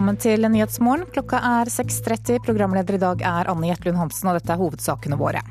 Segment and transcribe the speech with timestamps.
[0.00, 1.02] velkommen til Nyhetsmorgen.
[1.12, 2.38] Klokka er 6.30.
[2.46, 5.42] Programleder i dag er Anne Gjertlund Hansen, og dette er hovedsakene våre.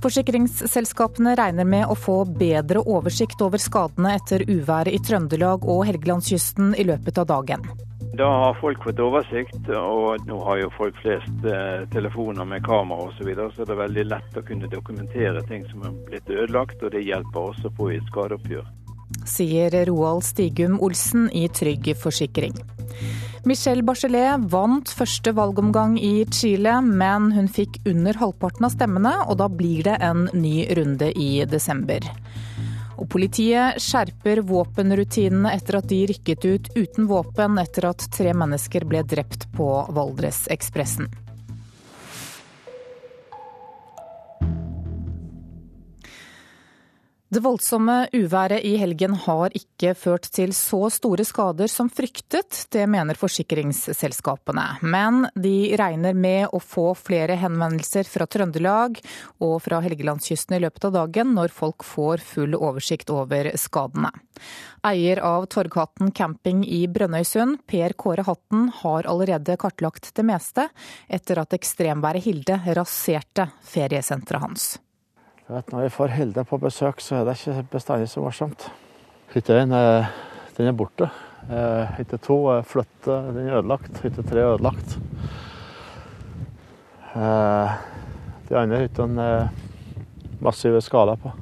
[0.00, 6.72] Forsikringsselskapene regner med å få bedre oversikt over skadene etter uværet i Trøndelag og Helgelandskysten
[6.80, 7.68] i løpet av dagen.
[8.16, 13.04] Da har folk fått oversikt, og nå har jo folk flest eh, telefoner med kamera
[13.10, 16.32] osv., så, videre, så det er veldig lett å kunne dokumentere ting som er blitt
[16.32, 18.76] ødelagt, og det hjelper også på i et skadeoppgjør
[19.26, 22.54] sier Roald Stigum Olsen i Trygg Forsikring.
[23.48, 29.38] Michelle Bachelet vant første valgomgang i Chile, men hun fikk under halvparten av stemmene, og
[29.40, 32.04] da blir det en ny runde i desember.
[33.00, 38.84] Og politiet skjerper våpenrutinene etter at de rykket ut uten våpen etter at tre mennesker
[38.84, 41.08] ble drept på Valdresekspressen.
[47.30, 52.88] Det voldsomme uværet i helgen har ikke ført til så store skader som fryktet, det
[52.90, 54.64] mener forsikringsselskapene.
[54.82, 58.98] Men de regner med å få flere henvendelser fra Trøndelag
[59.46, 64.10] og fra Helgelandskysten i løpet av dagen, når folk får full oversikt over skadene.
[64.90, 70.66] Eier av Torghatten camping i Brønnøysund, Per Kåre Hatten, har allerede kartlagt det meste,
[71.06, 74.72] etter at ekstremværet Hilde raserte feriesenteret hans.
[75.50, 78.68] Vet, når vi får Hilde på besøk, så er det ikke bestandig så morsomt.
[79.32, 79.72] Hytte én
[80.54, 81.08] den er borte.
[81.50, 83.96] Eh, hytte to er flyttet, den er ødelagt.
[84.04, 84.92] Hytte tre er ødelagt.
[87.16, 87.72] Eh,
[88.46, 89.48] de andre hyttene er
[90.38, 91.32] massive skader på.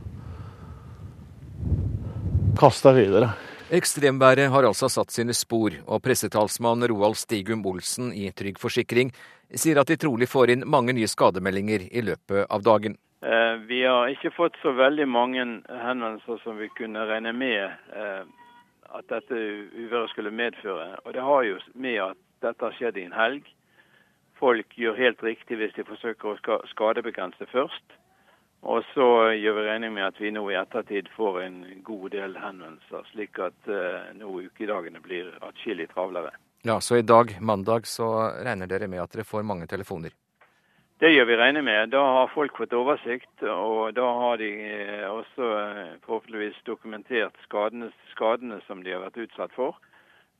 [2.57, 3.35] Kasta videre.
[3.69, 9.13] Ekstremværet har altså satt sine spor, og pressetalsmann Roald Stigum Olsen i Trygg Forsikring
[9.53, 12.97] sier at de trolig får inn mange nye skademeldinger i løpet av dagen.
[13.21, 18.25] Eh, vi har ikke fått så veldig mange henvendelser som vi kunne regne med eh,
[18.95, 19.35] at dette
[19.75, 20.97] uværet skulle medføre.
[21.05, 23.49] Og det har jo med at dette har skjedd i en helg.
[24.39, 27.99] Folk gjør helt riktig hvis de forsøker å skadebegrense først.
[28.63, 29.07] Og så
[29.39, 33.39] gjør vi regning med at vi nå i ettertid får en god del henvendelser, slik
[33.43, 36.33] at uh, nå ukedagene blir atskillig travlere.
[36.67, 38.09] Ja, Så i dag, mandag, så
[38.43, 40.11] regner dere med at dere får mange telefoner?
[40.99, 41.93] Det gjør vi regner med.
[41.95, 47.93] Da har folk fått oversikt, og da har de eh, også eh, forhåpentligvis dokumentert skadene,
[48.17, 49.79] skadene som de har vært utsatt for.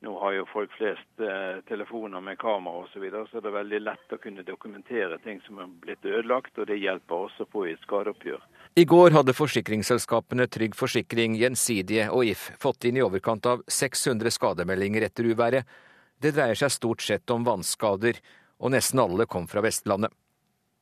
[0.03, 3.55] Nå har jo folk flest eh, telefoner med kamera osv., så, videre, så det er
[3.55, 7.63] veldig lett å kunne dokumentere ting som er blitt ødelagt, og det hjelper også på
[7.63, 8.43] i et skadeoppgjør.
[8.75, 14.35] I går hadde forsikringsselskapene Trygg Forsikring, Gjensidige og If fått inn i overkant av 600
[14.35, 15.75] skademeldinger etter uværet.
[16.19, 18.19] Det dreier seg stort sett om vannskader,
[18.59, 20.11] og nesten alle kom fra Vestlandet.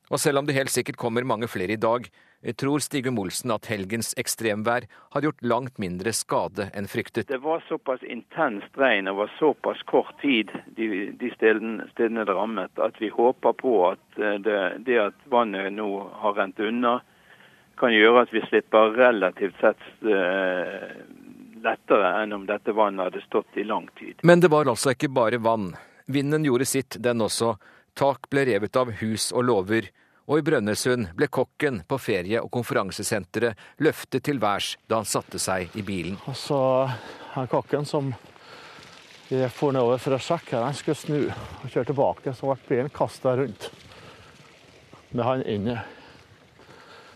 [0.09, 2.07] Og selv om det helt sikkert kommer mange flere i dag,
[2.56, 4.85] tror Stigum Olsen at helgens ekstremvær
[5.16, 7.28] har gjort langt mindre skade enn fryktet.
[7.28, 12.38] Det var såpass intenst regn og var såpass kort tid de, de stedene, stedene, det
[12.38, 15.90] rammet, at vi håper på at eh, det, det, at vannet nå
[16.22, 17.00] har rent unna,
[17.78, 20.95] kan gjøre at vi slipper relativt sett uh,
[21.62, 24.24] lettere enn om dette vannet hadde stått i lang tid.
[24.25, 25.75] Men det var altså ikke bare vann.
[26.09, 27.51] Vinden gjorde sitt, den også.
[27.97, 29.87] Tak ble revet av hus og låver,
[30.29, 35.39] og i Brønnøysund ble kokken på ferie- og konferansesenteret løftet til værs da han satte
[35.41, 36.19] seg i bilen.
[36.29, 36.59] Og så
[37.33, 38.11] han kokken som
[39.29, 42.93] vi for nedover for å sjekke, han skulle snu og kjøre tilbake, så ble bilen
[42.93, 43.71] kasta rundt
[45.09, 45.81] med han inne.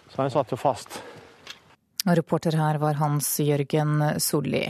[0.10, 0.98] Så han satt jo fast.
[2.06, 4.64] Reporter her var Hans Jørgen Solli.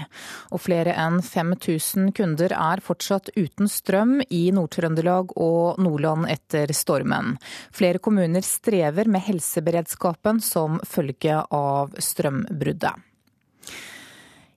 [0.52, 7.38] Og flere enn 5000 kunder er fortsatt uten strøm i Nord-Trøndelag og Nordland etter stormen.
[7.72, 13.11] Flere kommuner strever med helseberedskapen som følge av strømbruddet.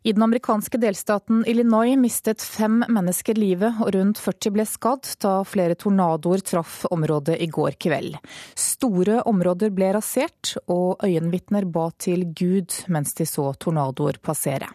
[0.07, 5.39] I den amerikanske delstaten Illinois mistet fem mennesker livet og rundt 40 ble skadd da
[5.49, 8.19] flere tornadoer traff området i går kveld.
[8.53, 14.69] Store områder ble rasert, og øyenvitner ba til Gud mens de så tornadoer passere.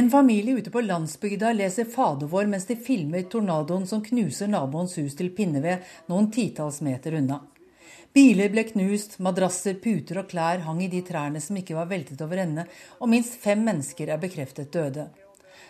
[0.00, 4.96] En familie ute på landsbygda leser Fader vår mens de filmer tornadoen som knuser naboens
[4.96, 7.44] hus til pinneved noen titalls meter unna.
[8.14, 12.20] Biler ble knust, madrasser, puter og klær hang i de trærne som ikke var veltet
[12.22, 12.62] over ende,
[13.02, 15.08] og minst fem mennesker er bekreftet døde.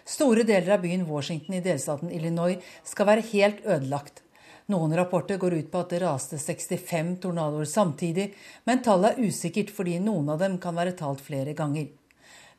[0.04, 4.20] Store deler av byen Washington i delstaten Illinois skal være helt ødelagt.
[4.68, 8.26] Noen rapporter går ut på at det raste 65 tornadoer samtidig,
[8.68, 11.88] men tallet er usikkert fordi noen av dem kan være talt flere ganger.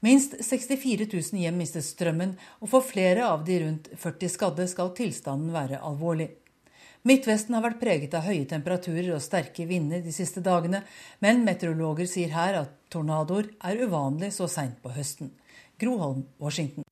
[0.01, 4.95] Minst 64 000 hjem mistet strømmen, og for flere av de rundt 40 skadde skal
[4.97, 6.31] tilstanden være alvorlig.
[7.05, 10.79] Midtvesten har vært preget av høye temperaturer og sterke vinder de siste dagene,
[11.21, 15.29] men meteorologer sier her at tornadoer er uvanlig så seint på høsten.
[15.77, 16.84] Groholm, Washington.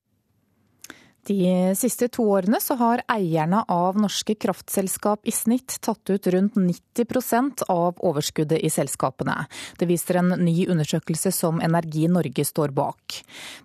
[1.24, 6.58] De siste to årene så har eierne av norske kraftselskap i snitt tatt ut rundt
[6.58, 9.46] 90% av overskuddet i selskapene.
[9.80, 13.20] Det viser en ny undersøkelse som Energi Norge står bak.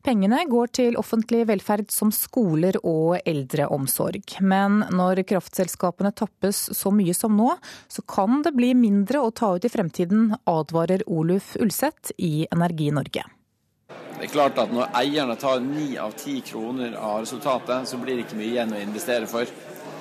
[0.05, 4.37] Pengene går til offentlig velferd som skoler og eldreomsorg.
[4.39, 7.51] Men når kraftselskapene tappes så mye som nå,
[7.91, 12.87] så kan det bli mindre å ta ut i fremtiden, advarer Oluf Ulseth i Energi
[12.95, 13.27] Norge.
[14.19, 18.17] Det er klart at Når eierne tar ni av ti kroner av resultatet, så blir
[18.17, 19.47] det ikke mye igjen å investere for.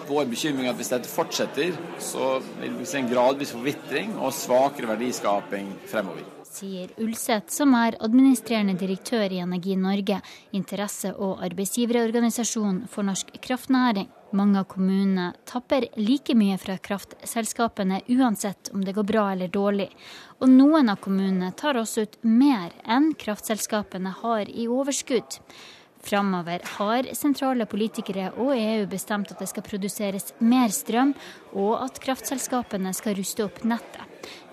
[0.08, 4.34] Vår bekymring er at hvis dette fortsetter, så vil vi se en gradvis forvitring og
[4.34, 6.26] svakere verdiskaping fremover.
[6.48, 10.18] Sier Ulseth, som er administrerende direktør i Energi Norge,
[10.56, 14.08] interesse- og arbeidsgiverorganisasjon for norsk kraftnæring.
[14.30, 19.88] Mange av kommunene tapper like mye fra kraftselskapene uansett om det går bra eller dårlig.
[20.44, 25.38] Og noen av kommunene tar også ut mer enn kraftselskapene har i overskudd.
[26.04, 31.14] Framover har sentrale politikere og EU bestemt at det skal produseres mer strøm,
[31.56, 34.04] og at kraftselskapene skal ruste opp nettet.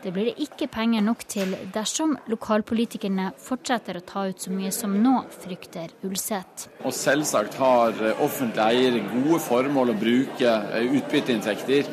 [0.05, 4.69] Det blir det ikke penger nok til dersom lokalpolitikerne fortsetter å ta ut så mye
[4.71, 6.69] som nå, frykter Ulseth.
[6.85, 11.89] Og selvsagt har offentlig offentlige eiere gode formål å bruke eh, utbytteinntekter.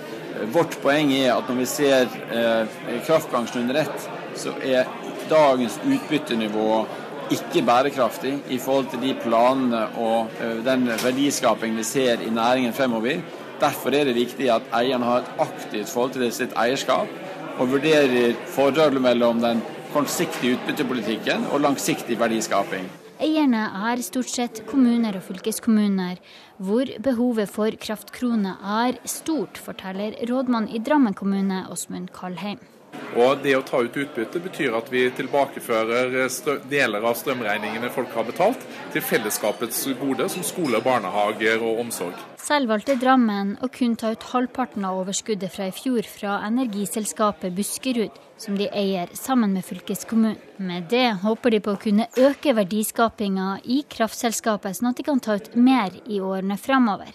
[0.53, 2.75] Vårt poeng er at når vi ser eh,
[3.06, 4.91] kraftbransjen under ett, så er
[5.31, 6.85] dagens utbyttenivå
[7.32, 12.75] ikke bærekraftig i forhold til de planene og eh, den verdiskaping vi ser i næringen
[12.76, 13.23] fremover.
[13.62, 17.22] Derfor er det viktig at eierne har et aktivt forhold til sitt eierskap
[17.59, 19.63] og vurderer forholdet mellom den
[19.93, 22.89] kortsiktige utbyttepolitikken og langsiktig verdiskaping.
[23.23, 23.63] Eierne
[23.93, 26.17] er stort sett kommuner og fylkeskommuner,
[26.59, 32.59] hvor behovet for kraftkroner er stort, forteller rådmann i Drammen kommune, Åsmund Kalheim.
[33.12, 36.15] Og Det å ta ut utbytte betyr at vi tilbakefører
[36.71, 42.17] deler av strømregningene folk har betalt, til fellesskapets gode, som skole, barnehager og omsorg.
[42.41, 47.55] Selv valgte Drammen å kun ta ut halvparten av overskuddet fra i fjor fra energiselskapet
[47.56, 50.41] Buskerud, som de eier sammen med fylkeskommunen.
[50.62, 55.21] Med det håper de på å kunne øke verdiskapinga i kraftselskapet, sånn at de kan
[55.21, 57.12] ta ut mer i årene framover.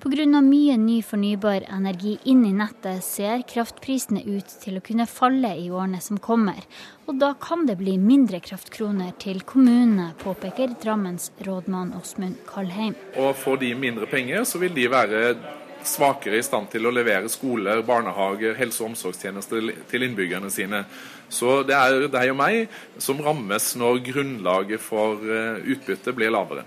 [0.00, 0.40] Pga.
[0.40, 5.66] mye ny fornybar energi inn i nettet ser kraftprisene ut til å kunne falle i
[5.68, 6.56] årene som kommer.
[7.04, 12.96] Og da kan det bli mindre kraftkroner til kommunene, påpeker Drammens rådmann Åsmund Kalheim.
[13.20, 15.36] Og får de mindre penger, så vil de være
[15.84, 20.86] svakere i stand til å levere skoler, barnehager, helse- og omsorgstjenester til innbyggerne sine.
[21.28, 26.64] Så det er deg og meg som rammes når grunnlaget for eh, utbytte blir lavere.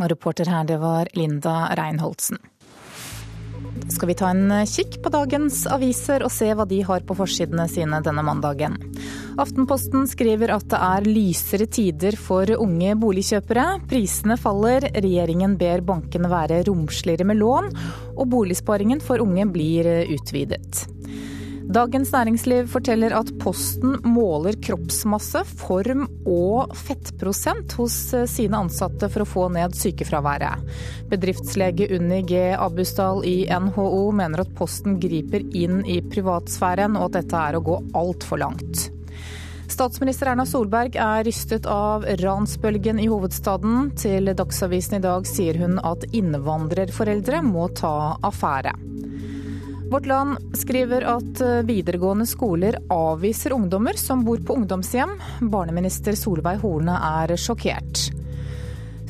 [0.00, 2.40] Og reporter her, det var Linda Reinholdsen.
[3.92, 7.66] Skal vi ta en kikk på dagens aviser og se hva de har på forsidene
[7.70, 8.78] sine denne mandagen.
[9.42, 13.66] Aftenposten skriver at det er lysere tider for unge boligkjøpere.
[13.90, 17.70] Prisene faller, regjeringen ber bankene være romsligere med lån,
[18.16, 20.86] og boligsparingen for unge blir utvidet.
[21.70, 29.22] Dagens Næringsliv forteller at Posten måler kroppsmasse, form og fettprosent hos eh, sine ansatte for
[29.22, 30.64] å få ned sykefraværet.
[31.12, 32.42] Bedriftslege Unni G.
[32.58, 37.64] Abusdal i NHO mener at Posten griper inn i privatsfæren, og at dette er å
[37.70, 38.88] gå altfor langt.
[39.72, 43.92] Statsminister Erna Solberg er rystet av ransbølgen i hovedstaden.
[43.96, 48.74] Til Dagsavisen i dag sier hun at innvandrerforeldre må ta affære.
[49.92, 55.10] Vårt Land skriver at eh, videregående skoler avviser ungdommer som bor på ungdomshjem.
[55.52, 58.06] Barneminister Solveig Horne er sjokkert.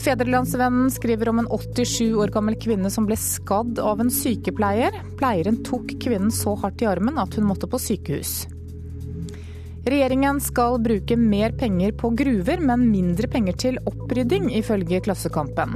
[0.02, 4.98] Fedrelandsvennen skriver om en 87 år gammel kvinne som ble skadd av en sykepleier.
[5.20, 8.40] Pleieren tok kvinnen så hardt i armen at hun måtte på sykehus.
[9.84, 15.74] Regjeringen skal bruke mer penger på gruver, men mindre penger til opprydding, ifølge Klassekampen.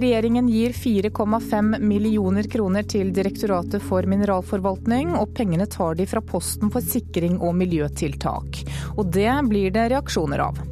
[0.00, 6.72] Regjeringen gir 4,5 millioner kroner til Direktoratet for mineralforvaltning, og pengene tar de fra posten
[6.72, 8.62] for sikring og miljøtiltak.
[8.96, 10.62] Og det blir det reaksjoner av.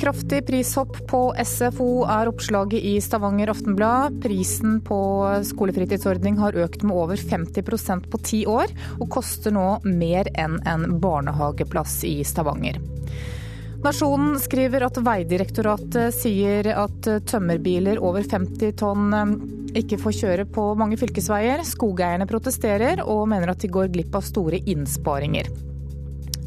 [0.00, 4.18] Kraftig prishopp på SFO er oppslaget i Stavanger Aftenblad.
[4.22, 4.98] Prisen på
[5.44, 10.98] skolefritidsordning har økt med over 50% på ti år, og koster nå mer enn en
[11.02, 12.80] barnehageplass i Stavanger.
[13.82, 19.32] Nasjonen skriver at Veidirektoratet sier at tømmerbiler over 50 tonn eh,
[19.82, 21.64] ikke får kjøre på mange fylkesveier.
[21.66, 25.50] Skogeierne protesterer og mener at de går glipp av store innsparinger.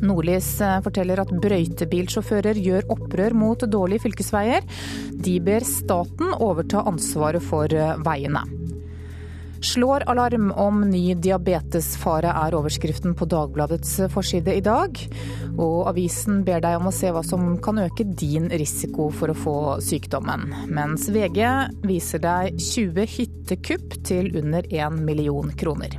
[0.03, 4.67] Nordlys eh, forteller at brøytebilsjåfører gjør opprør mot dårlige fylkesveier.
[5.15, 8.43] De ber staten overta ansvaret for eh, veiene.
[9.65, 14.99] Slår alarm om ny diabetesfare er overskriften på Dagbladets forside i dag.
[15.55, 19.37] Og avisen ber deg om å se hva som kan øke din risiko for å
[19.39, 20.51] få sykdommen.
[20.69, 21.41] Mens VG
[21.87, 25.97] viser deg 20 hyttekupp til under 1 million kroner.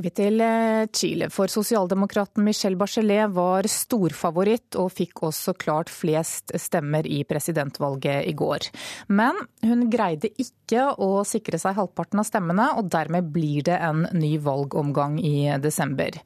[0.00, 5.90] Skal vi til eh, Chile, for sosialdemokraten Michelle Bachelet var storfavoritt og fikk også klart
[5.92, 8.70] flest stemmer i presidentvalget i går.
[9.12, 14.06] Men hun greide ikke å sikre seg halvparten av stemmene, og dermed blir det en
[14.16, 16.16] ny valgomgang i desember.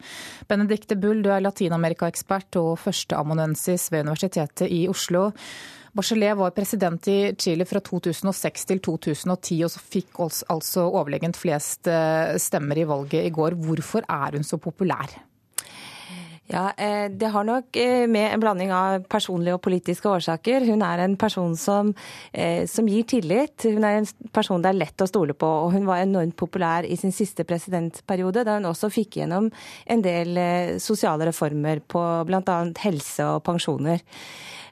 [0.46, 5.32] Benedicte Bull, du er latinamerikaekspert og førsteamanuensis ved Universitetet i Oslo.
[5.94, 10.18] Bachelet var president i Chile fra 2006 til 2010, og så fikk
[10.50, 13.54] altså overlegent flest eh, stemmer i valget i går.
[13.62, 15.14] Hvorfor er hun så populær?
[16.46, 20.66] Ja, eh, Det har nok eh, med en blanding av personlige og politiske årsaker.
[20.68, 21.94] Hun er en person som,
[22.68, 23.64] som, gir tillit.
[23.64, 25.46] Hun er en person det er lett å stole på.
[25.46, 29.48] Og hun var enormt populær i sin siste presidentperiode, da hun også fikk gjennom
[29.86, 30.38] en del
[30.80, 32.58] sosiale reformer på bl.a.
[32.84, 34.04] helse og pensjoner.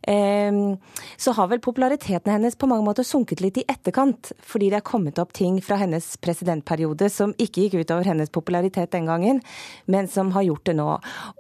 [0.02, 0.76] Ehm,
[1.16, 4.86] så har vel populariteten hennes på mange måter sunket litt i etterkant, fordi det er
[4.86, 9.42] kommet opp ting fra hennes presidentperiode som ikke gikk utover hennes popularitet den gangen,
[9.86, 10.88] men som har gjort det nå.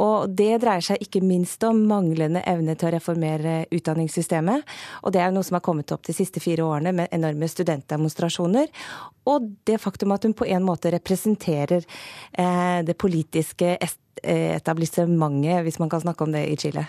[0.04, 4.66] Og det dreier seg ikke minst om manglende evne til å reformere utdanningssystemet,
[5.02, 8.70] og det er noe som har kommet opp de siste fire årene med enorme studentdemonstrasjoner.
[9.30, 15.80] Og det faktum at hun på en måte representerer eh, det politiske eh, etablissementet, hvis
[15.82, 16.86] man kan snakke om det i Chile.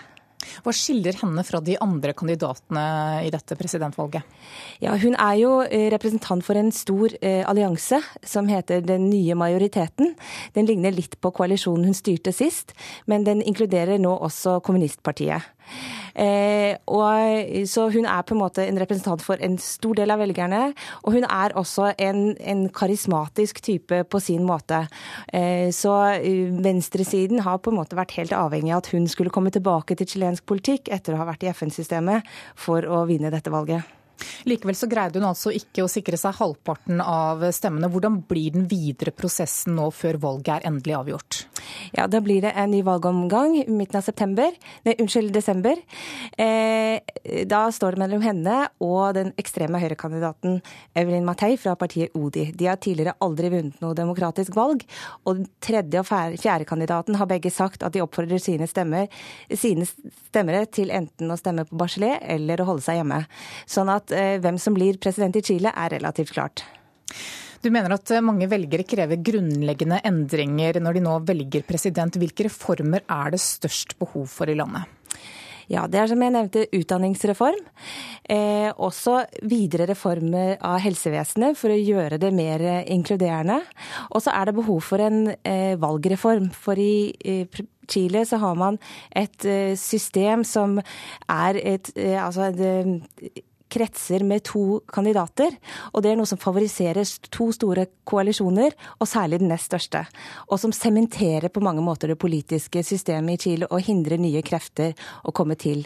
[0.64, 2.84] Hva skiller henne fra de andre kandidatene
[3.26, 4.26] i dette presidentvalget?
[4.82, 9.36] Ja, hun er jo eh, representant for en stor eh, allianse som heter Den nye
[9.38, 10.14] majoriteten.
[10.54, 12.74] Den ligner litt på koalisjonen hun styrte sist,
[13.10, 15.53] men den inkluderer nå også kommunistpartiet.
[16.14, 20.22] Eh, og, så hun er på en måte en representant for en stor del av
[20.22, 20.62] velgerne.
[21.02, 24.84] Og hun er også en, en karismatisk type på sin måte.
[25.32, 29.34] Eh, så eh, venstresiden har på en måte vært helt avhengig av at hun skulle
[29.34, 33.52] komme tilbake til chilensk politikk etter å ha vært i FN-systemet for å vinne dette
[33.52, 34.03] valget.
[34.48, 37.90] Likevel så greide hun altså ikke å sikre seg halvparten av stemmene.
[37.92, 41.44] Hvordan blir den videre prosessen nå før valget er endelig avgjort?
[41.92, 44.52] Ja, Da blir det en ny valgomgang midten av september,
[44.84, 45.80] nei, unnskyld, desember.
[46.38, 47.00] Eh,
[47.48, 50.60] da står det mellom henne og den ekstreme høyrekandidaten
[50.94, 52.50] Evelyn Matei fra partiet ODI.
[52.54, 54.84] De har tidligere aldri vunnet noe demokratisk valg.
[55.24, 59.08] Og den tredje og fjerde kandidaten har begge sagt at de oppfordrer sine, stemmer,
[59.50, 63.24] sine stemmere til enten å stemme på Bachelet eller å holde seg hjemme.
[63.70, 66.64] Sånn at eh, hvem som blir president i Chile er relativt klart.
[67.64, 72.18] Du mener at mange velgere krever grunnleggende endringer når de nå velger president.
[72.20, 74.84] Hvilke reformer er det størst behov for i landet?
[75.72, 77.60] Ja, det er som jeg nevnte utdanningsreform.
[78.28, 83.62] Eh, også videre reformer av helsevesenet for å gjøre det mer inkluderende.
[84.12, 86.50] Og så er det behov for en eh, valgreform.
[86.52, 88.78] For i eh, Chile så har man
[89.16, 90.78] et eh, system som
[91.28, 95.54] er et, eh, altså et kretser med to kandidater.
[95.92, 100.04] Og det er noe som favoriserer to store koalisjoner, og særlig den nest største.
[100.48, 104.94] Og som sementerer på mange måter det politiske systemet i Chile og hindrer nye krefter
[105.24, 105.84] å komme til.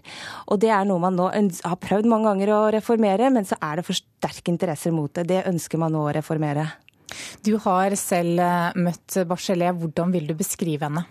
[0.49, 3.79] Og det er noe man nå har prøvd mange ganger å reformere, men så er
[3.79, 5.29] det for sterke interesser mot det.
[5.31, 6.69] Det ønsker man nå å reformere.
[7.45, 9.77] Du har selv eh, møtt Bachelet.
[9.79, 11.07] Hvordan vil du beskrive henne?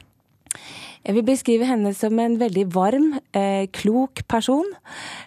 [1.08, 4.66] Jeg vil beskrive henne som en veldig varm, eh, klok person.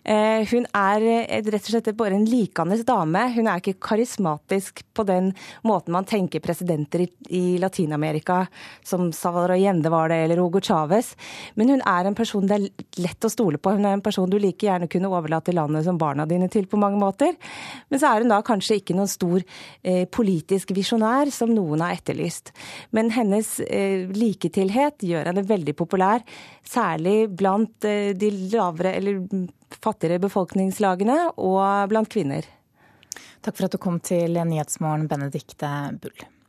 [0.04, 3.22] Eh, hun er eh, rett og slett bare en likende dame.
[3.32, 5.30] Hun er ikke karismatisk på den
[5.64, 8.46] måten man tenker presidenter i, i Latin-Amerika,
[8.84, 11.14] som Salvador Allende var det, eller Hugo Chávez.
[11.54, 13.72] Men hun er en person det er lett å stole på.
[13.72, 16.76] Hun er en person du like gjerne kunne overlate landet som barna dine til på
[16.76, 17.32] mange måter.
[17.88, 19.40] Men så er hun da kanskje ikke noen stor
[19.80, 22.52] eh, politisk visjonær, som noen har etterlyst.
[22.92, 26.22] Men hennes eh, liketilhet gjør henne veldig veldig populær,
[26.64, 29.22] særlig blant eh, de lavere eller
[29.80, 32.44] fattigere befolkningslagene og blant kvinner.
[33.40, 36.39] Takk for at du kom til Nyhetsmorgen, Benedikte Bull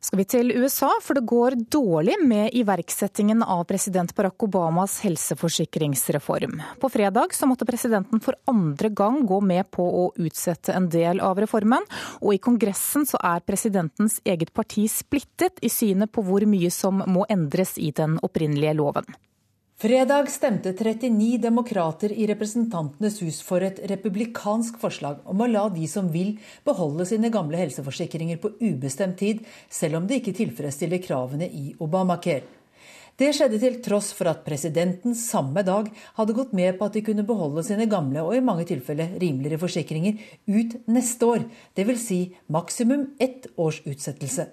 [0.00, 6.60] skal vi til USA, for det går dårlig med iverksettingen av president Barack Obamas helseforsikringsreform.
[6.80, 11.22] På fredag så måtte presidenten for andre gang gå med på å utsette en del
[11.24, 11.86] av reformen,
[12.22, 17.02] og i Kongressen så er presidentens eget parti splittet i synet på hvor mye som
[17.06, 19.18] må endres i den opprinnelige loven.
[19.78, 25.86] Fredag stemte 39 demokrater i Representantenes hus for et republikansk forslag om å la de
[25.86, 26.32] som vil,
[26.66, 32.42] beholde sine gamle helseforsikringer på ubestemt tid, selv om de ikke tilfredsstiller kravene i Obamacare.
[33.22, 37.06] Det skjedde til tross for at presidenten samme dag hadde gått med på at de
[37.06, 40.18] kunne beholde sine gamle og i mange tilfeller rimeligere forsikringer
[40.58, 41.46] ut neste år,
[41.78, 42.08] dvs.
[42.10, 44.50] Si maksimum ett års utsettelse.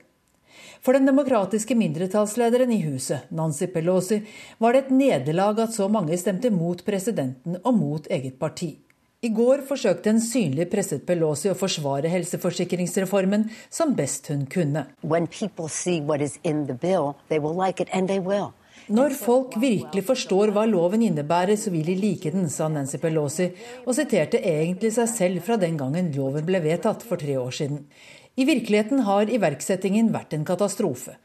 [0.85, 4.19] For den demokratiske mindretallslederen i huset, Nancy Pelosi,
[4.61, 8.75] var det et nederlag at så mange stemte mot presidenten og mot eget parti.
[9.25, 14.83] I går forsøkte en synlig presset Pelosi å forsvare helseforsikringsreformen som best hun kunne.
[18.85, 23.47] Når folk virkelig forstår hva loven innebærer, så vil de like den, sa Nancy Pelosi,
[23.87, 27.87] og siterte egentlig seg selv fra den gangen loven ble vedtatt for tre år siden.
[28.35, 31.15] I virkeligheten har iverksettingen vært en katastrofe.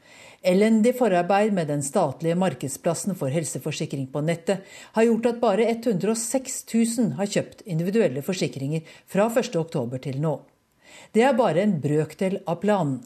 [0.41, 4.63] Elendig forarbeid med den statlige markedsplassen for helseforsikring på nettet
[4.95, 10.37] har gjort at bare 106 000 har kjøpt individuelle forsikringer fra 1.10 til nå.
[11.11, 13.01] Det er bare en brøkdel av planen.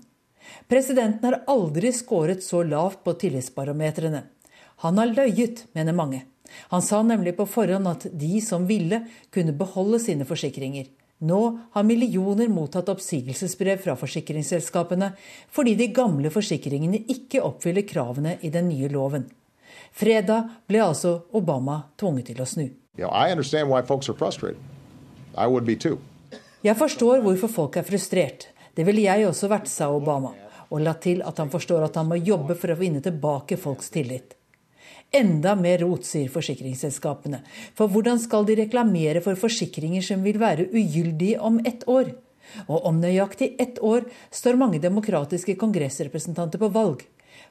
[0.69, 4.21] Presidenten har aldri skåret så lavt på tillitsbarometrene.
[4.85, 6.21] Han har løyet, mener mange.
[6.69, 9.01] Han sa nemlig på forhånd at de som ville,
[9.33, 10.85] kunne beholde sine forsikringer.
[11.24, 15.13] Nå har millioner mottatt oppsigelsesbrev fra forsikringsselskapene
[15.55, 19.29] fordi de gamle forsikringene ikke oppfyller kravene i den nye loven.
[19.95, 22.67] Fredag ble altså Obama tvunget til å snu.
[26.65, 28.50] Jeg forstår hvorfor folk er frustrert.
[28.75, 30.34] Det ville jeg også vært, sa Obama,
[30.67, 33.91] og la til at han forstår at han må jobbe for å vinne tilbake folks
[33.93, 34.36] tillit.
[35.13, 37.41] Enda mer rot, sier forsikringsselskapene.
[37.77, 42.12] For hvordan skal de reklamere for forsikringer som vil være ugyldige om ett år?
[42.67, 47.05] Og om nøyaktig ett år står mange demokratiske kongressrepresentanter på valg.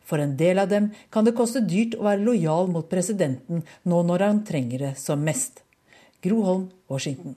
[0.05, 4.03] For en del av dem kan det koste dyrt å være lojal mot presidenten nå
[4.05, 5.65] når han trenger det som mest.
[6.25, 7.37] Groholm, Washington.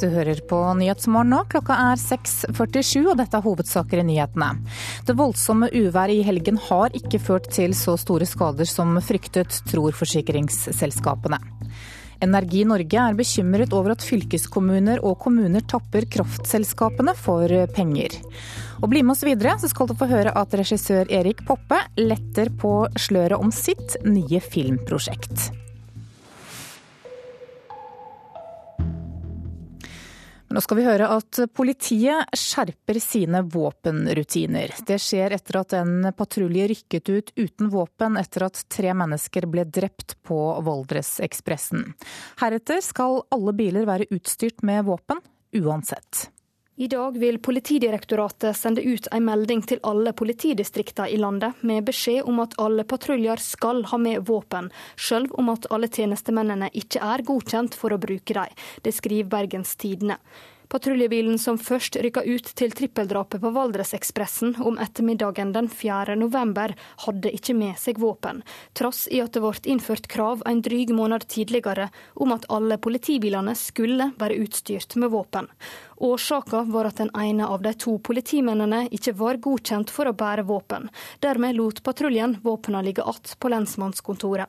[0.00, 1.42] Du hører på Nyhetsmorgen nå.
[1.52, 4.52] Klokka er 6.47, og dette er hovedsaker i nyhetene.
[5.06, 9.96] Det voldsomme uværet i helgen har ikke ført til så store skader som fryktet, tror
[9.96, 11.40] forsikringsselskapene.
[12.20, 18.18] Energi Norge er bekymret over at fylkeskommuner og kommuner tapper kraftselskapene for penger.
[18.82, 22.52] Og bli med oss videre, så skal du få høre at regissør Erik Poppe letter
[22.60, 25.48] på sløret om sitt nye filmprosjekt.
[30.50, 34.74] Nå skal vi høre at politiet skjerper sine våpenrutiner.
[34.86, 39.64] Det skjer etter at en patrulje rykket ut uten våpen etter at tre mennesker ble
[39.68, 41.86] drept på Valdresekspressen.
[42.42, 45.22] Heretter skal alle biler være utstyrt med våpen,
[45.54, 46.28] uansett.
[46.80, 52.24] I dag vil Politidirektoratet sende ut en melding til alle politidistrikter i landet med beskjed
[52.24, 57.24] om at alle patruljer skal ha med våpen, selv om at alle tjenestemennene ikke er
[57.28, 58.56] godkjent for å bruke dem.
[58.80, 60.16] Det skriver Bergens Tidende.
[60.70, 66.14] Patruljebilen som først rykka ut til trippeldrapet på Valdresekspressen om ettermiddagen den 4.
[66.14, 68.44] november, hadde ikke med seg våpen,
[68.78, 73.56] trass i at det ble innført krav en dryg måned tidligere om at alle politibilene
[73.58, 75.50] skulle være utstyrt med våpen.
[75.98, 80.46] Årsaka var at den ene av de to politimennene ikke var godkjent for å bære
[80.46, 80.86] våpen.
[81.18, 84.46] Dermed lot patruljen våpnene ligge att på lensmannskontoret.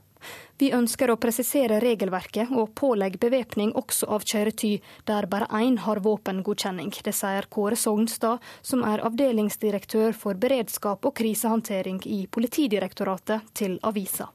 [0.62, 6.03] Vi ønsker å presisere regelverket og pålegge bevæpning også av kjøretøy der bare én har
[6.05, 6.91] våpengodkjenning.
[7.03, 14.29] Det sier Kåre Sognstad, som er avdelingsdirektør for beredskap og krisehåndtering i Politidirektoratet, til avisa.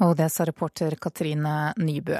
[0.00, 2.16] Og det sa reporter Katrine Nybø.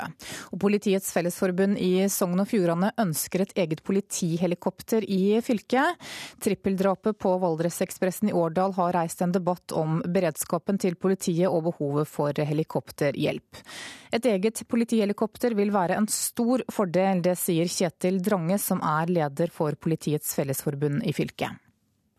[0.52, 5.96] Og Politiets Fellesforbund i Sogn og Fjordane ønsker et eget politihelikopter i fylket.
[6.44, 12.10] Trippeldrapet på Valdresekspressen i Årdal har reist en debatt om beredskapen til politiet og behovet
[12.10, 13.62] for helikopterhjelp.
[14.12, 19.52] Et eget politihelikopter vil være en stor fordel, det sier Kjetil Drange, som er leder
[19.54, 21.56] for Politiets Fellesforbund i fylket.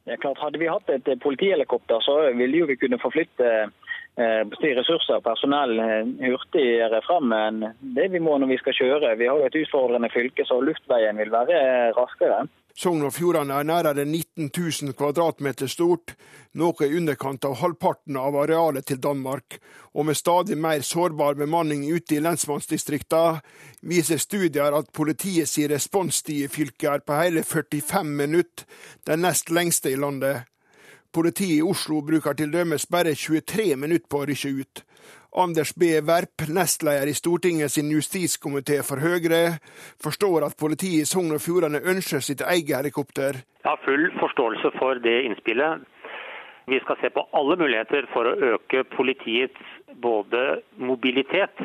[0.06, 3.70] Det er klart, Hadde vi hatt et politihelikopter, så ville vi kunne forflytte
[4.20, 4.44] Eh,
[4.76, 7.62] ressurser og personell eh, hurtigere frem enn
[7.96, 9.14] det vi må når vi skal kjøre.
[9.16, 11.62] Vi har jo et utfordrende fylke, så luftveien vil være
[11.96, 12.42] raskere.
[12.76, 16.16] Sogn og Fjordane er nærmere 19 000 kvadratmeter stort,
[16.60, 19.60] noe i underkant av halvparten av arealet til Danmark.
[19.96, 23.40] Og med stadig mer sårbar bemanning ute i lensmannsdistriktene,
[23.88, 28.68] viser studier at politiets responstid i fylket er på hele 45 minutter,
[29.08, 30.51] den nest lengste i landet.
[31.12, 34.82] Politiet i Oslo bruker til dømes bare 23 minutter på å rykke ut.
[35.44, 35.90] Anders B.
[36.08, 39.58] Werp, nestleder i Stortinget sin justiskomité for Høyre,
[40.04, 43.42] forstår at politiet i Sogn og Fjordane ønsker sitt eget helikopter.
[43.60, 45.84] Jeg har full forståelse for det innspillet.
[46.72, 51.60] Vi skal se på alle muligheter for å øke politiets både mobilitet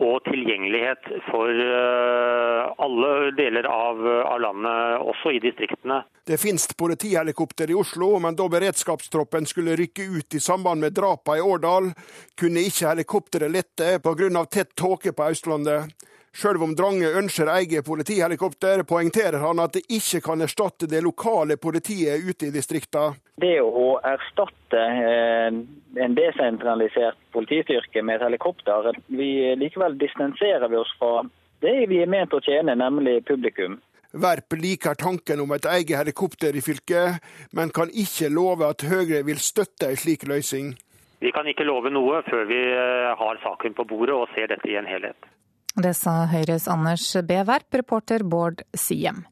[0.00, 4.00] og tilgjengelighet for eh, alle deler av,
[4.40, 6.02] landet, også i distriktene.
[6.26, 11.42] Det finnes politihelikopter i Oslo, men da beredskapstroppen skulle rykke ut i samband med drapene
[11.42, 11.90] i Årdal,
[12.38, 14.44] kunne ikke helikopteret lette pga.
[14.46, 15.92] tett tåke på Østlandet.
[16.32, 21.58] Sjøl om Drange ønsker eget politihelikopter, poengterer han at det ikke kan erstatte det lokale
[21.60, 23.18] politiet ute i distriktene.
[23.36, 25.52] Det å erstatte eh,
[26.00, 31.20] en desentralisert politistyrke med et helikopter, vi likevel distanserer vi oss fra
[31.62, 33.76] det vi er ment å tjene, nemlig publikum.
[34.12, 37.20] Verp liker tanken om et eget helikopter i fylket,
[37.52, 40.72] men kan ikke love at Høyre vil støtte en slik løsning.
[41.20, 44.72] Vi kan ikke love noe før vi eh, har saken på bordet og ser dette
[44.72, 45.28] i en helhet.
[45.72, 47.38] Det sa Høyres Anders B.
[47.48, 49.24] Verp, reporter Bård Siem.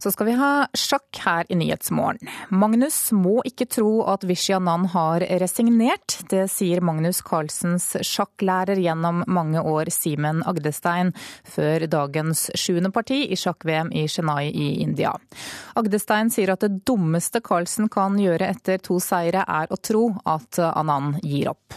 [0.00, 2.30] Så skal vi ha sjakk her i Nyhetsmorgen.
[2.48, 6.16] Magnus må ikke tro at Vishy Anand har resignert.
[6.32, 11.12] Det sier Magnus Carlsens sjakklærer gjennom mange år, Simen Agdestein,
[11.44, 15.12] før dagens sjuende parti i sjakk-VM i Chennai i India.
[15.76, 20.62] Agdestein sier at det dummeste Carlsen kan gjøre etter to seire, er å tro at
[20.72, 21.76] Anand gir opp.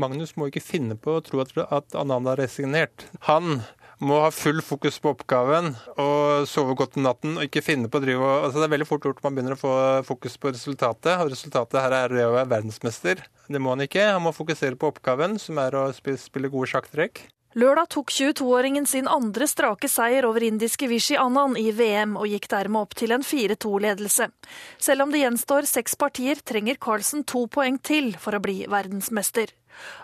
[0.00, 3.06] Magnus må ikke finne på å tro at Ananda har resignert.
[3.28, 3.60] Han
[4.00, 8.00] må ha full fokus på oppgaven og sove godt om natten og ikke finne på
[8.00, 9.74] å drive altså Det er veldig fort gjort man begynner å få
[10.08, 13.20] fokus på resultatet, og resultatet her er å være verdensmester.
[13.50, 14.06] Det må han ikke.
[14.14, 17.26] Han må fokusere på oppgaven, som er å spille gode sjakktrekk.
[17.58, 22.46] Lørdag tok 22-åringen sin andre strake seier over indiske Vishy Anand i VM, og gikk
[22.52, 24.30] dermed opp til en 4-2-ledelse.
[24.78, 29.50] Selv om det gjenstår seks partier, trenger Carlsen to poeng til for å bli verdensmester.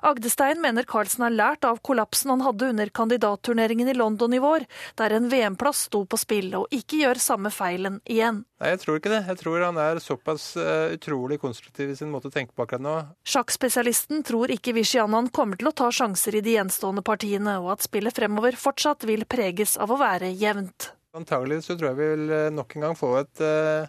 [0.07, 4.66] Agdestein mener Carlsen har lært av kollapsen han hadde under kandidatturneringen i London i vår,
[5.00, 8.44] der en VM-plass sto på spill, og ikke gjør samme feilen igjen.
[8.61, 9.22] Nei, Jeg tror ikke det.
[9.29, 12.85] Jeg tror han er såpass uh, utrolig konstruktiv i sin måte å tenke på akkurat
[12.85, 12.94] nå.
[13.29, 17.85] Sjakkspesialisten tror ikke Vishyanan kommer til å ta sjanser i de gjenstående partiene, og at
[17.85, 20.92] spillet fremover fortsatt vil preges av å være jevnt.
[21.16, 23.87] Antagelig så tror jeg vi vil eh, nok en gang få et, uh,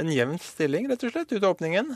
[0.00, 1.92] en jevn stilling, rett og slett, ut av åpningen.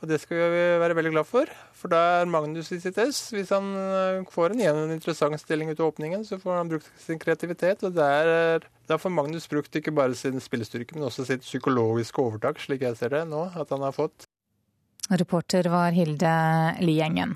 [0.00, 3.18] Og det skal vi være veldig glad for, for da er Magnus i sitt ess.
[3.34, 6.88] Hvis han eh, får en en interessant stilling ut av åpningen, så får han brukt
[7.04, 7.84] sin kreativitet.
[7.84, 12.62] Og der, da får Magnus brukt ikke bare sin spillestyrke, men også sitt psykologiske overtak,
[12.64, 14.29] slik jeg ser det nå, at han har fått.
[15.10, 16.30] Reporter var Hilde
[16.80, 17.34] Liengen.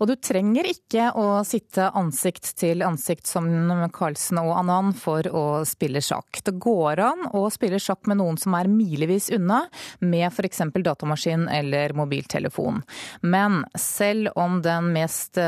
[0.00, 3.48] Og du trenger ikke å sitte ansikt til ansikt som
[3.92, 6.40] Carlsen og Anand for å spille sjakk.
[6.46, 9.62] Det går an å spille sjakk med noen som er milevis unna,
[10.00, 10.62] med f.eks.
[10.80, 12.80] datamaskin eller mobiltelefon.
[13.20, 15.38] Men selv om den mest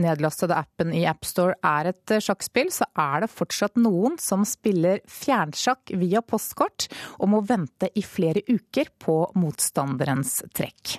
[0.00, 5.92] nedlastede appen i AppStore er et sjakkspill, så er det fortsatt noen som spiller fjernsjakk
[6.00, 6.88] via postkort
[7.18, 10.98] og må vente i flere uker på motstanderens trekk.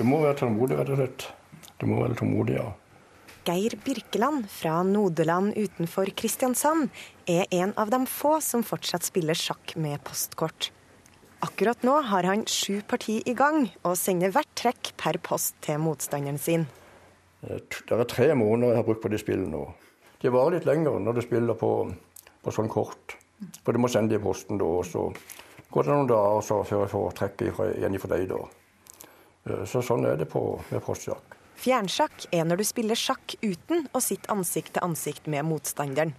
[0.00, 1.24] Du må være tålmodig, rett og slett.
[1.76, 2.70] Du må være tålmodig, ja.
[3.44, 6.86] Geir Birkeland fra Nodeland utenfor Kristiansand
[7.28, 10.70] er en av de få som fortsatt spiller sjakk med postkort.
[11.44, 15.82] Akkurat nå har han sju parti i gang, og sender hvert trekk per post til
[15.84, 16.64] motstanderen sin.
[17.44, 19.66] Det er tre måneder jeg har brukt på de spillene nå.
[20.24, 21.74] De varer litt lenger når du spiller på,
[22.40, 23.18] på sånn kort.
[23.60, 25.10] For du må sende det i posten da, og så
[25.68, 28.26] går det noen dager før jeg får trekket igjen fra deg.
[28.32, 28.40] da.
[29.48, 31.36] Eh, så sånn er det på, med postsjakk.
[31.60, 36.14] Fjernsjakk er når du spiller sjakk uten å sitte ansikt til ansikt med motstanderen.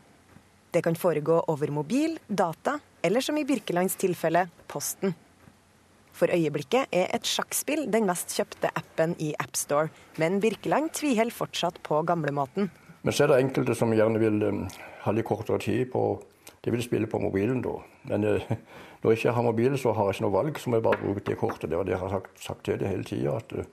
[0.71, 5.15] Det kan foregå over mobil, data eller som i Birkelands tilfelle posten.
[6.15, 9.89] For øyeblikket er et sjakkspill den mest kjøpte appen i AppStore,
[10.21, 12.69] men Birkeland tviholder fortsatt på gamlemåten.
[13.01, 14.65] Men så er det enkelte som gjerne vil um,
[15.05, 16.03] ha litt kortere tid på
[16.61, 17.73] De vil spille på mobilen da.
[18.11, 18.51] Men uh,
[19.01, 21.01] når jeg ikke har mobil, så har jeg ikke noe valg, så må jeg bare
[21.01, 21.69] bruke det kortet.
[21.71, 23.39] Det var det jeg har sagt, sagt til dem hele tida.
[23.57, 23.69] Eh,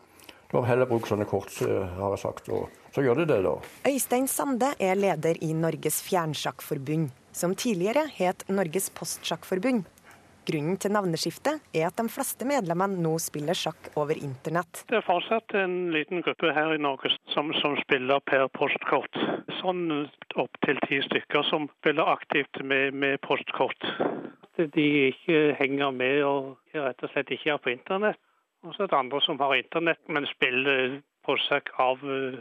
[0.49, 2.49] du må heller bruke sånne kort, har jeg sagt.
[2.49, 3.53] Og så gjør de det, da.
[3.91, 9.85] Øystein Sande er leder i Norges Fjernsjakkforbund, som tidligere het Norges Postsjakkforbund.
[10.49, 14.85] Grunnen til navneskiftet er at de fleste medlemmene nå spiller sjakk over internett.
[14.89, 19.21] Det er fortsatt en liten gruppe her i Norge som, som spiller per postkort.
[19.61, 19.85] Sånn
[20.39, 23.85] opptil ti stykker som spiller aktivt med, med postkort
[24.67, 28.21] de ikke henger med og rett og slett ikke er på internett.
[28.67, 32.41] Og så er det andre som har internett, men spiller på seg av eh,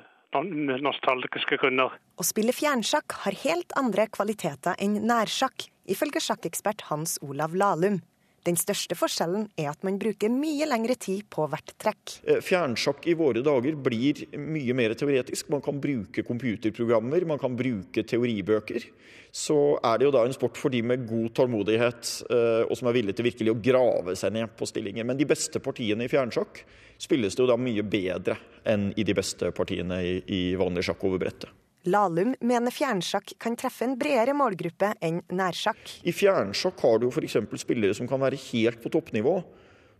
[0.82, 1.93] nostalgiske grunner.
[2.17, 8.02] Å spille fjernsjakk har helt andre kvaliteter enn nærsjakk, ifølge sjakkekspert Hans Olav Lahlum.
[8.47, 12.13] Den største forskjellen er at man bruker mye lengre tid på hvert trekk.
[12.23, 15.50] Eh, fjernsjakk i våre dager blir mye mer teoretisk.
[15.52, 18.88] Man kan bruke computerprogrammer, man kan bruke teoribøker.
[19.36, 22.88] Så er det jo da en sport for de med god tålmodighet, eh, og som
[22.88, 25.04] er villige til virkelig å grave seg ned på stillinger.
[25.04, 26.63] Men de beste partiene i fjernsjakk
[27.04, 31.19] spilles det jo da mye bedre enn i de beste partiene i vanlig sjakk over
[31.19, 31.52] brettet.
[31.88, 35.80] Lahlum mener fjernsjakk kan treffe en bredere målgruppe enn nærsjakk.
[36.04, 37.38] I fjernsjakk har du f.eks.
[37.62, 39.39] spillere som kan være helt på toppnivå.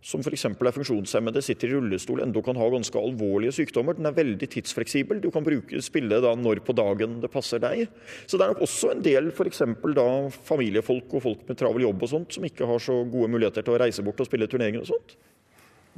[0.04, 0.44] Som f.eks.
[0.46, 3.96] er funksjonshemmede, sitter i rullestol, enda kan ha ganske alvorlige sykdommer.
[3.98, 5.18] Den er veldig tidsfleksibel.
[5.24, 7.88] Du kan bruke, spille da når på dagen det passer deg.
[8.28, 9.64] Så det er nok også en del f.eks.
[9.96, 10.06] da
[10.50, 13.74] familiefolk og folk med travel jobb og sånt, som ikke har så gode muligheter til
[13.74, 15.16] å reise bort og spille turneringer og sånt.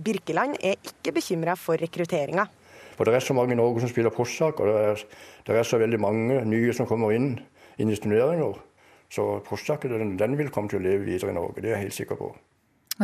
[0.01, 2.47] Birkeland er ikke bekymra for rekrutteringa.
[3.01, 5.05] For det er så mange i Norge som spiller postsak, og det er,
[5.47, 7.31] det er, så veldig mange nye som kommer inn,
[7.81, 8.59] inn i turneringer.
[9.09, 11.87] Så postsaken den, den vil komme til å leve videre i Norge, det er jeg
[11.87, 12.29] helt sikker på.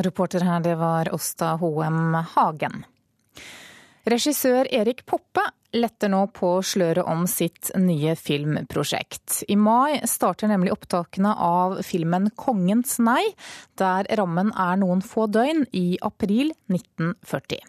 [0.05, 2.85] Reporter her, det var Åsta Hoem Hagen.
[4.05, 9.47] Regissør Erik Poppe letter nå på sløret om sitt nye filmprosjekt.
[9.49, 13.33] I mai starter nemlig opptakene av filmen 'Kongens nei',
[13.81, 17.65] der rammen er noen få døgn, i april 1940.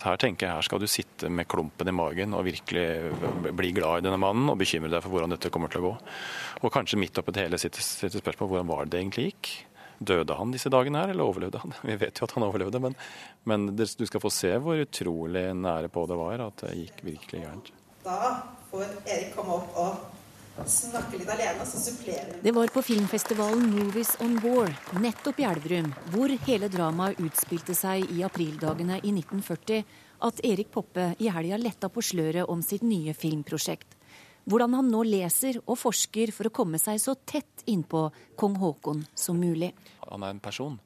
[0.00, 4.00] Her tenker jeg her skal du sitte med klumpen i magen og virkelig bli glad
[4.00, 5.96] i denne mannen og bekymre deg for hvordan dette kommer til å gå.
[6.64, 9.50] Og kanskje midt oppi det hele sitte spørsmål hvordan var det egentlig gikk.
[10.00, 11.74] Døde han disse dagene her, eller overlevde han?
[11.90, 12.96] Vi vet jo at han overlevde, men,
[13.44, 17.44] men du skal få se hvor utrolig nære på det var at det gikk virkelig
[17.44, 17.68] gærent.
[18.06, 18.16] Da
[18.70, 20.00] får Erik komme opp og
[20.66, 25.92] snakke litt alene, så supplerer Det var på filmfestivalen Movies on War, nettopp i Elverum,
[26.12, 29.84] hvor hele dramaet utspilte seg i aprildagene i 1940,
[30.20, 33.96] at Erik Poppe i helga letta på sløret om sitt nye filmprosjekt.
[34.50, 38.08] Hvordan han nå leser og forsker for å komme seg så tett innpå
[38.40, 39.72] kong Haakon som mulig.
[40.08, 40.80] Han er en person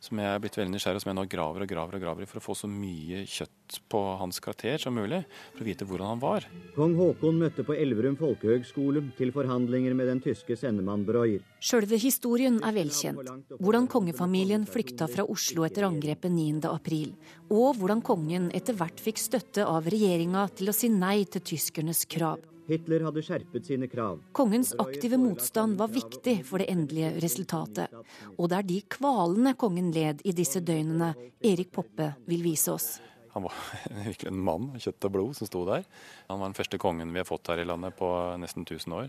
[0.00, 2.38] som jeg er blitt veldig nysgjerrig som jeg nå graver og graver og graver for
[2.38, 5.20] å få så mye kjøtt på hans karakter som mulig,
[5.54, 6.46] for å vite hvordan han var.
[6.76, 11.42] Kong Haakon møtte på Elverum folkehøgskole til forhandlinger med den tyske sendemann Breuer.
[11.58, 13.56] Sjølve historien er velkjent.
[13.58, 17.16] Hvordan kongefamilien flykta fra Oslo etter angrepet 9.4,
[17.50, 22.06] og hvordan kongen etter hvert fikk støtte av regjeringa til å si nei til tyskernes
[22.10, 22.38] krav.
[22.68, 24.20] Hitler hadde skjerpet sine krav.
[24.36, 27.94] Kongens aktive motstand var viktig for det endelige resultatet.
[28.36, 32.88] Og det er de kvalene kongen led i disse døgnene Erik Poppe vil vise oss.
[33.32, 33.56] Han var
[34.10, 35.86] virkelig en mann av kjøtt og blod som sto der.
[36.28, 38.10] Han var den første kongen vi har fått her i landet på
[38.42, 39.08] nesten 1000 år.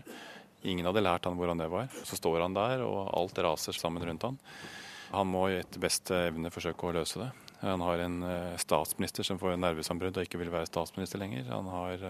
[0.70, 1.92] Ingen hadde lært han hvordan det var.
[2.04, 4.40] Så står han der, og alt raser sammen rundt han.
[5.10, 7.28] Han må etter beste evne forsøke å løse det.
[7.60, 8.18] Han har en
[8.60, 11.48] statsminister som får nervesambrudd og ikke vil være statsminister lenger.
[11.50, 12.04] Han har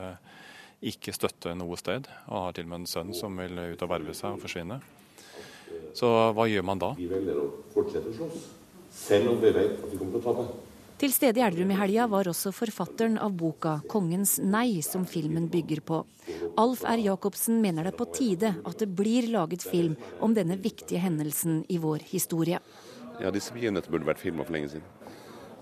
[0.80, 3.92] ikke støtte noe sted, og har til og med en sønn som vil ut og
[3.92, 4.80] verve seg og forsvinne.
[5.96, 6.94] Så hva gjør man da?
[6.96, 8.48] Vi velger å fortsette å slåss,
[8.94, 10.66] selv om vi vet at vi kommer til å tape.
[11.00, 15.48] Til stede i Elverum i helga var også forfatteren av boka 'Kongens nei', som filmen
[15.48, 16.04] bygger på.
[16.60, 17.00] Alf R.
[17.00, 21.64] Jacobsen mener det er på tide at det blir laget film om denne viktige hendelsen
[21.70, 22.60] i vår historie.
[23.18, 24.84] Ja, disse begivenhetene burde vært filma for lenge siden.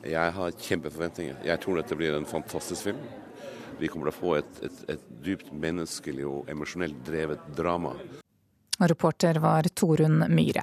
[0.03, 1.37] Jeg har kjempeforventninger.
[1.45, 2.99] Jeg tror dette blir en fantastisk film.
[3.79, 7.95] Vi kommer til å få et, et, et dypt menneskelig og emosjonelt drevet drama.
[8.79, 10.63] Reporter var Torunn Myhre.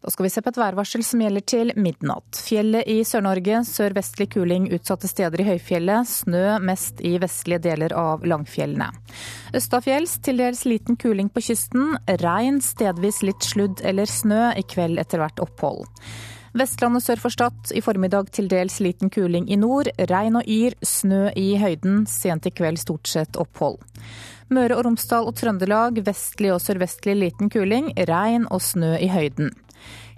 [0.00, 2.38] Da skal vi se på et værvarsel som gjelder til midnatt.
[2.46, 6.06] Fjellet i Sør-Norge, sørvestlig kuling utsatte steder i høyfjellet.
[6.06, 8.92] Snø mest i vestlige deler av langfjellene.
[9.58, 11.96] Østafjells til dels liten kuling på kysten.
[12.22, 14.52] Regn, stedvis litt sludd eller snø.
[14.54, 15.88] I kveld etter hvert opphold.
[16.58, 19.90] Vestlandet sør for Stad i formiddag til dels liten kuling i nord.
[20.10, 22.00] Regn og yr, snø i høyden.
[22.10, 23.76] Sent i kveld stort sett opphold.
[24.50, 27.92] Møre og Romsdal og Trøndelag vestlig og sørvestlig liten kuling.
[28.10, 29.52] Regn og snø i høyden.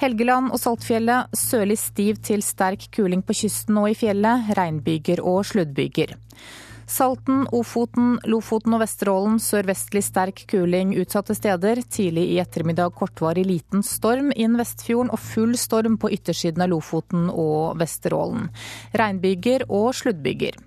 [0.00, 4.48] Helgeland og Saltfjellet sørlig stiv til sterk kuling på kysten og i fjellet.
[4.56, 6.16] Regnbyger og sluddbyger.
[6.90, 11.78] Salten, Ofoten, Lofoten og Vesterålen sørvestlig sterk kuling utsatte steder.
[11.86, 17.28] Tidlig i ettermiddag kortvarig liten storm inn Vestfjorden og full storm på yttersiden av Lofoten
[17.30, 18.48] og Vesterålen.
[18.98, 20.58] Regnbyger og sluddbyger.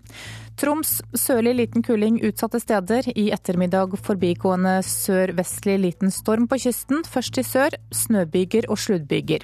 [0.64, 3.10] Troms sørlig liten kuling utsatte steder.
[3.20, 7.04] I ettermiddag forbigående sørvestlig liten storm på kysten.
[7.04, 9.44] Først i sør snøbyger og sluddbyger.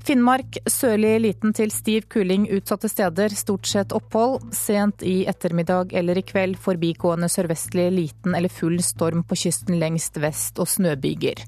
[0.00, 4.40] Finnmark sørlig liten til stiv kuling utsatte steder, stort sett opphold.
[4.56, 10.16] Sent i ettermiddag eller i kveld forbigående sørvestlig liten eller full storm på kysten lengst
[10.22, 11.44] vest og snøbyger.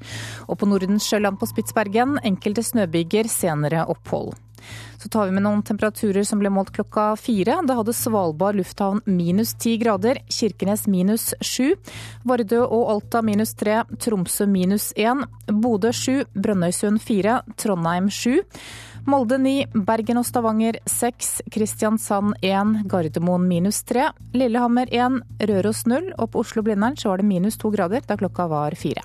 [0.53, 4.35] Og på Nordensjøland på Spitsbergen enkelte snøbyger, senere opphold.
[5.03, 7.59] Så tar vi med noen temperaturer som ble målt klokka fire.
[7.67, 11.75] Da hadde Svalbard lufthavn minus ti grader, Kirkenes minus sju,
[12.29, 18.43] Vardø og Alta minus tre, Tromsø minus én, Bodø sju, Brønnøysund fire, Trondheim sju.
[19.03, 25.19] Molde 9, Bergen og Stavanger 6, Kristiansand 1, Gardermoen minus 3, Lillehammer 1,
[25.51, 29.03] Røros 0, og på Oslo-Blindern så var det minus 2 grader da klokka var fire.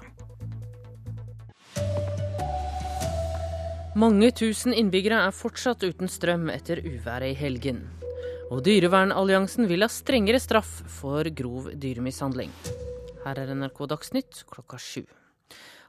[3.97, 7.79] Mange tusen innbyggere er fortsatt uten strøm etter uværet i helgen.
[8.53, 12.51] Og Dyrevernalliansen vil ha strengere straff for grov dyremishandling.
[13.23, 15.01] Her er NRK Dagsnytt klokka sju.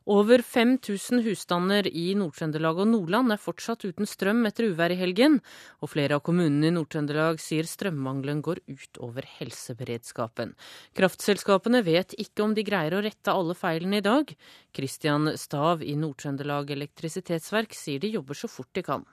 [0.08, 5.36] Over 5000 husstander i Nord-Trøndelag og Nordland er fortsatt uten strøm etter uvær i helgen,
[5.84, 10.54] og flere av kommunene i Nord-Trøndelag sier strømmangelen går ut over helseberedskapen.
[10.96, 14.32] Kraftselskapene vet ikke om de greier å rette alle feilene i dag.
[14.72, 19.04] Christian Stav i Nord-Trøndelag elektrisitetsverk sier de jobber så fort de kan.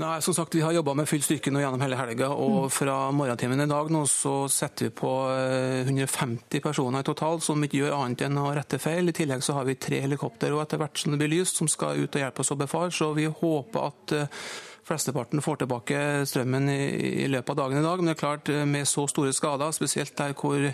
[0.00, 2.30] Nei, som sagt, Vi har jobba med full styrke nå gjennom hele helga.
[2.32, 2.70] og mm.
[2.72, 7.60] Fra morgentimen i dag nå så setter vi på 150 eh, personer i total som
[7.60, 9.12] ikke gjør annet enn å rette feil.
[9.12, 11.68] I tillegg så har vi tre helikoptre og etter hvert som det blir lyst, som
[11.68, 12.94] skal ut og hjelpe oss å befare.
[12.96, 14.40] Så vi håper at eh,
[14.90, 18.02] flesteparten får tilbake strømmen i, løpet av dagen i dag.
[18.02, 20.66] Men det er klart, eh, med så store skader, spesielt der hvor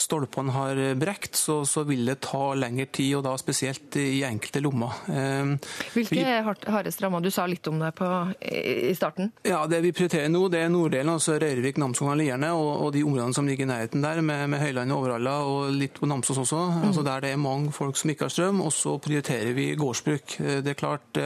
[0.00, 4.62] stolpene har brekt, så, så vil det ta lengre tid, og da spesielt i enkelte
[4.64, 5.00] lommer.
[5.08, 5.54] Eh,
[5.94, 7.22] Hvilke hardest rammer?
[7.22, 8.08] Du sa litt om det på,
[8.42, 9.32] i starten.
[9.46, 13.04] Ja, Det vi prioriterer nå, det er norddelen, altså Røyrvik, Namsskogan og Lierne, og, de
[13.06, 16.64] områdene som ligger i nærheten der, med, med Høylandet Overhalla og litt på Namsos også.
[16.74, 16.88] Mm.
[16.90, 18.60] altså Der det er mange folk som ikke har strøm.
[18.64, 20.40] Og så prioriterer vi gårdsbruk.
[20.40, 21.20] Eh, det er klart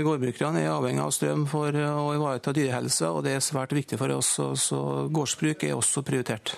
[0.00, 4.16] gårdbrukerne er avhengig av strøm for å ivareta dyrehelsa, og det er svært viktig for
[4.16, 4.34] oss.
[4.64, 6.56] Så gårdsbruk er også prioritert.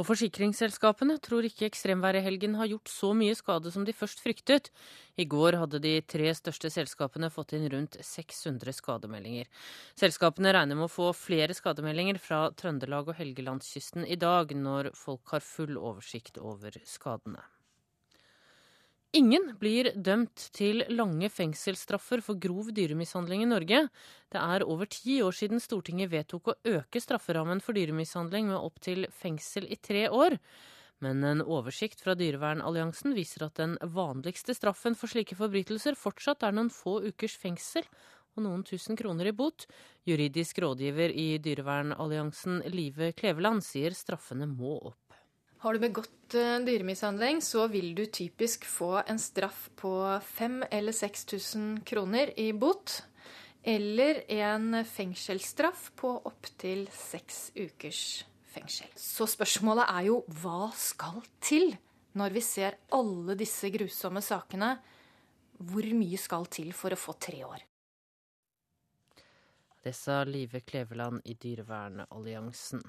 [0.00, 4.70] Og Forsikringsselskapene tror ikke ekstremværhelgen har gjort så mye skade som de først fryktet.
[5.20, 9.50] I går hadde de tre største selskapene fått inn rundt 600 skademeldinger.
[10.00, 15.36] Selskapene regner med å få flere skademeldinger fra Trøndelag og Helgelandskysten i dag, når folk
[15.36, 17.44] har full oversikt over skadene.
[19.12, 23.80] Ingen blir dømt til lange fengselsstraffer for grov dyremishandling i Norge.
[24.32, 29.04] Det er over ti år siden Stortinget vedtok å øke strafferammen for dyremishandling med opptil
[29.12, 30.38] fengsel i tre år.
[31.04, 36.56] Men en oversikt fra Dyrevernalliansen viser at den vanligste straffen for slike forbrytelser fortsatt er
[36.56, 37.84] noen få ukers fengsel
[38.32, 39.66] og noen tusen kroner i bot.
[40.08, 45.11] Juridisk rådgiver i Dyrevernalliansen Live Kleveland sier straffene må opp.
[45.62, 49.92] Har du begått uh, dyremishandling, så vil du typisk få en straff på
[50.34, 52.96] 5000 eller 6000 kroner i bot.
[53.62, 58.02] Eller en fengselsstraff på opptil seks ukers
[58.50, 58.90] fengsel.
[58.98, 61.70] Så spørsmålet er jo hva skal til
[62.18, 64.74] når vi ser alle disse grusomme sakene?
[65.62, 67.62] Hvor mye skal til for å få tre år?
[69.82, 72.82] Det sa Live Kleveland i Dyrevernalliansen.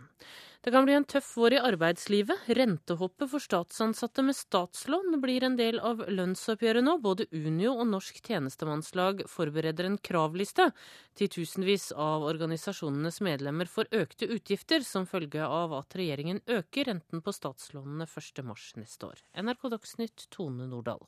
[0.61, 2.45] Det kan bli en tøff vår i arbeidslivet.
[2.45, 6.99] Rentehoppet for statsansatte med statslån blir en del av lønnsoppgjøret nå.
[7.01, 10.69] Både Unio og Norsk tjenestemannslag forbereder en kravliste.
[11.17, 17.33] Titusenvis av organisasjonenes medlemmer får økte utgifter som følge av at regjeringen øker renten på
[17.33, 19.25] statslånene 1.3 neste år.
[19.33, 21.01] NRK Dagsnytt, Tone Nordahl.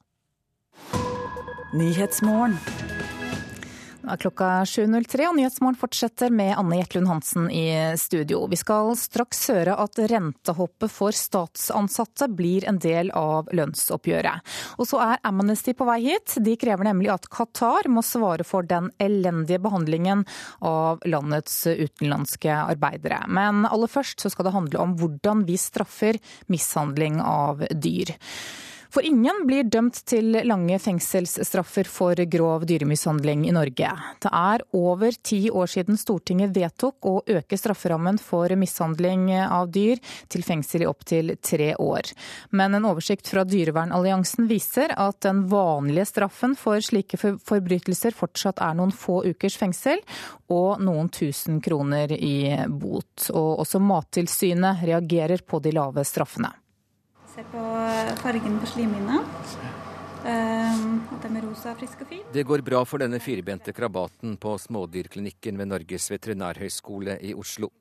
[4.06, 7.66] Er klokka 7.03 og Nyhetsmorgen fortsetter med Anne Jetlund Hansen i
[7.98, 8.44] studio.
[8.52, 14.46] Vi skal straks høre at rentehoppet for statsansatte blir en del av lønnsoppgjøret.
[14.78, 16.36] Og så er Amnesty på vei hit.
[16.46, 20.22] De krever nemlig at Qatar må svare for den elendige behandlingen
[20.62, 23.24] av landets utenlandske arbeidere.
[23.26, 26.22] Men aller først så skal det handle om hvordan vi straffer
[26.54, 28.14] mishandling av dyr.
[28.94, 33.92] For ingen blir dømt til lange fengselsstraffer for grov dyremishandling i Norge.
[34.22, 40.02] Det er over ti år siden Stortinget vedtok å øke strafferammen for mishandling av dyr
[40.32, 42.12] til fengsel i opptil tre år.
[42.56, 48.76] Men en oversikt fra Dyrevernalliansen viser at den vanlige straffen for slike forbrytelser fortsatt er
[48.78, 50.04] noen få ukers fengsel
[50.54, 52.38] og noen tusen kroner i
[52.70, 53.30] bot.
[53.34, 56.54] Og også Mattilsynet reagerer på de lave straffene.
[57.36, 57.62] Se på
[58.22, 59.18] fargen på slimhinna.
[60.26, 62.22] Ehm, at de er rosa, frisk og fin.
[62.32, 67.74] Det går bra for denne firbente krabaten på smådyrklinikken ved Norges veterinærhøgskole i Oslo.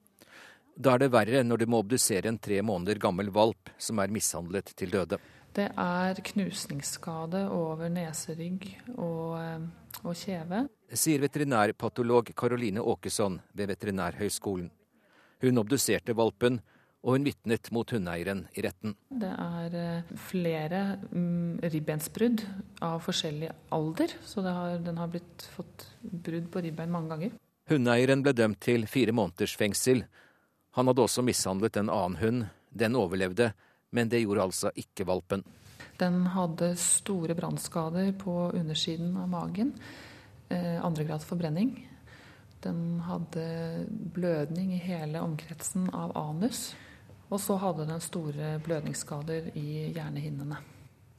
[0.74, 4.10] Da er det verre når du må obdusere en tre måneder gammel valp som er
[4.10, 5.20] mishandlet til døde.
[5.54, 10.66] Det er knusningsskade over neserygg og, eh, og kjeve.
[10.90, 14.70] Sier veterinærpatolog Karoline Åkesson ved Veterinærhøgskolen.
[15.40, 16.58] Hun obduserte valpen
[17.04, 18.94] og hun vitnet mot hundeeieren i retten.
[19.12, 22.44] Det er eh, flere mm, ribbensbrudd
[22.84, 27.34] av forskjellig alder, så har, den har blitt fått brudd på ribbein mange ganger.
[27.68, 30.02] Hundeeieren ble dømt til fire måneders fengsel.
[30.76, 32.46] Han hadde også mishandlet en annen hund.
[32.74, 33.52] Den overlevde,
[33.94, 35.44] men det gjorde altså ikke valpen.
[36.00, 39.74] Den hadde store brannskader på undersiden av magen.
[40.48, 41.76] Eh, andre grads forbrenning.
[42.64, 43.44] Den hadde
[44.16, 46.72] blødning i hele omkretsen av anus.
[47.35, 50.60] Og så hadde den store blødningsskader i hjernehinnene.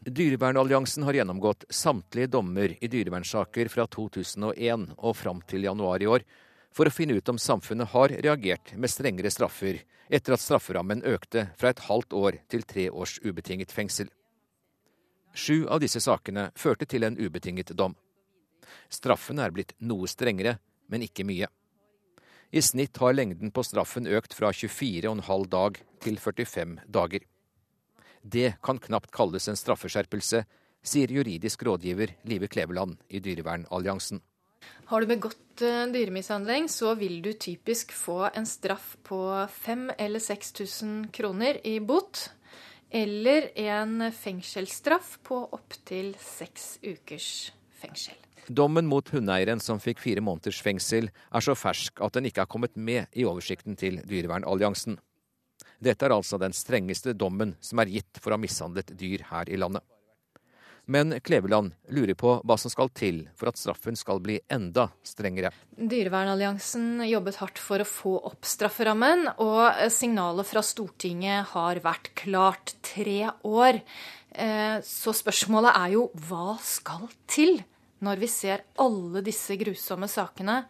[0.05, 6.23] Dyrevernalliansen har gjennomgått samtlige dommer i dyrevernsaker fra 2001 og fram til januar i år,
[6.71, 11.49] for å finne ut om samfunnet har reagert med strengere straffer etter at strafferammen økte
[11.59, 14.07] fra et halvt år til tre års ubetinget fengsel.
[15.35, 17.97] Sju av disse sakene førte til en ubetinget dom.
[18.87, 21.49] Straffen er blitt noe strengere, men ikke mye.
[22.55, 27.25] I snitt har lengden på straffen økt fra 24,5 dag til 45 dager.
[28.23, 30.45] Det kan knapt kalles en straffeskjerpelse,
[30.79, 34.21] sier juridisk rådgiver Live Kleveland i Dyrevernalliansen.
[34.87, 39.19] Har du begått uh, dyremishandling, så vil du typisk få en straff på
[39.51, 42.29] 5000 eller 6000 kroner i bot.
[42.89, 47.51] Eller en fengselsstraff på opptil seks ukers
[47.81, 48.24] fengsel.
[48.47, 52.51] Dommen mot hundeeieren som fikk fire måneders fengsel, er så fersk at den ikke har
[52.51, 54.99] kommet med i oversikten til Dyrevernalliansen.
[55.81, 59.49] Dette er altså den strengeste dommen som er gitt for å ha mishandlet dyr her
[59.49, 59.83] i landet.
[60.85, 65.49] Men Kleveland lurer på hva som skal til for at straffen skal bli enda strengere.
[65.73, 72.75] Dyrevernalliansen jobbet hardt for å få opp strafferammen, og signalet fra Stortinget har vært klart
[72.85, 73.81] tre år.
[74.35, 77.63] Eh, så spørsmålet er jo hva skal til
[78.03, 80.63] når vi ser alle disse grusomme sakene?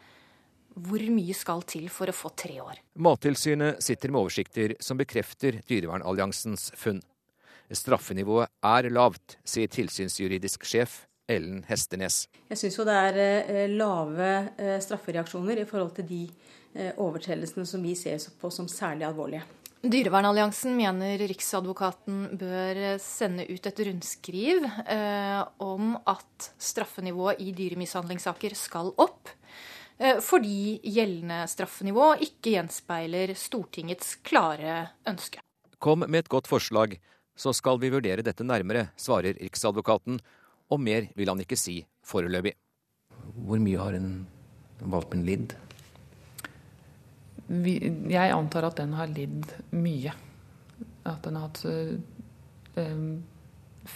[0.75, 2.81] Hvor mye skal til for å få tre år?
[2.99, 6.99] Mattilsynet sitter med oversikter som bekrefter Dyrevernalliansens funn.
[7.71, 12.25] Straffenivået er lavt, sier tilsynsjuridisk sjef Ellen Hestenes.
[12.51, 16.21] Jeg syns jo det er eh, lave eh, straffereaksjoner i forhold til de
[16.75, 19.41] eh, overtredelsene som vi ser på som særlig alvorlige.
[19.85, 28.89] Dyrevernalliansen mener Riksadvokaten bør sende ut et rundskriv eh, om at straffenivået i dyremishandlingssaker skal
[28.97, 29.29] opp.
[30.01, 35.43] Eh, fordi gjeldende straffenivå ikke gjenspeiler Stortingets klare ønske.
[35.77, 36.97] Kom med et godt forslag,
[37.37, 40.17] så skal vi vurdere dette nærmere, svarer Riksadvokaten,
[40.73, 42.55] og mer vil han ikke si foreløpig.
[43.45, 44.25] Hvor mye har en
[44.81, 45.53] valpen lidd?
[47.49, 50.13] Jeg antar at den har lidd mye.
[51.05, 51.63] At den har hatt
[52.79, 53.01] eh,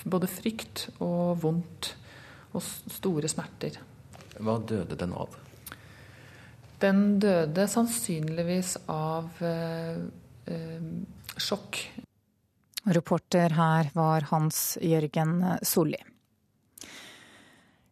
[0.06, 1.94] både frykt og vondt
[2.54, 3.80] og store smerter.
[4.40, 5.34] Hva døde den av?
[6.80, 9.98] Den døde sannsynligvis av eh,
[10.48, 10.92] eh,
[11.40, 11.82] sjokk
[12.90, 16.00] Reporter her var Hans Jørgen Solli.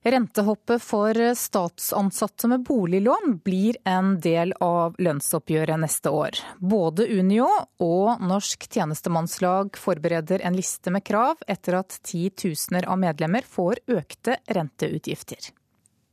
[0.08, 6.39] Rentehoppet for statsansatte med boliglån blir en del av lønnsoppgjøret neste år.
[6.64, 7.49] Både Unio
[7.84, 14.39] og Norsk tjenestemannslag forbereder en liste med krav etter at titusener av medlemmer får økte
[14.47, 15.51] renteutgifter.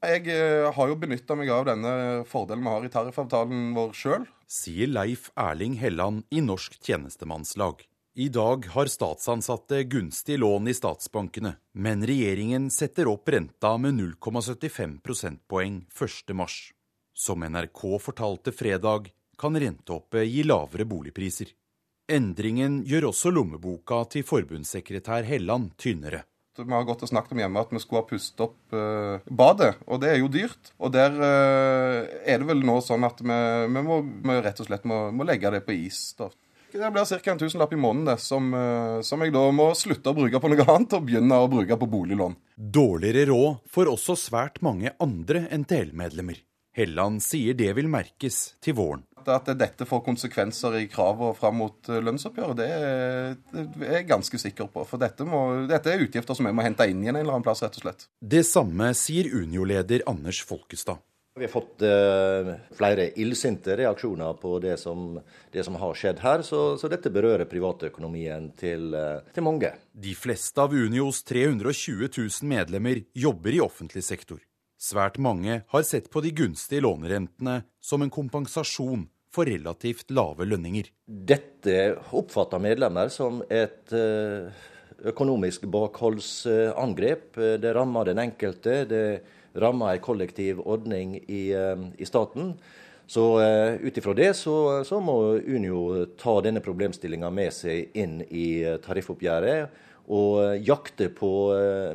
[0.04, 1.94] Jeg eh, har jo benytta meg av denne
[2.28, 4.26] fordelen vi har i tariffavtalen vår sjøl.
[4.50, 7.86] Sier Leif Erling Helland i Norsk tjenestemannslag.
[8.16, 15.00] I dag har statsansatte gunstig lån i statsbankene, men regjeringen setter opp renta med 0,75
[15.02, 16.52] prosentpoeng 1.3.
[17.14, 21.50] Som NRK fortalte fredag, kan rentehoppet gi lavere boligpriser.
[22.06, 26.22] Endringen gjør også lommeboka til forbundssekretær Helland tynnere.
[26.54, 29.72] Vi har gått og snakket om hjemme at vi skulle ha pustet opp uh, badet,
[29.90, 30.70] og det er jo dyrt.
[30.78, 33.42] Og der uh, er det vel nå sånn at vi,
[33.74, 36.12] vi, må, vi rett og slett må, må legge det på is.
[36.14, 36.30] da.
[36.74, 37.30] Det blir ca.
[37.30, 40.64] en tusenlapp i måneden som, eh, som, jeg da må slutte å bruke på noe
[40.66, 42.34] annet og begynne å bruke på boliglån.
[42.58, 46.40] Dårligere råd får også svært mange andre NTL-medlemmer.
[46.74, 49.06] Helland sier det vil merkes til våren.
[49.24, 54.10] At dette får konsekvenser i kravene fram mot eh, lønnsoppgjøret, det er, det er jeg
[54.10, 54.82] ganske sikker på.
[54.90, 57.46] For dette, må, dette, er utgifter som jeg må hente inn igjen en eller annen
[57.46, 58.08] plass, rett og slett.
[58.18, 60.98] Det samme sier Unio-leder Anders Folkestad.
[61.36, 65.16] Vi har fått uh, flere illsinte reaksjoner på det som,
[65.50, 69.72] det som, har skjedd her, så, så dette berører privatøkonomien til, uh, til, mange.
[69.90, 74.38] De fleste av Unios 320 000 medlemmer jobber i offentlig sektor.
[74.78, 80.94] Svært mange har sett på de gunstige lånerentene som en kompensasjon for relativt lave lønninger.
[81.10, 84.54] Dette oppfatter medlemmer som et uh,
[85.02, 87.32] økonomisk bakholdsangrep.
[87.58, 88.84] Det rammer den enkelte.
[88.86, 89.06] det
[89.54, 92.54] rammer en kollektiv ordning i, eh, i staten.
[93.06, 98.22] Så uh, ut ifra det så, så, må Unio ta denne problemstillinga med seg inn
[98.30, 99.82] i eh, tariffoppgjøret.
[100.04, 101.28] Og jakte på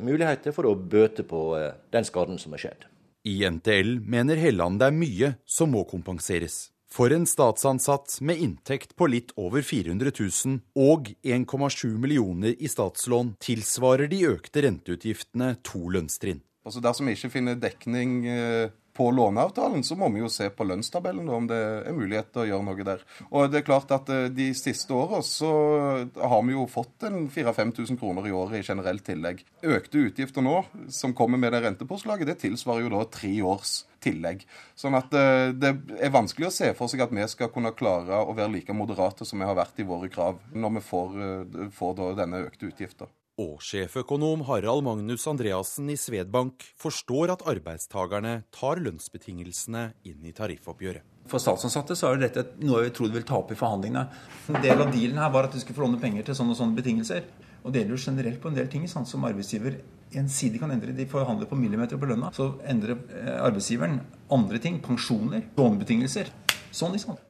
[0.02, 1.42] muligheter for å bøte på
[1.94, 2.88] den skaden som er skjedd.
[3.22, 6.72] I NTL mener Helland det er mye som må kompenseres.
[6.90, 13.36] For en statsansatt med inntekt på litt over 400 000 og 1,7 millioner i statslån
[13.38, 16.42] tilsvarer de økte renteutgiftene to lønnstrinn.
[16.66, 20.64] Altså Dersom vi ikke finner dekning eh, på låneavtalen, så må vi jo se på
[20.68, 21.56] lønnstabellen om det
[21.88, 23.04] er mulighet til å gjøre noe der.
[23.30, 25.52] Og det er klart at eh, De siste åra så
[26.20, 29.40] har vi jo fått en 4000-5000 kroner i året i generelt tillegg.
[29.64, 30.58] Økte utgifter nå,
[30.92, 34.44] som kommer med det rentepåslaget, det tilsvarer jo da tre års tillegg.
[34.76, 38.20] Sånn at eh, det er vanskelig å se for seg at vi skal kunne klare
[38.20, 41.16] å være like moderate som vi har vært i våre krav, når vi får,
[41.78, 43.08] får denne økte utgifter.
[43.40, 51.06] Og sjeføkonom Harald Magnus Andreassen i Svedbank forstår at arbeidstakerne tar lønnsbetingelsene inn i tariffoppgjøret.
[51.30, 54.02] For statsansatte så er dette noe vi trodde ville ta opp i forhandlingene.
[54.50, 56.60] En del av dealen her var at du skulle få låne penger til sånne og
[56.60, 57.30] sånne betingelser.
[57.62, 59.78] Og det gjelder jo generelt på en del ting sånn som arbeidsgiver
[60.20, 60.96] ensidig kan endre.
[60.96, 62.34] De forhandler på millimeter på lønna.
[62.36, 64.00] Så endrer eh, arbeidsgiveren
[64.36, 64.82] andre ting.
[64.84, 66.32] Pensjoner, lånebetingelser.
[66.74, 67.20] Sånn i sånn.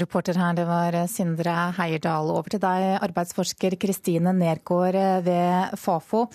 [0.00, 2.30] Reporter her, det var Sindre Heierdal.
[2.34, 6.26] Over til deg, arbeidsforsker Kristine Nergård ved Fafo.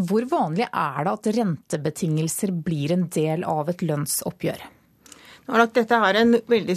[0.00, 4.62] Hvor vanlig er det at rentebetingelser blir en del av et lønnsoppgjør?
[5.50, 6.76] Dette er en veldig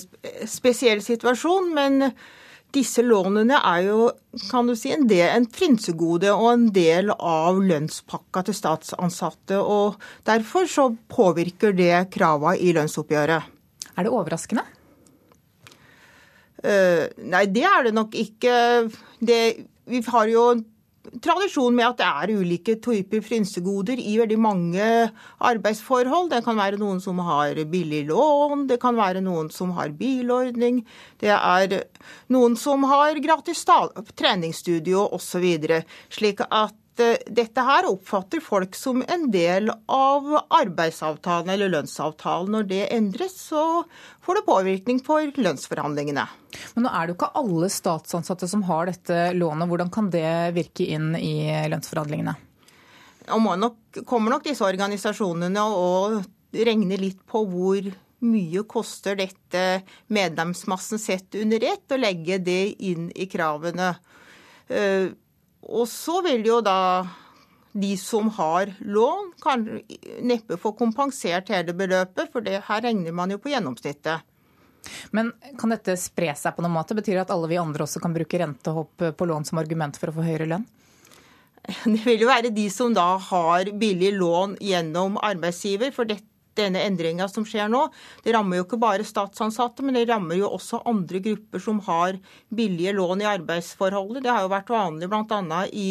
[0.50, 2.10] spesiell situasjon, men
[2.74, 4.08] disse lånene er jo
[4.50, 9.62] kan du si, en, del, en frynsegode og en del av lønnspakka til statsansatte.
[9.62, 13.52] og Derfor så påvirker det krava i lønnsoppgjøret.
[13.94, 14.66] Er det overraskende?
[16.64, 18.54] Uh, nei, det er det nok ikke.
[19.20, 19.40] Det,
[19.92, 20.46] vi har jo
[21.24, 24.86] tradisjon med at det er ulike typer frynsegoder i veldig mange
[25.44, 26.32] arbeidsforhold.
[26.32, 30.84] Det kan være noen som har billig lån, det kan være noen som har bilordning,
[31.22, 31.84] det er
[32.34, 33.66] noen som har gratis
[34.16, 35.46] treningsstudio osv.
[36.14, 42.52] Slik at Eh, dette her oppfatter folk som en del av arbeidsavtalen eller lønnsavtalen.
[42.54, 43.84] Når det endres, så
[44.22, 46.28] får det påvirkning på lønnsforhandlingene.
[46.76, 49.70] Men nå er det jo ikke alle statsansatte som har dette lånet.
[49.72, 52.36] Hvordan kan det virke inn i lønnsforhandlingene?
[53.34, 56.22] Og nok, kommer nok disse organisasjonene å
[56.54, 57.88] regne litt på hvor
[58.24, 59.82] mye koster dette
[60.14, 63.96] medlemsmassen sett under ett, og legge det inn i kravene.
[65.70, 67.06] Og så vil jo da
[67.74, 69.64] de som har lån, kan
[70.22, 74.30] neppe få kompensert hele beløpet, for det, her regner man jo på gjennomsnittet.
[75.16, 76.96] Men kan dette spre seg på noen måte?
[76.98, 80.12] Betyr det at alle vi andre også kan bruke rentehopp på lån som argument for
[80.12, 80.68] å få høyere lønn?
[81.64, 85.94] Det vil jo være de som da har billig lån gjennom arbeidsgiver.
[85.96, 86.28] For dette
[86.58, 87.86] denne endringa som skjer nå,
[88.26, 92.20] det rammer jo ikke bare statsansatte, men det rammer jo også andre grupper som har
[92.54, 94.24] billige lån i arbeidsforholdet.
[94.26, 95.64] Det har jo vært vanlig bl.a.
[95.72, 95.88] i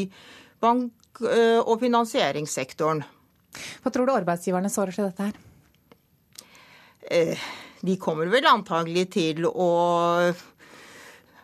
[0.62, 3.02] bank- øh, og finansieringssektoren.
[3.82, 5.36] Hva tror du arbeidsgiverne svarer til dette her?
[7.12, 7.50] Eh,
[7.82, 9.70] de kommer vel antagelig til å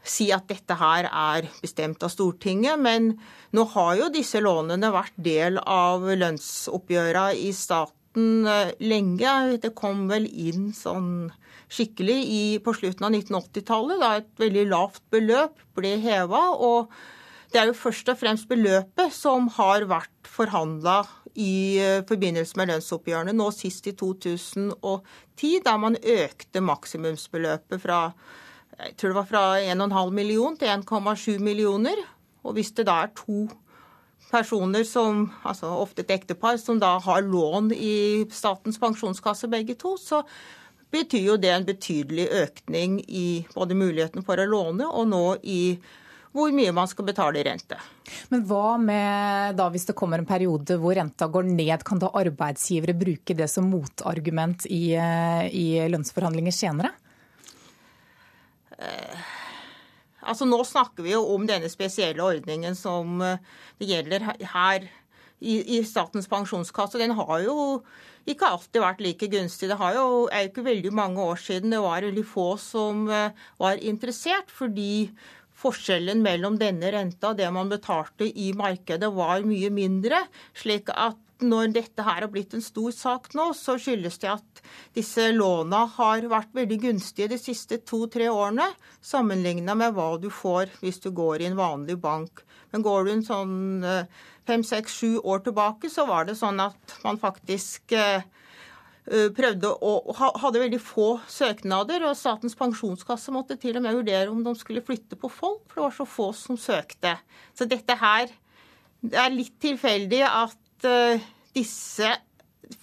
[0.09, 3.11] si at dette her er bestemt av Stortinget, men
[3.53, 9.59] nå har jo disse lånene vært del av lønnsoppgjøra i staten staten eh, lenge.
[9.61, 11.31] Det kom vel inn sånn
[11.69, 16.57] skikkelig i, på slutten av 1980-tallet, da et veldig lavt beløp ble heva.
[16.57, 16.91] Og
[17.53, 21.05] det er jo først og fremst beløpet som har vært forhandla
[21.39, 28.11] i eh, forbindelse med lønnsoppgjørene, nå sist i 2010, da man økte maksimumsbeløpet fra
[28.79, 31.99] jeg tror det var fra 1,5 million til 1,7 millioner.
[32.47, 33.49] Og hvis det da er to
[34.31, 39.97] personer som, altså ofte et ektepar, som da har lån i Statens pensjonskasse begge to,
[40.01, 40.23] så
[40.93, 45.63] betyr jo det en betydelig økning i både muligheten for å låne og nå i
[46.37, 47.77] hvor mye man skal betale i rente.
[48.29, 52.13] Men hva med da hvis det kommer en periode hvor renta går ned, kan da
[52.21, 56.93] arbeidsgivere bruke det som motargument i, eh, i lønnsforhandlinger senere?
[58.79, 59.38] Uh
[60.29, 63.41] Altså Nå snakker vi jo om denne spesielle ordningen som eh,
[63.81, 64.85] det gjelder her
[65.41, 67.01] i, i Statens pensjonskasse.
[67.01, 67.57] Den har jo
[68.29, 69.71] ikke alltid vært like gunstig.
[69.71, 73.37] Det jo, er jo ikke veldig mange år siden det var veldig få som eh,
[73.61, 75.09] var interessert, fordi
[75.59, 80.27] forskjellen mellom denne renta og det man betalte i markedet, var mye mindre.
[80.55, 84.63] slik at når dette her har blitt en stor sak nå, så skyldes det at
[84.97, 88.67] disse låna har vært veldig gunstige de siste to-tre årene,
[89.05, 92.43] sammenligna med hva du får hvis du går i en vanlig bank.
[92.73, 94.09] Men går du en sånn eh,
[94.49, 98.27] fem, seks, sju år tilbake, så var det sånn at man faktisk eh,
[99.07, 99.95] eh, prøvde å,
[100.43, 104.85] hadde veldig få søknader, og Statens pensjonskasse måtte til og med vurdere om de skulle
[104.85, 107.15] flytte på folk, for det var så få som søkte.
[107.55, 108.35] Så dette her
[108.99, 111.21] det er litt tilfeldig at Eh,
[111.57, 112.11] disse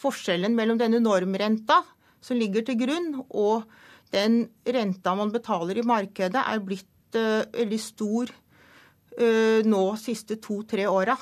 [0.01, 1.81] forskjellen mellom denne normrenta
[2.23, 3.67] som ligger til grunn, og
[4.11, 10.87] den renta man betaler i markedet, er blitt uh, veldig stor uh, nå siste to-tre
[10.89, 11.13] åra.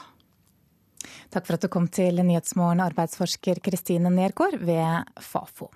[1.34, 5.74] Takk for at du kom til Nyhetsmorgen, arbeidsforsker Kristine Nergård ved Fafo.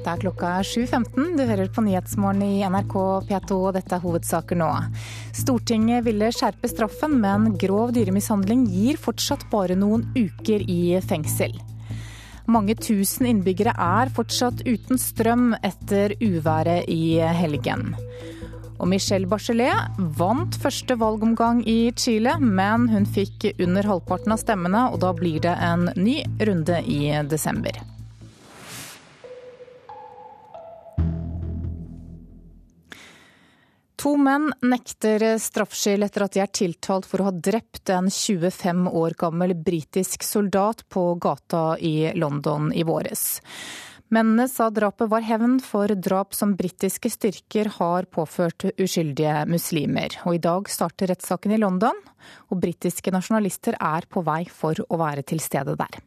[0.00, 1.34] Det er klokka 7.15.
[1.36, 2.94] Du hører på Nyhetsmorgen i NRK
[3.28, 4.68] P2, og dette er hovedsaker nå.
[5.36, 11.52] Stortinget ville skjerpe straffen, men grov dyremishandling gir fortsatt bare noen uker i fengsel.
[12.50, 17.92] Mange tusen innbyggere er fortsatt uten strøm etter uværet i helgen.
[18.80, 24.88] Og Michelle Bachelet vant første valgomgang i Chile, men hun fikk under halvparten av stemmene,
[24.88, 27.76] og da blir det en ny runde i desember.
[34.00, 38.86] To menn nekter straffskyld etter at de er tiltalt for å ha drept en 25
[38.96, 43.42] år gammel britisk soldat på gata i London i våres.
[44.08, 50.16] Mennene sa drapet var hevn for drap som britiske styrker har påført uskyldige muslimer.
[50.24, 52.00] Og i dag starter rettssaken i London,
[52.48, 56.00] og britiske nasjonalister er på vei for å være til stede der.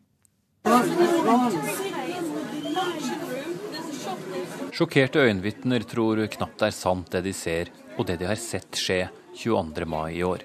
[4.74, 8.80] Sjokkerte øyenvitner tror knapt det er sant det de ser, og det de har sett
[8.80, 9.06] skje
[9.38, 9.86] 22.
[9.86, 10.44] mai i år.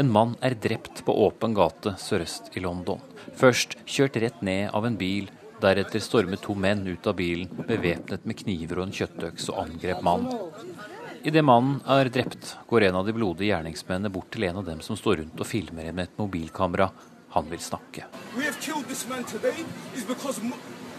[0.00, 3.02] En mann er drept på åpen gate sørøst i London.
[3.36, 5.28] Først kjørt rett ned av en bil,
[5.60, 10.00] deretter stormet to menn ut av bilen bevæpnet med kniver og en kjøttøks og angrep
[10.06, 10.56] mannen.
[11.20, 14.80] Idet mannen er drept, går en av de blodige gjerningsmennene bort til en av dem
[14.80, 16.88] som står rundt og filmer med et mobilkamera.
[17.36, 18.08] Han vil snakke.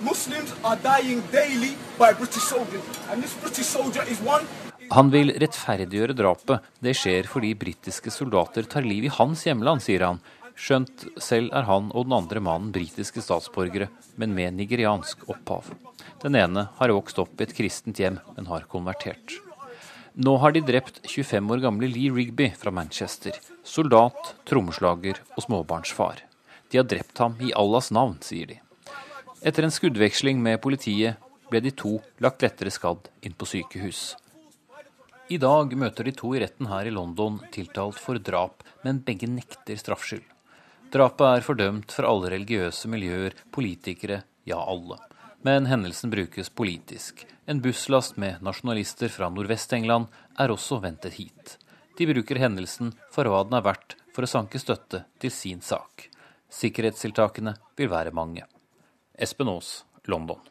[0.01, 2.81] Muslims are dying daily by British soldiers,
[3.11, 4.47] and this British soldier is one
[4.91, 6.65] han vil rettferdiggjøre drapet.
[6.83, 10.19] Det skjer fordi britiske soldater tar liv i hans hjemland, sier han.
[10.59, 13.87] Skjønt selv er han og den andre mannen britiske statsborgere,
[14.19, 15.71] men med nigeriansk opphav.
[16.21, 19.37] Den ene har vokst opp i et kristent hjem, men har konvertert.
[20.11, 23.37] Nå har de drept 25 år gamle Lee Rigby fra Manchester.
[23.63, 26.25] Soldat, trommeslager og småbarnsfar.
[26.67, 28.59] De har drept ham i Allahs navn, sier de.
[29.41, 31.15] Etter en skuddveksling med politiet
[31.49, 34.11] ble de to lagt lettere skadd inn på sykehus.
[35.31, 39.29] I dag møter de to i retten her i London tiltalt for drap, men begge
[39.31, 40.25] nekter straffskyld.
[40.91, 44.97] Drapet er fordømt fra alle religiøse miljøer, politikere, ja alle.
[45.47, 47.23] Men hendelsen brukes politisk.
[47.47, 51.55] En busslast med nasjonalister fra Nordvest-England er også ventet hit.
[51.95, 56.09] De bruker hendelsen for hva den er verdt for å sanke støtte til sin sak.
[56.51, 58.43] Sikkerhetstiltakene vil være mange.
[59.15, 59.77] Espen Aas,
[60.11, 60.43] London.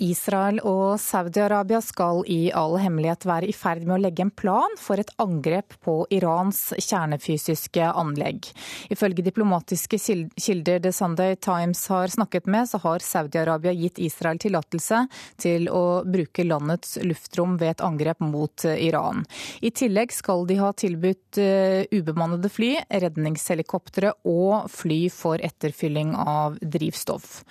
[0.00, 4.72] Israel og Saudi-Arabia skal i all hemmelighet være i ferd med å legge en plan
[4.80, 8.48] for et angrep på Irans kjernefysiske anlegg.
[8.92, 15.02] Ifølge diplomatiske kilder The Sunday Times har snakket med, så har Saudi-Arabia gitt Israel tillatelse
[15.40, 19.26] til å bruke landets luftrom ved et angrep mot Iran.
[19.60, 26.56] I tillegg skal de ha tilbudt eh, ubemannede fly, redningshelikoptre og fly for etterfylling av
[26.64, 27.42] drivstoff.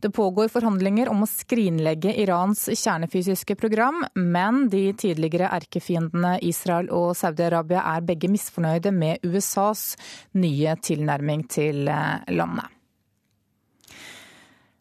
[0.00, 6.90] Det pågår forhandlinger om å skrinlegge ødelegge Irans kjernefysiske program, men de tidligere erkefiendene Israel
[6.90, 9.96] og Saudi-Arabia er begge misfornøyde med USAs
[10.34, 12.77] nye tilnærming til eh, landet.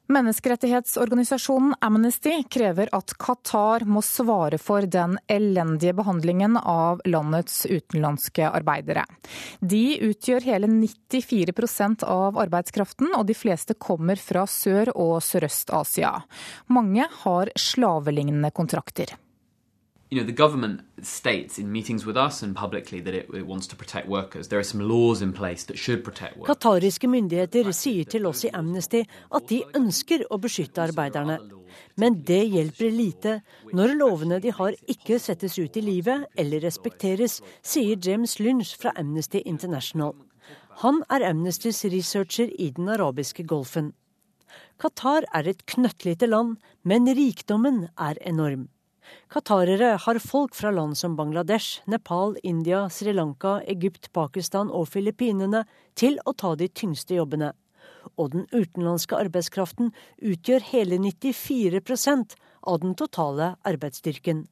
[0.08, 9.04] Menneskerettighetsorganisasjonen Amnesty krever at Qatar må svare for den elendige behandlingen av landets utenlandske arbeidere.
[9.60, 16.16] De utgjør hele 94% av arbeidskraften, og de fleste kommer fra Sør- og Sørøst-Asia.
[16.72, 19.18] Mange har slavelignende kontrakter
[20.10, 23.68] you know, the government states in meetings with us and publicly that it, it, wants
[23.68, 24.48] to protect workers.
[24.48, 26.56] There are some laws in place that should protect workers.
[26.56, 31.40] Qatariske myndigheter sier til oss i Amnesty at de ønsker å beskytte arbeiderne.
[32.00, 33.34] Men det hjelper lite
[33.76, 38.96] når lovene de har ikke settes ut i livet eller respekteres, sier James Lynch fra
[38.96, 40.16] Amnesty International.
[40.84, 43.92] Han er Amnestys researcher i den arabiske golfen.
[44.80, 46.56] Qatar er et knøttlite land,
[46.86, 48.70] men rikdommen er enorm.
[49.34, 55.66] Qatarere har folk fra land som Bangladesh, Nepal, India, Sri Lanka, Egypt, Pakistan og Filippinene
[55.96, 57.54] til å ta de tyngste jobbene.
[58.16, 59.92] Og den utenlandske arbeidskraften
[60.24, 62.38] utgjør hele 94%
[62.68, 64.46] av den totale arbeidsstyrken.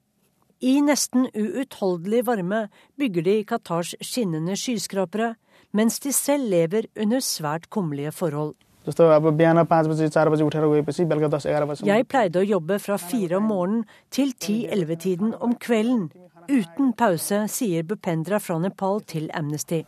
[0.64, 2.62] I nesten uutholdelig varme
[2.99, 5.34] bygger de Qatars skinnende skyskrapere,
[5.76, 8.56] mens de selv lever under svært kummerlige forhold.
[11.86, 13.84] Jeg pleide å jobbe fra fire om morgenen
[14.14, 16.10] til ti-elleve-tiden om kvelden.
[16.46, 19.82] Uten pause, sier Bupendra fra Nepal til Amnesty.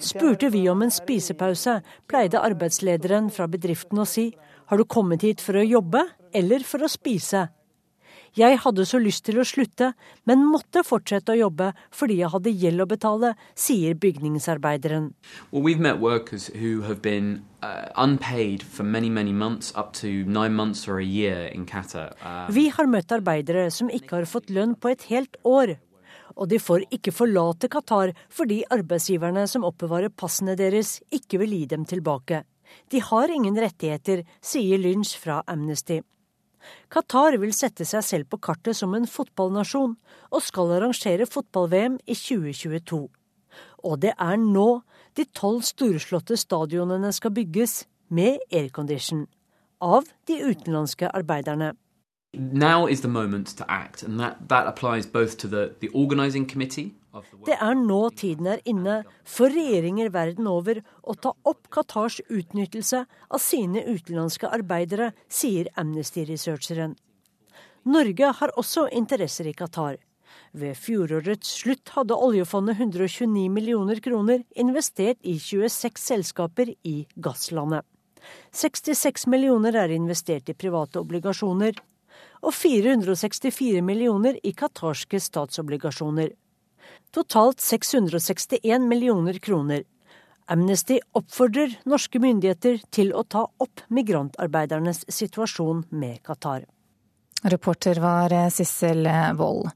[0.00, 4.30] Spurte vi om en spisepause, pleide arbeidslederen fra bedriften å si
[4.70, 6.00] har du kommet hit for å jobbe
[6.32, 7.48] eller for å spise?
[8.34, 9.92] Jeg hadde så lyst til å slutte,
[10.26, 15.12] men måtte fortsette å jobbe fordi jeg hadde gjeld å betale, sier bygningsarbeideren.
[15.52, 15.62] Well,
[17.00, 19.72] been uh, many, many months.
[19.74, 19.84] Uh,
[22.50, 25.76] Vi har møtt arbeidere som ikke har fått lønn på et helt år.
[26.34, 31.66] Og de får ikke forlate Qatar fordi arbeidsgiverne som oppbevarer passene deres, ikke vil gi
[31.70, 32.42] dem tilbake.
[32.90, 36.00] De har ingen rettigheter, sier Lynch fra Amnesty.
[36.92, 39.96] Qatar vil sette seg selv på kartet som en fotballnasjon,
[40.32, 43.00] og skal arrangere fotball-VM i 2022.
[43.84, 44.82] Og det er nå
[45.16, 47.84] de tolv storslåtte stadionene skal bygges,
[48.14, 49.24] med aircondition.
[49.82, 51.72] Av de utenlandske arbeiderne.
[52.36, 56.46] Now is the moment to act, and that, that applies both to the, the organizing
[56.46, 56.94] committee
[57.46, 63.04] det er nå tiden er inne for regjeringer verden over å ta opp Qatars utnyttelse
[63.06, 66.96] av sine utenlandske arbeidere, sier Amnesty-researcheren.
[67.84, 70.00] Norge har også interesser i Qatar.
[70.50, 77.84] Ved fjorårets slutt hadde oljefondet 129 millioner kroner investert i 26 selskaper i gasslandet.
[78.56, 81.76] 66 millioner er investert i private obligasjoner,
[82.44, 86.34] og 464 millioner i qatarske statsobligasjoner
[87.14, 89.82] totalt 661 millioner kroner.
[90.46, 96.66] Amnesty oppfordrer norske myndigheter til å ta opp migrantarbeidernes situasjon med Qatar.
[97.44, 99.70] Reporter var Sissel Wold.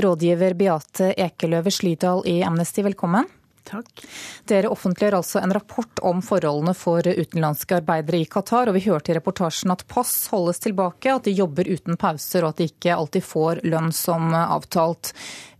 [0.00, 3.28] Rådgiver Beate Ekeløve Slydal i Amnesty, velkommen.
[3.64, 4.04] Takk.
[4.44, 8.68] Dere offentliggjør altså en rapport om forholdene for utenlandske arbeidere i Qatar.
[8.68, 12.52] og Vi hørte i reportasjen at pass holdes tilbake, at de jobber uten pauser og
[12.52, 15.14] at de ikke alltid får lønn som avtalt.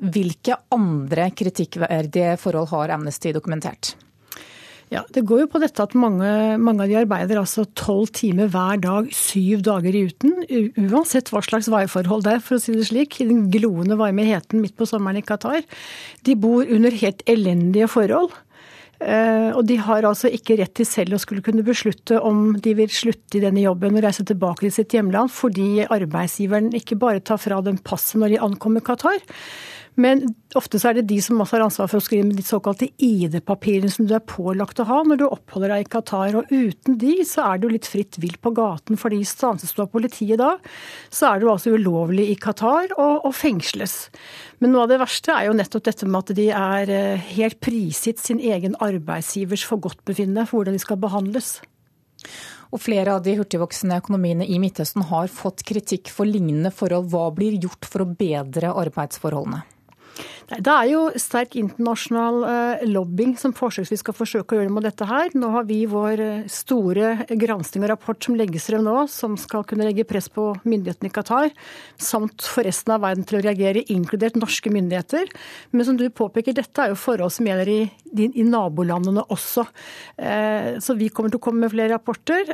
[0.05, 3.95] Hvilke andre kritikkverdige forhold har Amnesty dokumentert?
[4.95, 6.29] Ja, Det går jo på dette at mange,
[6.63, 10.37] mange av de arbeider altså tolv timer hver dag, syv dager i uten.
[10.87, 13.19] Uansett hva slags værforhold det er, for å si det slik.
[13.19, 15.67] I den gloende varme heten midt på sommeren i Qatar.
[16.23, 18.37] De bor under helt elendige forhold.
[19.03, 22.77] Eh, og de har altså ikke rett til selv å skulle kunne beslutte om de
[22.79, 27.25] vil slutte i denne jobben og reise tilbake til sitt hjemland, fordi arbeidsgiveren ikke bare
[27.25, 29.19] tar fra dem passet når de ankommer Qatar,
[30.01, 30.25] men
[30.59, 32.89] ofte så er det de som også har ansvar for å skrive med de såkalte
[32.99, 36.39] ID-papirene som du er pålagt å ha når du oppholder deg i Qatar.
[36.41, 39.93] Og uten de så er du litt fritt vilt på gaten, fordi stanses du av
[39.93, 40.57] politiet da,
[41.15, 44.09] så er du altså ulovlig i Qatar og, og fengsles.
[44.59, 47.61] Men noe av det verste er jo nettopp dette med at de er eh, helt
[47.63, 51.61] prisgitt sin egen arbeidsgivers forgodtbefinnende for hvordan de skal behandles.
[52.75, 57.13] Og flere av de hurtigvoksende økonomiene i Midtøsten har fått kritikk for lignende forhold.
[57.13, 59.63] Hva blir gjort for å bedre arbeidsforholdene?
[60.45, 65.07] Det er jo sterk internasjonal eh, lobbying som forsøksvis skal forsøke å gjøre med dette
[65.09, 65.33] her.
[65.39, 69.65] Nå har vi vår eh, store gransking og rapport som legges frem nå, som skal
[69.69, 71.53] kunne legge press på myndighetene i Qatar,
[71.97, 75.33] samt for resten av verden til å reagere, inkludert norske myndigheter.
[75.73, 77.81] Men som du påpeker, dette er jo forhold som gjelder i,
[78.29, 79.65] i nabolandene også.
[80.21, 82.53] Eh, så vi kommer til å komme med flere rapporter.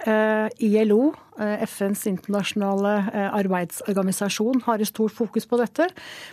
[0.63, 1.11] ILO
[1.65, 5.89] FNs internasjonale eh, arbeidsorganisasjon har et stort fokus på dette.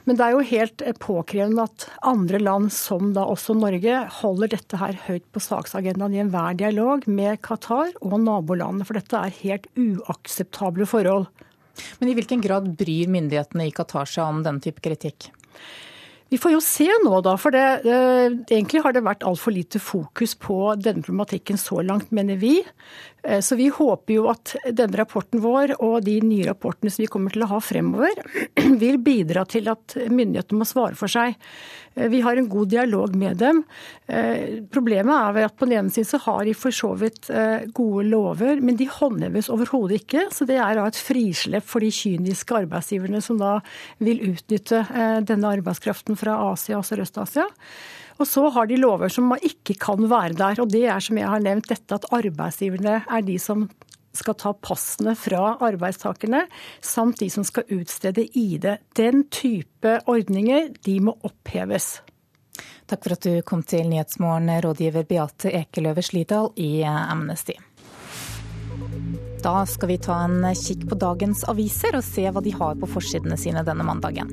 [0.05, 4.53] Men det er jo helt eh, påkrevende at andre land, som da også Norge, holder
[4.55, 8.87] dette her høyt på saksagendaen i enhver dialog med Qatar og nabolandene.
[8.87, 11.27] For dette er helt uakseptable forhold.
[12.01, 15.31] Men i hvilken grad bryr myndighetene i Qatar seg om denne type kritikk?
[16.27, 17.37] Vi får jo se nå, da.
[17.39, 17.63] For det,
[18.51, 22.57] egentlig har det vært altfor lite fokus på denne problematikken så langt, mener vi.
[23.27, 27.09] Eh, så vi håper jo at denne rapporten vår og de nye rapportene som vi
[27.11, 28.21] kommer til å ha fremover,
[28.83, 31.35] vil bidra til at myndighetene må svare for seg.
[31.95, 33.63] Eh, vi har en god dialog med dem.
[34.07, 37.29] Eh, problemet er at på den ene siden så har de for så vidt
[37.75, 40.27] gode lover, men de håndheves overhodet ikke.
[40.33, 43.57] Så det er da et frislepp for de kyniske arbeidsgiverne som da
[44.03, 44.83] vil utnytte
[45.27, 47.47] denne arbeidskraften fra Asia og Sørøst-Asia.
[48.17, 50.61] Og så har de lover som ikke kan være der.
[50.63, 53.67] Og det er som jeg har nevnt dette at arbeidsgiverne er de som
[54.17, 56.47] skal ta passene fra arbeidstakerne,
[56.81, 58.65] samt de som skal utstede ID.
[58.97, 61.99] Den type ordninger, de må oppheves.
[62.87, 67.57] Takk for at du kom til Nyhetsmorgen, rådgiver Beate Ekeløve Slidal i Amnesty.
[69.43, 72.89] Da skal vi ta en kikk på dagens aviser og se hva de har på
[72.89, 74.31] forsidene sine denne mandagen.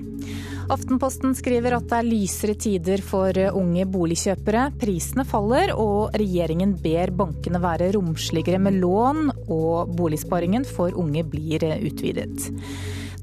[0.73, 4.71] Aftenposten skriver at det er lysere tider for unge boligkjøpere.
[4.81, 11.67] Prisene faller, og regjeringen ber bankene være romsligere med lån, og boligsparingen for unge blir
[11.85, 12.49] utvidet.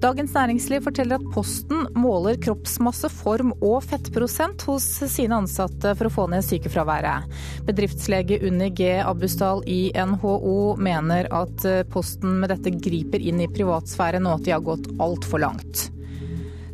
[0.01, 6.13] Dagens Næringsliv forteller at Posten måler kroppsmasse, form og fettprosent hos sine ansatte for å
[6.13, 7.29] få ned sykefraværet.
[7.67, 8.95] Bedriftslege Unni G.
[9.05, 14.55] Abusdal i NHO mener at Posten med dette griper inn i privatsfæren og at de
[14.57, 15.89] har gått altfor langt.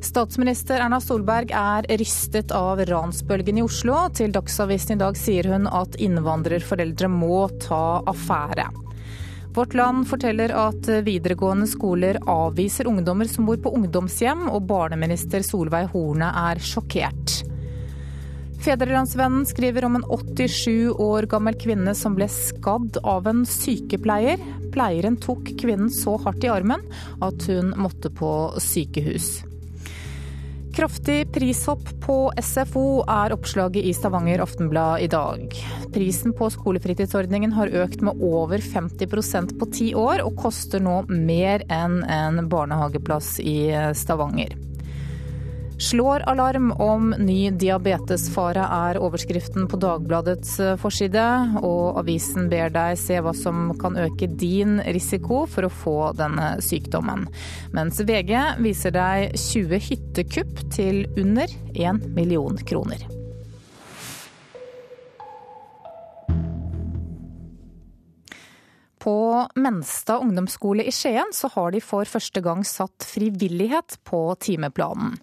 [0.08, 3.98] Statsminister Erna Solberg er rystet av ransbølgen i Oslo.
[4.16, 8.70] Til Dagsavisen i dag sier hun at innvandrerforeldre må ta affære.
[9.58, 15.90] Vårt Land forteller at videregående skoler avviser ungdommer som bor på ungdomshjem, og barneminister Solveig
[15.92, 17.42] Horne er sjokkert.
[18.64, 24.40] Fedrelandsvennen skriver om en 87 år gammel kvinne som ble skadd av en sykepleier.
[24.72, 26.88] Pleieren tok kvinnen så hardt i armen
[27.20, 28.32] at hun måtte på
[28.64, 29.36] sykehus.
[30.78, 35.56] Kraftig prishopp på SFO er oppslaget i Stavanger Aftenblad i dag.
[35.94, 41.66] Prisen på skolefritidsordningen har økt med over 50% på ti år, og koster nå mer
[41.74, 43.58] enn en barnehageplass i
[43.98, 44.54] Stavanger.
[45.80, 51.26] Slår alarm om ny diabetesfare, er overskriften på Dagbladets eh, forside.
[51.62, 56.56] Og avisen ber deg se hva som kan øke din risiko for å få denne
[56.66, 57.28] sykdommen.
[57.78, 58.34] Mens VG
[58.66, 63.17] viser deg 20 hyttekupp til under 1 million kroner.
[69.08, 75.14] På Menstad ungdomsskole i Skien så har de for første gang satt frivillighet på timeplanen.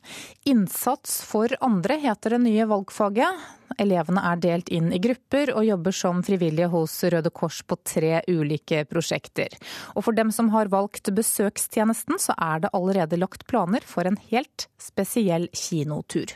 [0.48, 3.42] Innsats for andre heter det nye valgfaget.
[3.76, 8.22] Elevene er delt inn i grupper og jobber som frivillige hos Røde Kors på tre
[8.24, 9.52] ulike prosjekter.
[9.92, 14.16] Og for dem som har valgt besøkstjenesten, så er det allerede lagt planer for en
[14.32, 16.32] helt spesiell kinotur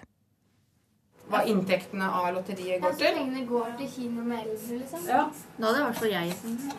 [1.28, 3.04] hva inntektene av lotteriet går til.
[3.04, 5.06] Ja, så Pengene går til kino med eldre, liksom.
[5.08, 5.22] Ja.
[5.58, 6.34] Da hadde i hvert fall jeg.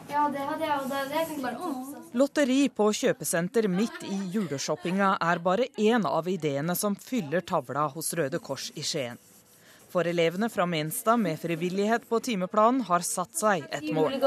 [0.10, 0.88] Ja, det hadde jeg òg.
[1.14, 6.98] Det kan bare Lotteri på kjøpesenter midt i juleshoppinga er bare én av ideene som
[6.98, 9.22] fyller tavla hos Røde Kors i Skien.
[9.90, 14.18] For elevene fra Menstad med frivillighet på timeplanen har satt seg et mål.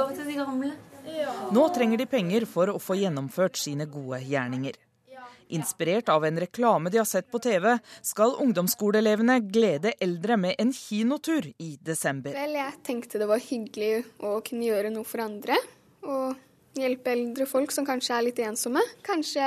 [1.53, 4.79] Nå trenger de penger for å få gjennomført sine gode gjerninger.
[5.53, 10.73] Inspirert av en reklame de har sett på TV, skal ungdomsskoleelevene glede eldre med en
[10.73, 12.33] kinotur i desember.
[12.37, 13.93] Vel, jeg tenkte det var hyggelig
[14.25, 15.59] å kunne gjøre noe for andre.
[16.09, 18.83] Og hjelpe eldre folk som kanskje er litt ensomme.
[19.05, 19.45] Kanskje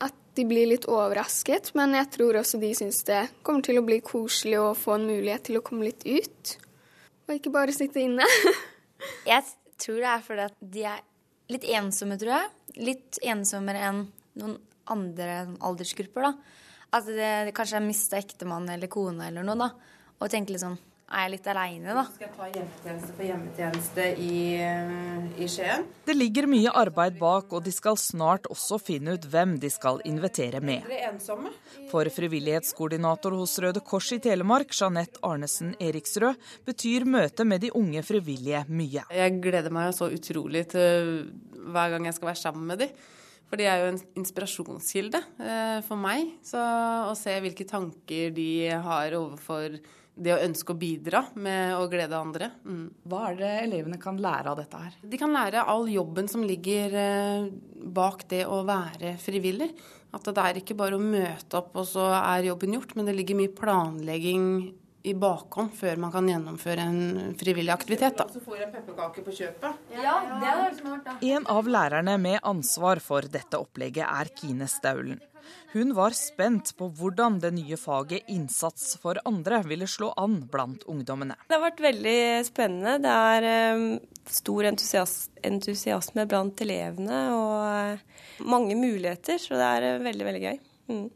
[0.00, 3.86] at de blir litt overrasket, men jeg tror også de syns det kommer til å
[3.86, 6.56] bli koselig å få en mulighet til å komme litt ut.
[7.28, 8.26] Og ikke bare sitte inne.
[9.30, 9.44] jeg
[9.80, 11.04] tror det er fordi at de er
[11.50, 12.50] litt ensomme, tror jeg.
[12.90, 14.04] Litt ensommere enn
[14.40, 14.58] noen
[14.92, 16.28] andre aldersgrupper.
[16.28, 16.60] da.
[16.90, 19.58] At det, det kanskje er mista ektemann eller kone eller noe.
[19.58, 19.72] da.
[20.20, 20.78] Og tenke litt sånn
[21.10, 22.04] er jeg litt aleine, da?
[22.06, 24.36] Skal jeg ta hjemmetjeneste på hjemmetjeneste i,
[25.42, 25.86] i, Skien?
[26.06, 29.98] Det ligger mye arbeid bak, og de skal snart også finne ut hvem de skal
[30.06, 30.86] invitere med.
[31.90, 36.38] For frivillighetskoordinator hos Røde Kors i Telemark, Jeanette Arnesen Eriksrød,
[36.68, 39.08] betyr møtet med de unge frivillige mye.
[39.10, 41.24] Jeg gleder meg så utrolig til
[41.74, 43.08] hver gang jeg skal være sammen med dem.
[43.50, 46.36] For de er jo en inspirasjonskilde eh, for meg.
[46.46, 46.60] Så
[47.10, 49.74] å se hvilke tanker de har overfor
[50.20, 52.50] det å ønske å bidra med å glede andre.
[52.62, 52.84] Mm.
[53.08, 54.98] Hva er det elevene kan lære av dette her?
[55.02, 57.48] De kan lære all jobben som ligger eh,
[58.00, 59.72] bak det å være frivillig.
[60.14, 63.14] At det er ikke bare å møte opp og så er jobben gjort, men det
[63.18, 64.46] ligger mye planlegging
[65.02, 68.18] i bakhånd før man kan gjennomføre en frivillig aktivitet.
[68.18, 68.26] Da.
[68.32, 69.88] Så får en pepperkake på kjøpet.
[69.96, 71.16] Ja, det er smart da.
[71.24, 75.20] En av lærerne med ansvar for dette opplegget er Kine Staulen.
[75.72, 80.82] Hun var spent på hvordan det nye faget innsats for andre ville slå an blant
[80.90, 81.36] ungdommene.
[81.46, 82.96] Det har vært veldig spennende.
[83.04, 83.86] Det er um,
[84.30, 90.60] stor entusiasme blant elevene og uh, mange muligheter, så det er uh, veldig, veldig gøy.
[90.90, 91.08] Mm.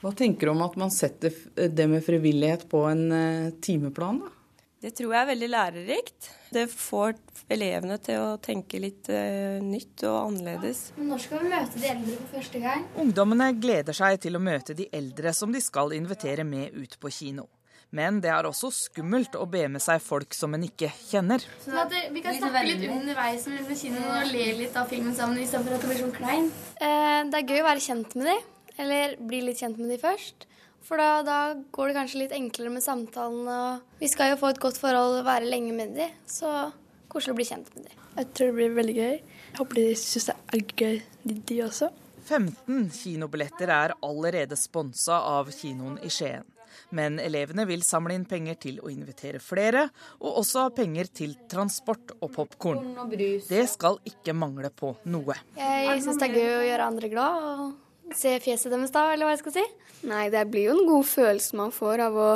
[0.00, 4.22] Hva tenker du om at man setter det med frivillighet på en eh, timeplan?
[4.24, 4.36] da?
[4.80, 6.28] Det tror jeg er veldig lærerikt.
[6.56, 7.18] Det får
[7.52, 10.86] elevene til å tenke litt uh, nytt og annerledes.
[10.96, 12.86] Men når skal vi møte de eldre for første gang?
[13.02, 17.12] Ungdommene gleder seg til å møte de eldre som de skal invitere med ut på
[17.12, 17.44] kino.
[17.92, 21.44] Men det er også skummelt å be med seg folk som en ikke kjenner.
[21.60, 25.42] Sånn at Vi kan snakke litt underveis med kinoen og le litt av filmen sammen
[25.42, 26.48] istedenfor at det blir sånn klein.
[26.78, 28.48] Eh, det er gøy å være kjent med dem.
[28.80, 30.46] Eller bli litt kjent med de først.
[30.86, 31.38] For da, da,
[31.74, 33.48] går det kanskje litt enklere med samtalen.
[33.48, 36.70] Og vi skal jo få et godt forhold og være lenge med de, så
[37.10, 37.96] koselig å bli kjent med de.
[38.16, 39.18] Jeg tror det blir veldig gøy.
[39.50, 41.90] Jeg håper de syns det er gøy, de, de også.
[42.30, 46.46] 15 kinobilletter er allerede sponsa av kinoen i Skien.
[46.94, 49.84] Men elevene vil samle inn penger til å invitere flere,
[50.22, 52.94] og også ha penger til transport og popkorn.
[53.10, 55.38] Det skal ikke mangle på noe.
[55.58, 57.46] Jeg syns det er gøy å gjøre andre glad.
[57.50, 59.64] og se fjeset deres da, eller hva jeg skal si?
[60.10, 62.30] Nei, det blir jo en god følelse man får av å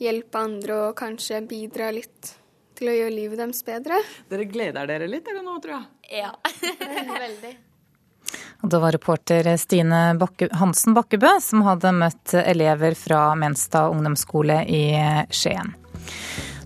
[0.00, 2.34] hjelpe andre og kanskje bidra litt
[2.80, 3.98] til å gjøre livet deres bedre.
[4.30, 6.22] Dere gleder dere litt, eller nå, tror jeg?
[6.22, 6.32] Ja,
[7.26, 7.52] veldig.
[8.60, 14.62] Da det var reporter Stine Bakke, Hansen Bakkebø som hadde møtt elever fra Menstad ungdomsskole
[14.68, 14.84] i
[15.32, 15.74] Skien.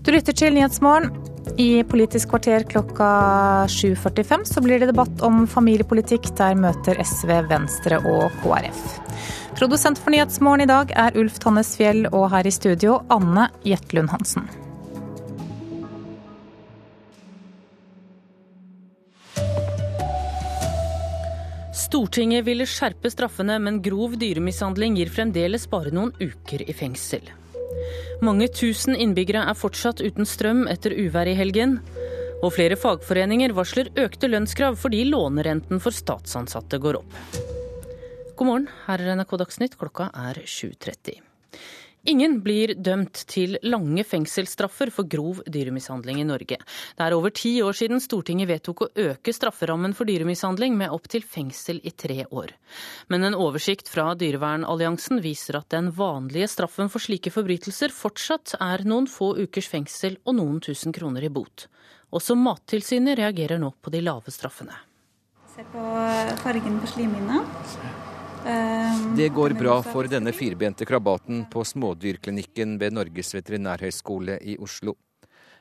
[0.03, 1.34] Du lytter til Nyhetsmorgen.
[1.57, 3.05] I Politisk kvarter klokka
[3.71, 6.27] 7.45 så blir det debatt om familiepolitikk.
[6.35, 8.81] Der møter SV, Venstre og KrF.
[9.55, 14.11] Produsent for Nyhetsmorgen i dag er Ulf Tannes Fjell, og her i studio Anne Jetlund
[14.11, 14.49] Hansen.
[21.71, 27.23] Stortinget ville skjerpe straffene, men grov dyremishandling gir fremdeles bare noen uker i fengsel.
[28.25, 31.79] Mange tusen innbyggere er fortsatt uten strøm etter uvær i helgen.
[32.43, 37.21] Og flere fagforeninger varsler økte lønnskrav fordi lånerenten for statsansatte går opp.
[38.35, 41.24] God morgen, her er NRK Dagsnytt, klokka er 7.30.
[42.05, 46.59] Ingen blir dømt til lange fengselsstraffer for grov dyremishandling i Norge.
[46.61, 51.25] Det er over ti år siden Stortinget vedtok å øke strafferammen for dyremishandling med opptil
[51.25, 52.53] fengsel i tre år.
[53.09, 58.85] Men en oversikt fra Dyrevernalliansen viser at den vanlige straffen for slike forbrytelser fortsatt er
[58.85, 61.65] noen få ukers fengsel og noen tusen kroner i bot.
[62.13, 64.77] Også Mattilsynet reagerer nå på de lave straffene.
[65.55, 65.89] Se på
[66.45, 67.41] fargen på slimhinna.
[68.45, 74.93] Ehm, det går bra for denne firbente krabaten på smådyrklinikken ved Norges veterinærhøgskole i Oslo.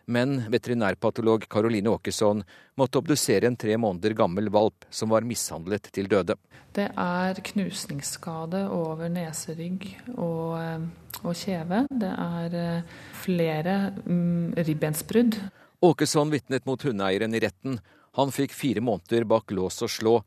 [0.05, 2.43] Men veterinærpatolog Karoline Åkesson
[2.76, 6.37] måtte obdusere en tre måneder gammel valp som var mishandlet til døde.
[6.76, 9.87] Det er knusningsskade over neserygg
[10.18, 10.85] og, eh,
[11.22, 11.87] og kjeve.
[11.89, 15.41] Det er eh, flere mm, ribbensbrudd.
[15.80, 17.80] Åkesson vitnet mot hundeeieren i retten.
[18.20, 20.18] Han fikk fire måneder bak lås og slå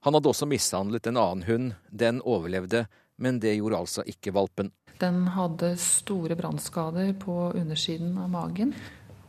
[0.00, 1.72] han hadde også mishandlet en annen hund.
[1.90, 2.86] Den overlevde,
[3.20, 4.72] men det gjorde altså ikke valpen.
[5.00, 8.74] Den hadde store brannskader på undersiden av magen.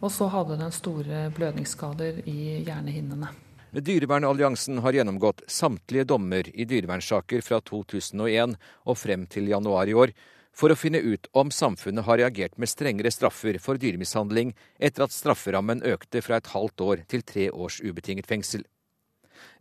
[0.02, 3.30] Og så hadde den store blødningsskader i hjernehinnene.
[3.72, 10.12] Dyrevernalliansen har gjennomgått samtlige dommer i dyrevernsaker fra 2001 og frem til januar i år,
[10.52, 15.16] for å finne ut om samfunnet har reagert med strengere straffer for dyremishandling etter at
[15.16, 18.66] strafferammen økte fra et halvt år til tre års ubetinget fengsel.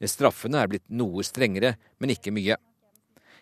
[0.04, 2.56] Straffene er blitt noe strengere, men ikke mye.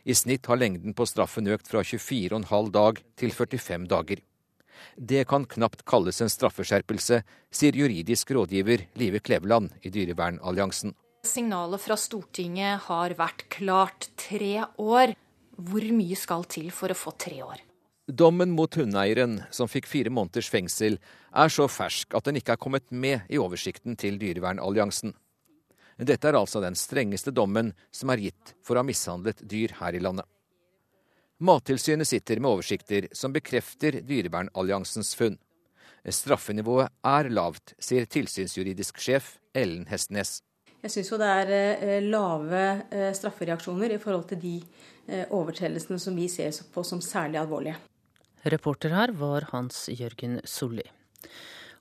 [0.09, 4.23] I snitt har lengden på straffen økt fra 24,5 dag til 45 dager.
[4.97, 7.21] Det kan knapt kalles en straffeskjerpelse,
[7.51, 10.95] sier juridisk rådgiver Live Kleveland i Dyrevernalliansen.
[11.27, 15.17] Signalet fra Stortinget har vært klart tre år.
[15.59, 17.65] Hvor mye skal til for å få tre år?
[18.09, 20.97] Dommen mot hundeeieren, som fikk fire måneders fengsel,
[21.37, 25.13] er så fersk at den ikke er kommet med i oversikten til Dyrevernalliansen.
[25.99, 29.99] Dette er altså den strengeste dommen som er gitt for å ha mishandlet dyr her
[29.99, 30.27] i landet.
[31.39, 35.37] Mattilsynet sitter med oversikter som bekrefter Dyrevernalliansens funn.
[36.03, 40.41] Straffenivået er lavt, sier tilsynsjuridisk sjef Ellen Hestnes.
[40.79, 42.63] Jeg syns jo det er eh, lave
[42.95, 44.55] eh, straffereaksjoner i forhold til de
[45.11, 47.79] eh, overtredelsene som vi ser på som særlig alvorlige.
[48.47, 50.87] Reporter her var Hans Jørgen Solli.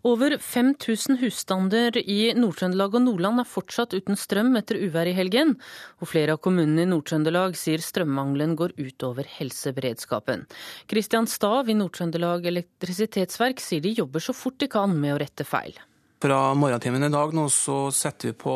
[0.07, 5.57] Over 5000 husstander i Nord-Trøndelag og Nordland er fortsatt uten strøm etter uvær i helgen,
[5.99, 10.45] og flere av kommunene i Nord-Trøndelag sier strømmangelen går utover helseberedskapen.
[10.87, 15.43] Kristian Stav i Nord-Trøndelag elektrisitetsverk sier de jobber så fort de kan med å rette
[15.43, 15.75] feil.
[16.23, 18.55] Fra morgentimen i dag nå så setter vi på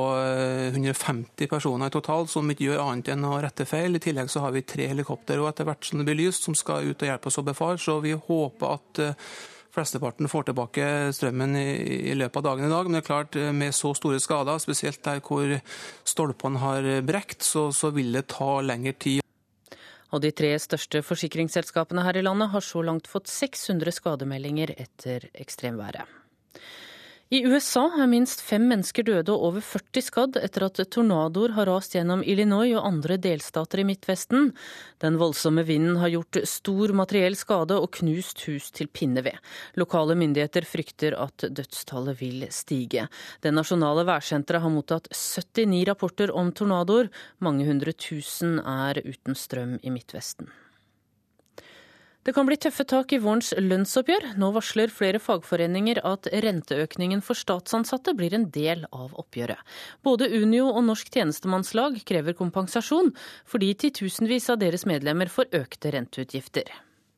[0.72, 4.00] 150 eh, personer i totalt som ikke gjør annet enn å rette feil.
[4.00, 6.56] I tillegg så har vi tre helikopter og etter hvert som det blir lyst, som
[6.58, 7.78] skal ut og hjelpe oss å befare.
[7.78, 9.34] Så vi håper at eh,
[9.72, 12.88] flesteparten får tilbake strømmen i, løpet av dagen i dag.
[12.90, 15.58] Men det er klart, eh, med så store skader, spesielt der hvor
[16.04, 19.22] stolpene har brekt, så, så vil det ta lengre tid.
[20.12, 25.30] Og de tre største forsikringsselskapene her i landet har så langt fått 600 skademeldinger etter
[25.40, 26.04] ekstremværet.
[27.32, 31.70] I USA er minst fem mennesker døde og over 40 skadd etter at tornadoer har
[31.70, 34.50] rast gjennom Illinois og andre delstater i Midtvesten.
[35.00, 39.40] Den voldsomme vinden har gjort stor materiell skade og knust hus til pinneved.
[39.80, 43.06] Lokale myndigheter frykter at dødstallet vil stige.
[43.40, 47.08] Det nasjonale værsenteret har mottatt 79 rapporter om tornadoer.
[47.40, 50.52] Mange hundre tusen er uten strøm i Midtvesten.
[52.22, 54.36] Det kan bli tøffe tak i vårens lønnsoppgjør.
[54.38, 59.58] Nå varsler flere fagforeninger at renteøkningen for statsansatte blir en del av oppgjøret.
[60.06, 63.10] Både Unio og Norsk tjenestemannslag krever kompensasjon,
[63.50, 66.70] fordi titusenvis av deres medlemmer får økte renteutgifter.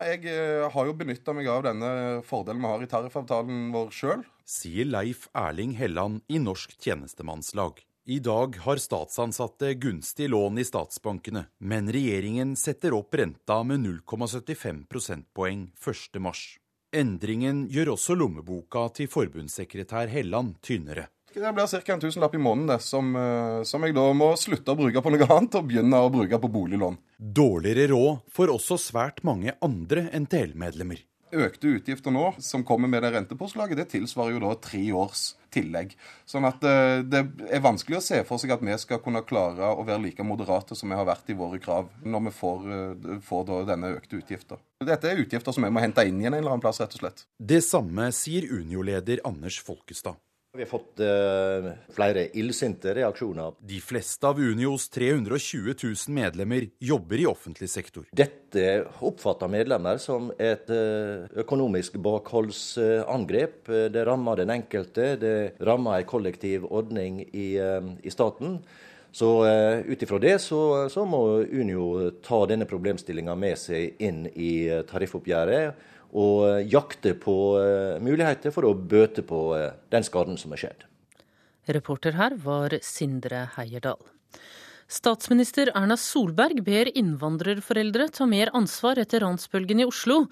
[0.03, 1.89] Jeg eh, har jo benytta meg av denne
[2.27, 4.23] fordelen vi har i tariffavtalen vår sjøl.
[4.47, 7.83] Sier Leif Erling Helland i Norsk tjenestemannslag.
[8.05, 14.81] I dag har statsansatte gunstig lån i statsbankene, men regjeringen setter opp renta med 0,75
[14.91, 16.33] prosentpoeng 1.3.
[16.99, 21.07] Endringen gjør også lommeboka til forbundssekretær Helland tynnere.
[21.31, 21.93] Det blir ca.
[21.93, 25.29] en tusenlapp i måneden som, eh, som, jeg da må slutte å bruke på noe
[25.37, 26.99] annet og begynne å bruke på boliglån.
[27.17, 30.99] Dårligere råd får også svært mange andre NTL-medlemmer.
[31.33, 35.95] Økte utgifter nå, som kommer med det rentepåslaget, det tilsvarer jo da tre års tillegg.
[36.29, 39.71] Sånn at eh, det er vanskelig å se for seg at vi skal kunne klare
[39.73, 43.15] å være like moderate som vi har vært i våre krav, når vi får, eh,
[43.25, 44.61] får denne økte utgifter.
[44.83, 47.05] Dette er utgifter som vi må hente inn igjen en eller annen plass, rett og
[47.05, 47.25] slett.
[47.39, 50.19] Det samme sier Unio-leder Anders Folkestad.
[50.55, 53.55] Vi har fått uh, flere illsinte reaksjoner.
[53.59, 58.03] De fleste av Unios 320 000 medlemmer jobber i offentlig sektor.
[58.13, 63.71] Dette oppfatter medlemmer som et uh, økonomisk bakholdsangrep.
[63.95, 68.59] Det rammer den enkelte, det rammer en kollektiv ordning i, uh, i staten.
[69.13, 69.29] Så
[69.85, 75.92] ut ifra det så, så, må Unio ta denne problemstillinga med seg inn i tariffoppgjøret
[76.13, 80.85] og jakter på eh, muligheter for å bøte på eh, den skaden som er skjedd.
[81.73, 84.01] Reporter her var Sindre Heierdal.
[84.87, 90.25] Statsminister Erna Solberg ber innvandrerforeldre ta mer ansvar etter ransbølgen i Oslo.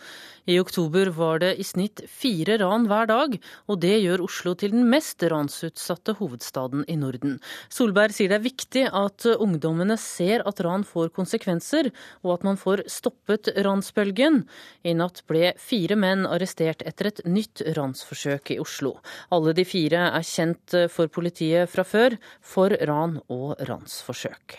[0.45, 3.37] I oktober var det i snitt fire ran hver dag,
[3.71, 7.37] og det gjør Oslo til den mest ransutsatte hovedstaden i Norden.
[7.71, 11.91] Solberg sier det er viktig at ungdommene ser at ran får konsekvenser,
[12.25, 14.43] og at man får stoppet ransbølgen.
[14.83, 18.97] I natt ble fire menn arrestert etter et nytt ransforsøk i Oslo.
[19.31, 24.50] Alle de fire er kjent for politiet fra før for ran og ransforsøk.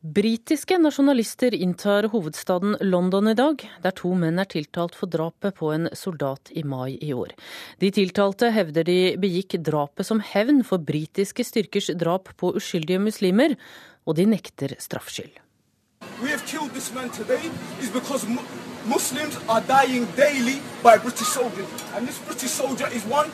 [0.00, 5.74] Britiske nasjonalister inntar hovedstaden London i dag, der to menn er tiltalt for drapet på
[5.74, 7.34] en soldat i mai i år.
[7.84, 13.58] De tiltalte hevder de begikk drapet som hevn for britiske styrkers drap på uskyldige muslimer,
[14.08, 15.36] og de nekter straffskyld.
[18.88, 23.28] Muslims are dying daily by British soldiers, and this British soldier is one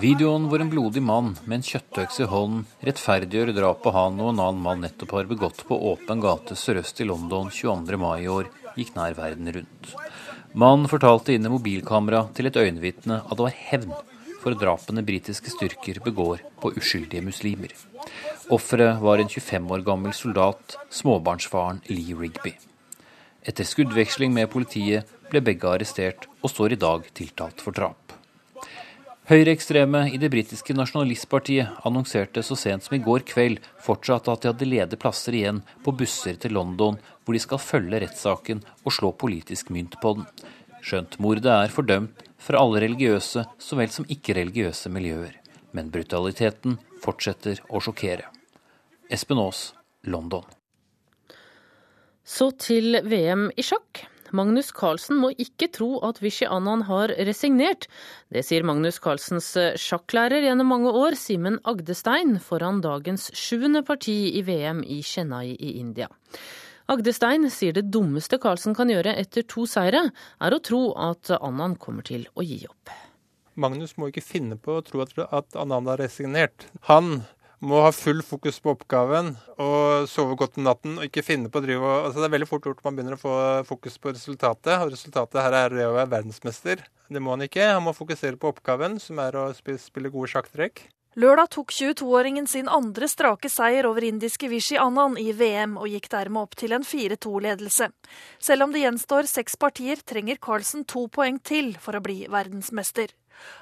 [0.00, 4.40] Videoen hvor en blodig mann med en kjøttøks i hånden rettferdiggjør drapet han og en
[4.40, 7.98] annen mann nettopp har begått på åpen gate sørøst i London 22.
[8.00, 9.92] mai i år, gikk nær verden rundt.
[10.56, 13.92] Mannen fortalte inn i mobilkamera til et øyenvitne at det var hevn
[14.40, 17.76] for drapene britiske styrker begår på uskyldige muslimer.
[18.48, 22.56] Offeret var en 25 år gammel soldat, småbarnsfaren Lee Rigby.
[23.44, 28.01] Etter skuddveksling med politiet ble begge arrestert og står i dag tiltalt for drap.
[29.30, 34.50] Høyreekstreme i det britiske nasjonalistpartiet annonserte så sent som i går kveld fortsatt at de
[34.50, 39.12] hadde ledige plasser igjen på busser til London, hvor de skal følge rettssaken og slå
[39.14, 40.26] politisk mynt på den.
[40.82, 45.38] Skjønt mordet er fordømt fra alle religiøse så vel som ikke-religiøse miljøer.
[45.70, 48.26] Men brutaliteten fortsetter å sjokkere.
[49.06, 49.68] Espen Aas,
[50.02, 50.42] London.
[52.26, 54.02] Så til VM i sjakk.
[54.32, 57.86] Magnus Carlsen må ikke tro at Vishy Annan har resignert.
[58.32, 64.16] Det sier Magnus Carlsens eh, sjakklærer gjennom mange år, Simen Agdestein, foran dagens sjuende parti
[64.32, 66.08] i VM i Chennai i India.
[66.92, 70.08] Agdestein sier det dummeste Carlsen kan gjøre etter to seire,
[70.40, 72.90] er å tro at Annan kommer til å gi opp.
[73.60, 76.66] Magnus må ikke finne på å tro at Annan har resignert.
[76.88, 77.20] Han
[77.62, 79.32] må ha full fokus på oppgaven
[79.62, 80.96] og sove godt om natten.
[80.98, 83.22] og ikke finne på å drive altså Det er veldig fort gjort man begynner å
[83.22, 83.34] få
[83.68, 84.74] fokus på resultatet.
[84.80, 86.82] og Resultatet her er å være verdensmester.
[87.08, 87.74] Det må han ikke.
[87.74, 90.88] Han må fokusere på oppgaven, som er å spille gode sjakktrekk.
[91.14, 96.08] Lørdag tok 22-åringen sin andre strake seier over indiske Vishy Anand i VM, og gikk
[96.08, 97.90] dermed opp til en 4-2-ledelse.
[98.40, 103.12] Selv om det gjenstår seks partier, trenger Carlsen to poeng til for å bli verdensmester.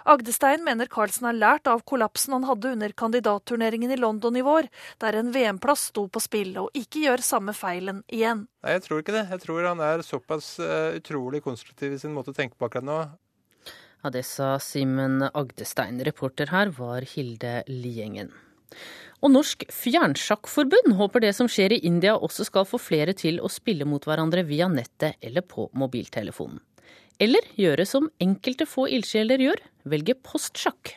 [0.05, 4.69] Agdestein mener Carlsen har lært av kollapsen han hadde under kandidatturneringen i London i vår,
[5.03, 8.47] der en VM-plass sto på spill, og ikke gjør samme feilen igjen.
[8.65, 9.27] Nei, Jeg tror ikke det.
[9.31, 12.87] Jeg tror han er såpass uh, utrolig konstruktiv i sin måte å tenke på akkurat
[12.87, 13.01] nå.
[14.01, 16.01] Ja, det sa Simen Agdestein.
[16.07, 18.33] Reporter her var Hilde Liengen.
[19.21, 23.51] Og Norsk Fjernsjakkforbund håper det som skjer i India også skal få flere til å
[23.53, 26.63] spille mot hverandre via nettet eller på mobiltelefonen.
[27.21, 29.61] Eller gjøre som enkelte få ildsjeler gjør,
[29.93, 30.95] velge postsjakk.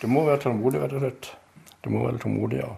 [0.00, 1.32] Du må være tålmodig, rett og slett.
[1.82, 2.70] Du må være tålmodig, ja.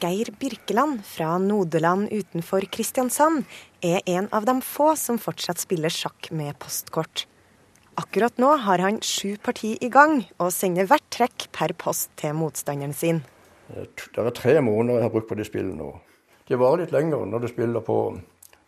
[0.00, 3.46] Geir Birkeland fra Nodeland utenfor Kristiansand
[3.84, 7.24] er en av de få som fortsatt spiller sjakk med postkort.
[7.96, 12.36] Akkurat nå har han sju parti i gang, og sender hvert trekk per post til
[12.36, 13.22] motstanderen sin.
[13.72, 15.94] Det er tre måneder jeg har brukt på de spillene nå.
[16.46, 17.98] Det varer litt lenger når du spiller på,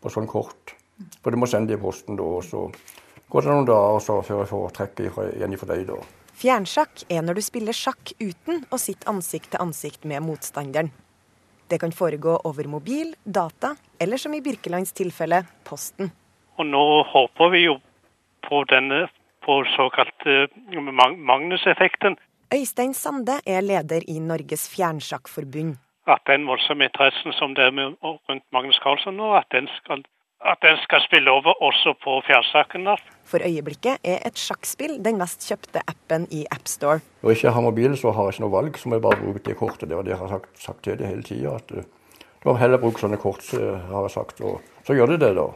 [0.00, 0.77] på sånn kort.
[1.22, 2.66] For du må sende det i posten da, og så
[3.28, 5.84] går det noen dager så før jeg får trekket igjen fra deg.
[5.90, 5.98] da.
[6.38, 10.92] Fjernsjakk er når du spiller sjakk uten å sitte ansikt til ansikt med motstanderen.
[11.68, 16.12] Det kan foregå over mobil, data eller som i Birkelands tilfelle, posten.
[16.58, 17.74] Og nå håper vi jo
[18.48, 19.08] på denne
[19.44, 20.24] på såkalt
[21.30, 22.16] Magnus-effekten.
[22.54, 25.76] Øystein Sande er leder i Norges Fjernsjakkforbund.
[26.08, 30.06] At den voldsomme interessen som det er med, rundt Magnus Carlsen nå, at den skal
[30.46, 32.86] at den skal spille over også på fjærsjakken.
[33.26, 37.02] For øyeblikket er et sjakkspill den mest kjøpte appen i AppStore.
[37.22, 39.22] Når jeg ikke har mobil, så har jeg ikke noe valg, så må jeg bare
[39.22, 39.88] bruke det kortet.
[39.88, 41.56] Det var det jeg har sagt, sagt til dem hele tida.
[41.58, 41.88] At eh,
[42.38, 44.40] du må heller bruke sånne kort, har jeg sagt.
[44.46, 45.50] Og så gjør de det, da.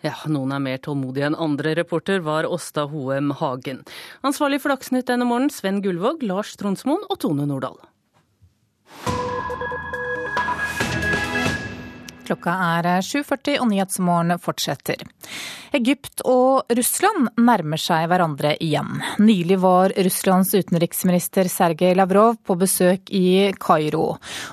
[0.00, 1.74] Ja, noen er mer tålmodige enn andre.
[1.76, 3.82] Reporter var Åsta Hoem Hagen.
[4.24, 7.76] Ansvarlig for Dagsnytt denne morgen, Sven Gullvåg, Lars Tronsmoen og Tone Nordahl.
[12.30, 15.00] Klokka er 7.40 og Nyhetsmorgen fortsetter.
[15.74, 19.00] Egypt og Russland nærmer seg hverandre igjen.
[19.18, 24.04] Nylig var Russlands utenriksminister Sergej Lavrov på besøk i Kairo.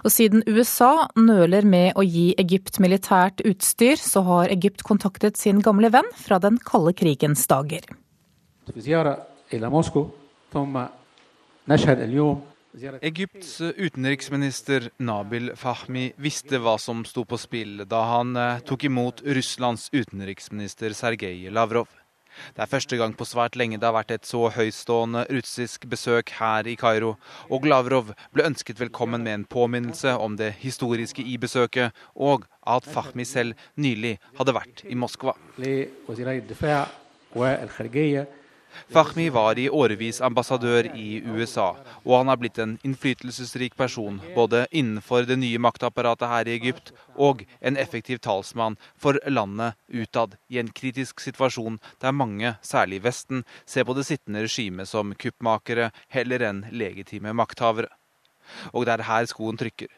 [0.02, 5.62] Og siden USA nøler med å gi Egypt militært utstyr, så har Egypt kontaktet sin
[5.62, 7.86] gamle venn fra den kalde krigens dager.
[12.78, 19.24] Egypts utenriksminister Nabil Fahmi visste hva som sto på spill da han eh, tok imot
[19.26, 21.90] Russlands utenriksminister Sergej Lavrov.
[22.54, 26.36] Det er første gang på svært lenge det har vært et så høystående russisk besøk
[26.38, 27.16] her i Kairo,
[27.50, 32.86] og Lavrov ble ønsket velkommen med en påminnelse om det historiske i besøket, og at
[32.86, 35.34] Fahmi selv nylig hadde vært i Moskva.
[38.94, 41.70] Fahmi var i årevis ambassadør i USA,
[42.06, 46.94] og han har blitt en innflytelsesrik person både innenfor det nye maktapparatet her i Egypt
[47.16, 53.06] og en effektiv talsmann for landet utad i en kritisk situasjon der mange, særlig i
[53.10, 57.92] Vesten, ser på det sittende regimet som kuppmakere heller enn legitime makthavere.
[58.74, 59.90] Og det er her skoen trykker.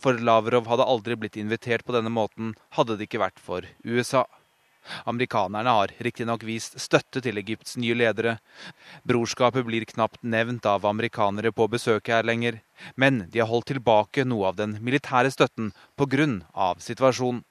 [0.00, 4.24] For Lavrov hadde aldri blitt invitert på denne måten hadde det ikke vært for USA.
[5.04, 8.38] Amerikanerne har riktignok vist støtte til Egypts nye ledere.
[9.08, 12.60] Brorskapet blir knapt nevnt av amerikanere på besøket her lenger,
[12.96, 16.74] men de har holdt tilbake noe av den militære støtten pga.
[16.78, 17.44] situasjonen.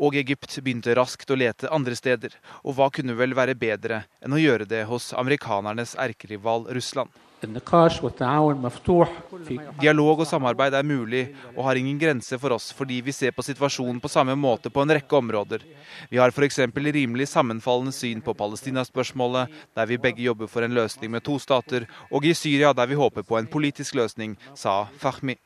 [0.00, 2.32] Og Egypt begynte raskt å lete andre steder,
[2.64, 7.10] og hva kunne vel være bedre enn å gjøre det hos amerikanernes erkerival Russland?
[9.80, 13.44] Dialog og samarbeid er mulig og har ingen grense for oss fordi vi ser på
[13.44, 15.64] situasjonen på samme måte på en rekke områder.
[16.10, 16.60] Vi har f.eks.
[16.74, 21.88] rimelig sammenfallende syn på Palestina-spørsmålet, der vi begge jobber for en løsning med to stater,
[22.10, 25.36] og i Syria der vi håper på en politisk løsning, sa Fahmi.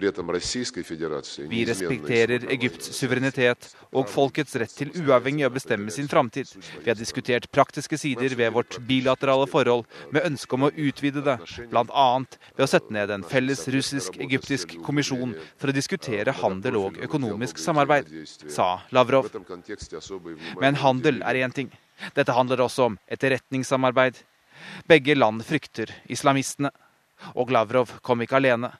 [0.00, 6.48] Vi respekterer Egypts suverenitet og folkets rett til uavhengig å bestemme sin framtid.
[6.80, 11.36] Vi har diskutert praktiske sider ved vårt bilaterale forhold, med ønske om å utvide det,
[11.70, 12.08] bl.a.
[12.56, 18.10] ved å sette ned en felles russisk-egyptisk kommisjon for å diskutere handel og økonomisk samarbeid,
[18.48, 19.30] sa Lavrov.
[20.60, 21.70] Men handel er én ting.
[22.16, 24.22] Dette handler også om etterretningssamarbeid.
[24.88, 26.72] Begge land frykter islamistene.
[27.36, 28.72] Og Lavrov kom ikke alene.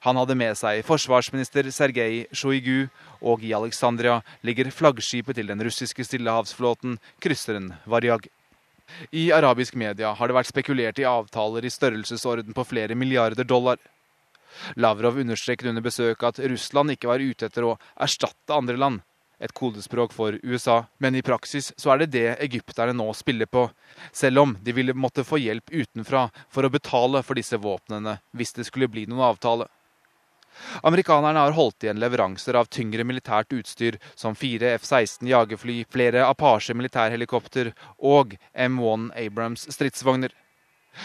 [0.00, 2.88] Han hadde med seg forsvarsminister Sergej Sjojgu,
[3.20, 8.30] og i Alexandria ligger flaggskipet til den russiske stillehavsflåten, krysseren Varjag.
[9.12, 13.76] I arabisk media har det vært spekulert i avtaler i størrelsesorden på flere milliarder dollar.
[14.80, 19.02] Lavrov understreket under besøket at Russland ikke var ute etter å erstatte andre land,
[19.40, 23.66] et kodespråk for USA, men i praksis så er det det egypterne nå spiller på,
[24.12, 28.56] selv om de ville måtte få hjelp utenfra for å betale for disse våpnene hvis
[28.56, 29.68] det skulle bli noen avtale.
[30.82, 36.76] Amerikanerne har holdt igjen leveranser av tyngre militært utstyr som fire F-16 jagerfly, flere Apache
[36.76, 40.34] militærhelikopter og M1 Abrams stridsvogner.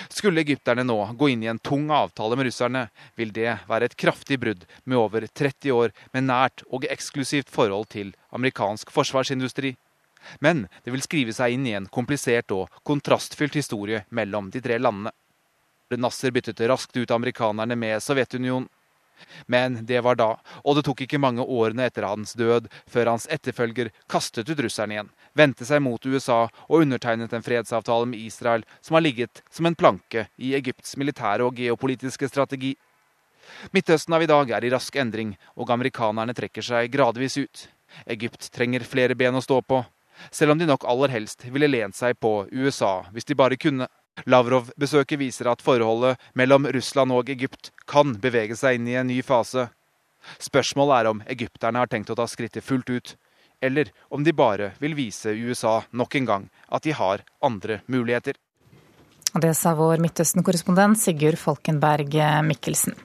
[0.10, 3.98] Skulle egypterne nå gå inn i en tung avtale med russerne, vil det være et
[4.00, 9.76] kraftig brudd med over 30 år med nært og eksklusivt forhold til amerikansk forsvarsindustri.
[10.42, 14.80] Men det vil skrive seg inn i en komplisert og kontrastfylt historie mellom de tre
[14.82, 15.14] landene.
[15.96, 18.68] Nasser byttet raskt ut amerikanerne med Sovjetunionen.
[19.48, 20.30] Men det var da,
[20.64, 24.98] og det tok ikke mange årene etter hans død før hans etterfølger kastet ut russerne
[24.98, 29.68] igjen, vendte seg mot USA og undertegnet en fredsavtale med Israel som har ligget som
[29.68, 32.76] en planke i Egypts militære og geopolitiske strategi.
[33.72, 37.68] Midtøsten av i dag er i rask endring, og amerikanerne trekker seg gradvis ut.
[38.10, 39.84] Egypt trenger flere ben å stå på,
[40.32, 43.88] selv om de nok aller helst ville lent seg på USA hvis de bare kunne.
[44.24, 49.20] Lavrov-besøket viser at forholdet mellom Russland og Egypt kan bevege seg inn i en ny
[49.26, 49.68] fase.
[50.42, 53.16] Spørsmålet er om egypterne har tenkt å ta skrittet fullt ut,
[53.62, 58.40] eller om de bare vil vise USA nok en gang at de har andre muligheter.
[59.36, 62.16] Det sa vår Midtøsten-korrespondent Sigurd Falkenberg
[62.48, 62.96] Mikkelsen.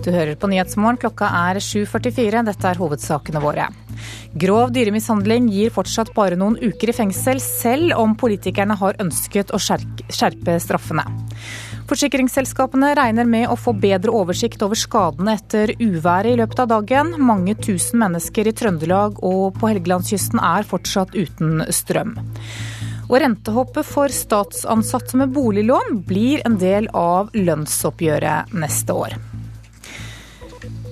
[0.00, 2.40] Du hører på Nyhetsmorgen, klokka er 7.44.
[2.46, 3.66] Dette er hovedsakene våre.
[4.40, 9.60] Grov dyremishandling gir fortsatt bare noen uker i fengsel, selv om politikerne har ønsket å
[9.60, 11.04] skjerpe straffene.
[11.90, 17.16] Forsikringsselskapene regner med å få bedre oversikt over skadene etter uværet i løpet av dagen.
[17.20, 22.14] Mange tusen mennesker i Trøndelag og på Helgelandskysten er fortsatt uten strøm.
[23.10, 29.18] Og rentehoppet for statsansatte med boliglån blir en del av lønnsoppgjøret neste år.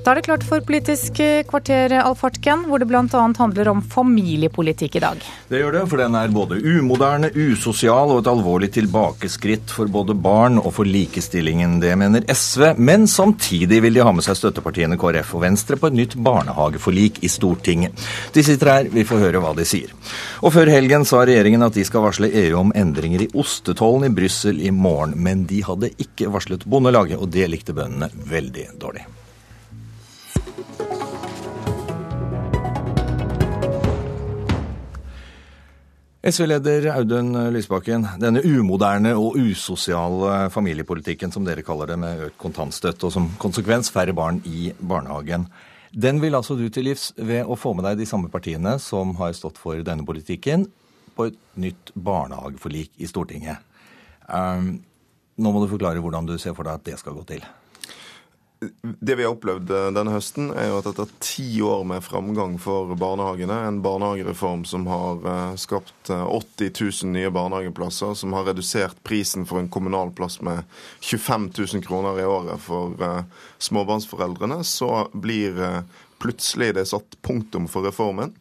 [0.04, 1.18] Da er det klart for Politisk
[1.50, 3.02] kvarter, Alf Hartken, hvor det bl.a.
[3.38, 5.24] handler om familiepolitikk i dag.
[5.50, 10.16] Det gjør det, for den er både umoderne, usosial og et alvorlig tilbakeskritt for både
[10.16, 11.76] barn og for likestillingen.
[11.82, 15.90] Det mener SV, men samtidig vil de ha med seg støttepartiene KrF og Venstre på
[15.90, 18.08] et nytt barnehageforlik i Stortinget.
[18.32, 19.92] De sitter her, vi får høre hva de sier.
[20.40, 24.14] Og før helgen sa regjeringen at de skal varsle EU om endringer i ostetollen i
[24.22, 29.08] Brussel i morgen, men de hadde ikke varslet Bondelaget, og det likte bøndene veldig dårlig.
[36.18, 43.06] SV-leder Audun Lysbakken, denne umoderne og usosiale familiepolitikken som dere kaller det, med økt kontantstøtte
[43.06, 45.46] og som konsekvens færre barn i barnehagen,
[45.94, 49.14] den vil altså du til livs ved å få med deg de samme partiene som
[49.20, 50.66] har stått for denne politikken,
[51.14, 53.62] på et nytt barnehageforlik i Stortinget.
[54.26, 54.74] Um,
[55.38, 57.46] nå må du forklare hvordan du ser for deg at det skal gå til.
[58.82, 62.56] Det vi har opplevd eh, denne høsten, er jo at etter ti år med framgang
[62.58, 66.72] for barnehagene, en barnehagereform som har eh, skapt 80 eh,
[67.04, 70.64] 000 nye barnehageplasser, som har redusert prisen for en kommunal plass med
[71.06, 72.98] 25 000 kroner i året for
[73.62, 75.84] småbarnsforeldrene, så blir
[76.18, 78.34] plutselig det satt punktum for reformen.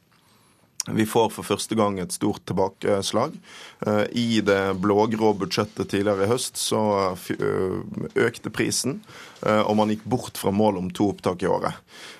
[0.87, 3.33] Vi får for første gang et stort tilbakeslag.
[4.15, 6.79] I det blå-grå budsjettet tidligere i høst så
[8.15, 9.01] økte prisen
[9.41, 11.77] og man gikk bort fra målet om to opptak i året.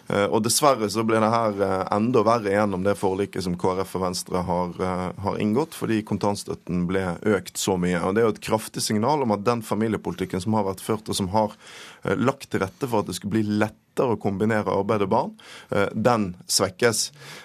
[0.08, 3.98] Eh, og Dessverre så ble det her eh, enda verre gjennom det forliket som KrF
[4.00, 4.78] og Venstre har,
[5.24, 7.04] har, inngått, fordi kontantstøtten ble
[7.38, 8.00] økt så mye.
[8.00, 11.12] Og Det er jo et kraftig signal om at den familiepolitikken som har vært ført,
[11.12, 11.58] og som har
[12.16, 15.32] lagt til rette for at det skulle bli lettere å kombinere arbeid og barn,
[15.92, 17.00] den svekkes.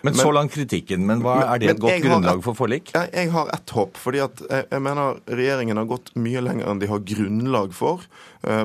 [0.05, 1.07] Men, men så langt kritikken.
[1.09, 2.93] Men hva er det et godt grunnlag for forlik?
[2.95, 3.99] Jeg, jeg har ett håp.
[3.99, 8.05] fordi at jeg, jeg mener regjeringen har gått mye lenger enn de har grunnlag for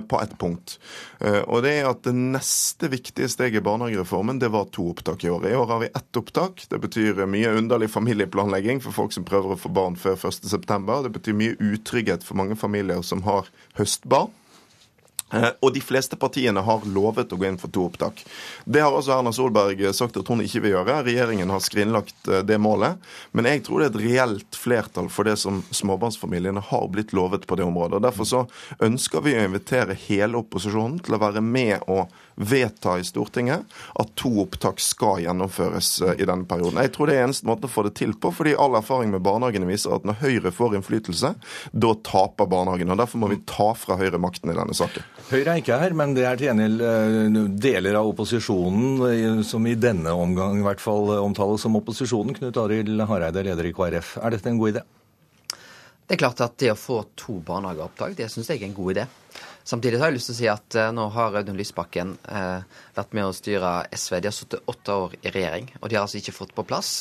[0.01, 0.77] på ett punkt.
[1.19, 5.25] Eh, og det er at det neste viktige steget i barnehagereformen det var to opptak
[5.25, 5.47] i år.
[5.49, 6.65] I år har vi ett opptak.
[6.69, 11.03] Det betyr mye underlig familieplanlegging for folk som prøver å få barn før 1.9.
[11.05, 13.49] Det betyr mye utrygghet for mange familier som har
[13.79, 14.33] høstbarn.
[15.33, 18.23] Eh, og de fleste partiene har lovet å gå inn for to opptak.
[18.63, 21.01] Det har også Erna Solberg sagt at hun ikke vil gjøre.
[21.07, 23.01] Regjeringen har skrinlagt eh, det målet.
[23.35, 27.47] Men jeg tror det er et reelt flertall for det som småbarnsfamiliene har blitt lovet
[27.47, 27.99] på det området.
[27.99, 28.45] og Derfor så
[28.83, 33.65] ønsker vi å invitere hele opposisjonen til å være med og vedta i Stortinget
[33.97, 36.79] at to opptak skal gjennomføres eh, i denne perioden.
[36.83, 39.25] Jeg tror det er eneste måten å få det til på, fordi all erfaring med
[39.25, 41.33] barnehagene viser at når Høyre får innflytelse,
[41.71, 42.93] da taper barnehagene.
[42.93, 45.05] og Derfor må vi ta fra Høyre makten i denne saken.
[45.31, 49.65] Høyre er ikke her, men det er til gjengjeld eh, deler av opposisjonen eh, som
[49.65, 52.37] i denne omgang i hvert fall omtales som opposisjonen.
[52.37, 54.17] Knut Arild Hareide, leder i KrF.
[54.21, 54.85] Er dette en god idé?
[56.07, 58.93] Det er klart at det å få to barnehageopptak, det syns jeg er en god
[58.93, 59.03] idé.
[59.67, 62.63] Samtidig har jeg lyst til å si at uh, nå har Audun Lysbakken uh,
[62.95, 64.13] vært med å styre SV.
[64.23, 66.91] De har sittet åtte år i regjering, og de har altså ikke fått på plass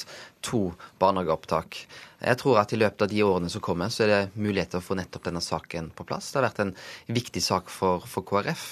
[0.42, 1.78] to barnehageopptak.
[2.24, 4.82] Jeg tror at i løpet av de årene som kommer, så er det mulighet til
[4.82, 6.32] å få nettopp denne saken på plass.
[6.32, 6.74] Det har vært en
[7.14, 8.66] viktig sak for, for KrF.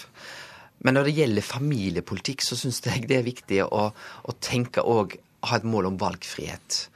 [0.82, 5.14] Men når det gjelder familiepolitikk, så syns jeg det er viktig å, å tenke og
[5.46, 6.88] ha et mål om valgfrihet.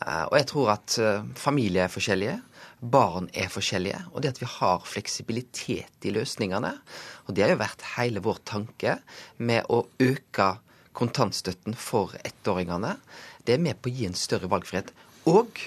[0.00, 1.00] Uh, og jeg tror at
[1.36, 2.40] familier er forskjellige
[2.80, 6.74] barn er forskjellige, og det at vi har fleksibilitet i løsningene.
[7.26, 8.98] Og det har jo vært hele vår tanke
[9.38, 10.50] med å øke
[10.96, 12.96] kontantstøtten for ettåringene.
[13.44, 14.92] Det er med på å gi en større valgfrihet.
[15.28, 15.60] Og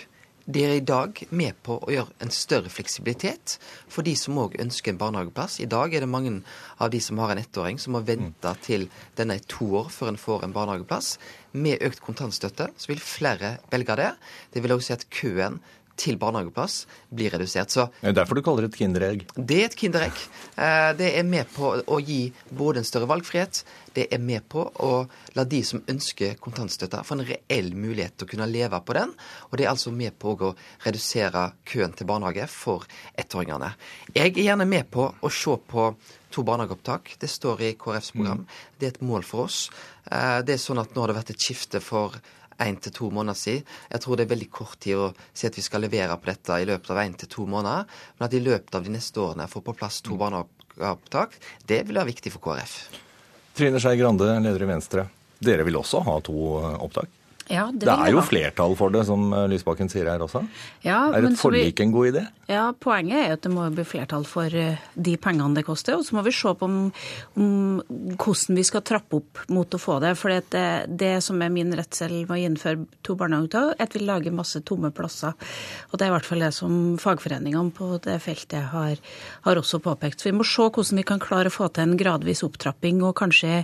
[0.49, 4.55] det er i dag med på å gjøre en større fleksibilitet for de som òg
[4.57, 5.59] ønsker en barnehageplass.
[5.61, 6.39] I dag er det mange
[6.81, 8.87] av de som har en ettåring som må vente til
[9.19, 11.11] denne er to år før en får en barnehageplass.
[11.53, 14.09] Med økt kontantstøtte så vil flere velge det.
[14.55, 15.61] Det vil òg si at køen
[15.99, 17.73] til barnehageplass blir redusert.
[17.73, 19.25] Så, det er derfor du kaller det et kinderegg?
[19.35, 20.23] Det er et kinderegg.
[20.55, 22.21] Eh, det er med på å gi
[22.55, 23.63] både en større valgfrihet,
[23.95, 24.91] det er med på å
[25.35, 29.11] la de som ønsker kontantstøtte, få en reell mulighet til å kunne leve på den.
[29.49, 30.53] Og det er altså med på å
[30.85, 32.87] redusere køen til barnehage for
[33.19, 33.73] ettåringene.
[34.15, 35.89] Jeg er gjerne med på å se på
[36.29, 37.15] to barnehageopptak.
[37.19, 38.43] Det står i KrFs program.
[38.45, 38.59] Mm.
[38.77, 39.63] Det er et mål for oss.
[40.05, 42.19] Eh, det er sånn at nå har det vært et skifte for
[42.63, 43.67] én til to måneder siden.
[43.91, 46.61] Jeg tror det er veldig kort tid å si at vi skal levere på dette
[46.61, 47.85] i løpet av én til to måneder.
[48.17, 51.37] Men at i løpet av de neste årene får på plass to barnehageopptak,
[51.67, 52.75] det vil være viktig for KrF.
[53.59, 55.07] Trine Skei Grande, leder i Venstre.
[55.39, 56.35] Dere vil også ha to
[56.79, 57.18] opptak?
[57.49, 60.43] Ja, det, det er jo flertall for det, som Lysbakken sier her også.
[60.85, 62.27] Ja, er et forlik en god idé?
[62.49, 65.99] Ja, Poenget er at det må bli flertall for eh, de pengene det koster.
[65.99, 66.77] Og så må vi se på om,
[67.37, 67.81] om,
[68.17, 70.15] hvordan vi skal trappe opp mot å få det.
[70.17, 74.01] For det, det som er min redsel med å innføre to barnehager, er at vi
[74.01, 75.37] lager masse tomme plasser.
[75.91, 78.97] Og det er i hvert fall det som fagforeningene på det feltet har,
[79.45, 80.23] har også påpekt.
[80.23, 83.13] Så vi må se hvordan vi kan klare å få til en gradvis opptrapping og
[83.21, 83.61] kanskje,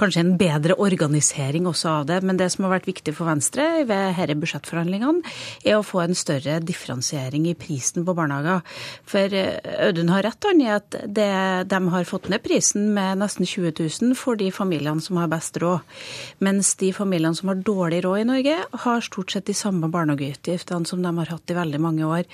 [0.00, 2.22] kanskje en bedre organisering også av det.
[2.24, 5.22] Men det som har vært viktig for for Venstre ved disse budsjettforhandlingene,
[5.62, 8.62] er å få en større differensiering i prisen på barnehager.
[9.08, 11.30] For eh, Audun har rett han i at det,
[11.70, 15.58] de har fått ned prisen med nesten 20 000 for de familiene som har best
[15.62, 15.86] råd.
[16.42, 20.88] Mens de familiene som har dårlig råd i Norge, har stort sett de samme barnehageutgiftene
[20.88, 22.26] som de har hatt i veldig mange år.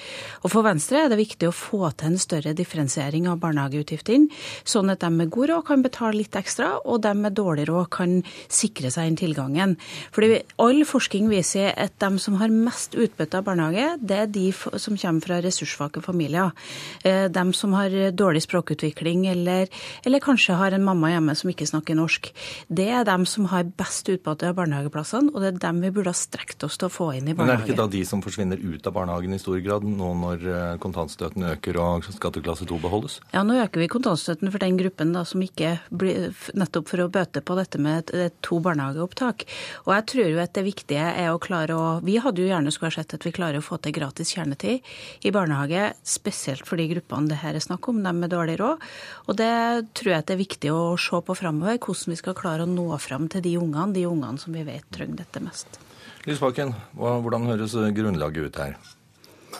[0.42, 4.32] Og For Venstre er det viktig å få til en større differensiering av barnehageutgiftene,
[4.64, 7.90] sånn at de med god råd kan betale litt ekstra, og de med dårlig råd
[7.98, 9.76] kan sikre seg inn tilgangen.
[10.14, 14.28] Fordi alle All forskning viser at de som har mest utbytte av barnehage, det er
[14.30, 16.52] de som kommer fra ressurssvake familier.
[17.02, 19.66] Eh, de som har dårlig språkutvikling, eller,
[20.06, 22.28] eller kanskje har en mamma hjemme som ikke snakker norsk.
[22.70, 26.12] Det er de som har best utbytte av barnehageplassene, og det er dem vi burde
[26.12, 27.48] ha strekt oss til å få inn i barnehage.
[27.48, 30.12] Men er det ikke da de som forsvinner ut av barnehagen i stor grad, nå
[30.22, 33.18] når eh, kontantstøtten øker og skatteklasse 2 beholdes?
[33.34, 37.10] Ja, nå øker vi kontantstøtten for den gruppen da, som ikke blir Nettopp for å
[37.10, 38.14] bøte på dette med
[38.46, 39.44] to barnehageopptak.
[39.88, 42.72] Og jeg tror jo at det viktige er å klare å Vi hadde jo gjerne
[42.74, 44.84] skulle ha sett at vi klarer å få til gratis kjernetid
[45.26, 48.84] i barnehage, spesielt for de gruppene det her er snakk om, dem med dårlig råd.
[49.26, 49.52] Og det
[49.98, 52.90] tror jeg det er viktig å se på framover, hvordan vi skal klare å nå
[53.02, 55.80] fram til de ungene, de ungene som vi vet trenger dette mest.
[56.28, 58.78] Lysbakken, hvordan høres grunnlaget ut her?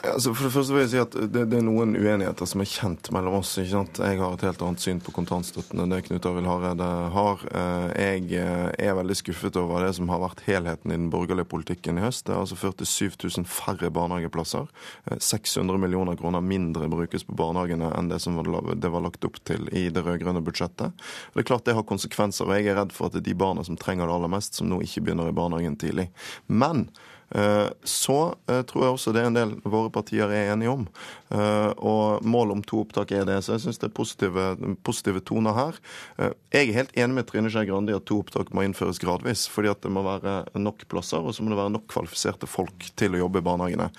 [0.06, 2.68] Altså for det første vil jeg si at det, det, er noen uenigheter som er
[2.70, 3.56] kjent mellom oss.
[3.58, 3.98] ikke sant?
[3.98, 7.42] Jeg har et helt annet syn på kontantstøtten enn det Knut Arild Hareide har.
[7.50, 11.50] Eh, jeg eh, er veldig skuffet over det som har vært helheten i den borgerlige
[11.50, 12.26] politikken i høst.
[12.28, 14.70] Det er altså ført til 7000 færre barnehageplasser.
[15.10, 19.42] 600 eh, millioner kroner mindre brukes på barnehagene enn det som det var lagt opp
[19.48, 20.94] til i det rød-grønne budsjettet.
[21.34, 23.38] Det er klart det har konsekvenser, og jeg er redd for at det er de
[23.42, 26.10] barna som trenger det aller mest, som nå ikke begynner i barnehagen tidlig.
[26.46, 26.86] Men
[27.28, 28.18] så
[28.48, 30.86] eh, tror jeg også det er en del våre partier er enige om.
[31.28, 33.42] Eh, og målet om to opptak er det.
[33.44, 34.46] Så jeg syns det er positive,
[34.86, 35.80] positive, toner her.
[36.55, 39.44] Jeg er helt enig med Trine Skei Grande i at to opptak må innføres gradvis.
[39.52, 42.88] Fordi at det må være nok plasser, og så må det være nok kvalifiserte folk
[42.98, 43.90] til å jobbe i barnehagene.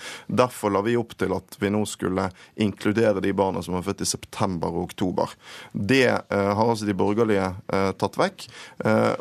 [0.41, 2.29] Derfor la vi opp til at vi nå skulle
[2.59, 5.37] inkludere de barna som var født i september og oktober.
[5.73, 7.51] Det har altså de borgerlige
[7.99, 8.47] tatt vekk.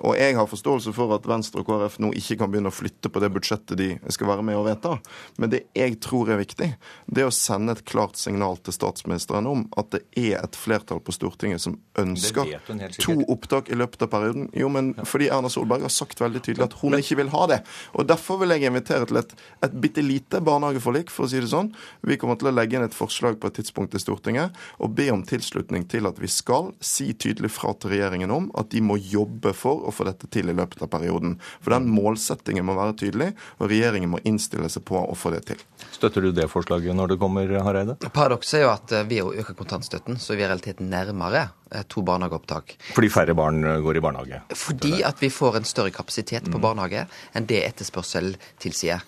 [0.06, 3.12] Og jeg har forståelse for at Venstre og KrF nå ikke kan begynne å flytte
[3.12, 4.96] på det budsjettet de skal være med og vedta.
[5.38, 6.70] Men det jeg tror er viktig,
[7.06, 11.00] det er å sende et klart signal til statsministeren om at det er et flertall
[11.04, 12.54] på Stortinget som ønsker
[12.98, 14.48] to opptak i løpet av perioden.
[14.56, 17.62] Jo, men fordi Erna Solberg har sagt veldig tydelig at hun ikke vil ha det.
[17.94, 19.34] Og Derfor vil jeg invitere til et,
[19.64, 21.70] et bitte lite barnehageforlik, for å si det sånn.
[22.06, 25.08] Vi kommer til å legge inn et forslag på et tidspunkt til Stortinget og be
[25.12, 28.98] om tilslutning til at vi skal si tydelig fra til regjeringen om at de må
[29.00, 31.36] jobbe for å få dette til i løpet av perioden.
[31.60, 33.30] For den målsettingen må være tydelig.
[33.58, 35.62] og regjeringen må innstille seg på å få det til.
[35.94, 37.96] Støtter du det forslaget når det kommer, Hareide?
[38.14, 41.48] Paradokset er jo at eh, ved å øke kontantstøtten, så er vi i realiteten nærmere
[41.72, 42.76] eh, to barnehageopptak.
[42.94, 44.40] Fordi færre barn eh, går i barnehage?
[44.58, 46.64] Fordi at vi får en større kapasitet på mm.
[46.64, 49.02] barnehage enn det etterspørsel tilsier.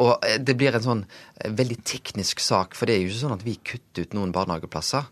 [0.00, 1.04] Og det blir en sånn
[1.44, 5.06] veldig teknisk sak, for det er jo ikke sånn at vi kutter ut noen barnehageplasser.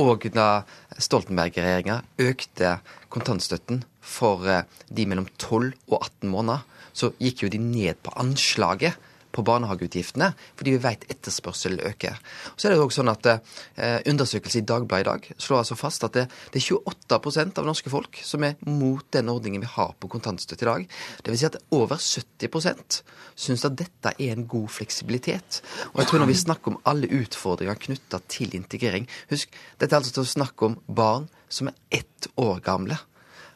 [0.00, 0.48] Og da
[0.96, 2.78] Stoltenberg-regjeringa økte
[3.12, 6.64] kontantstøtten for de mellom 12 og 18 måneder,
[6.96, 8.96] så gikk jo de ned på anslaget
[9.36, 12.16] på barnehageutgiftene, fordi vi vet etterspørselen øker.
[12.56, 16.06] Så er det også sånn at eh, Undersøkelse i Dagbladet i dag slår altså fast
[16.06, 19.92] at det, det, er 28% av norske folk som er mot den ordningen vi har
[20.00, 20.86] på kontantstøtte i dag.
[21.26, 23.00] Vil si at over 70%
[23.36, 25.60] syns at dette er en god fleksibilitet.
[25.92, 30.00] Og jeg tror når vi snakker om alle utfordringer knytta til integrering Husk, dette er
[30.00, 32.96] altså til å snakke om barn som er ett år gamle.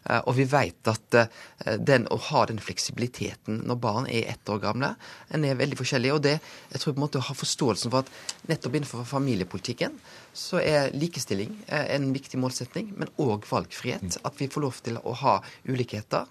[0.09, 4.53] Eh, og vi vet at eh, den, å ha den fleksibiliteten når barn er ett
[4.53, 4.95] år gamle,
[5.29, 6.15] en er veldig forskjellig.
[6.17, 6.39] Og det,
[6.73, 9.99] jeg tror på en måte å ha forståelsen for at nettopp innenfor familiepolitikken
[10.37, 14.21] så er likestilling eh, en viktig målsetning, men òg valgfrihet.
[14.25, 15.39] At vi får lov til å ha
[15.69, 16.29] ulikheter.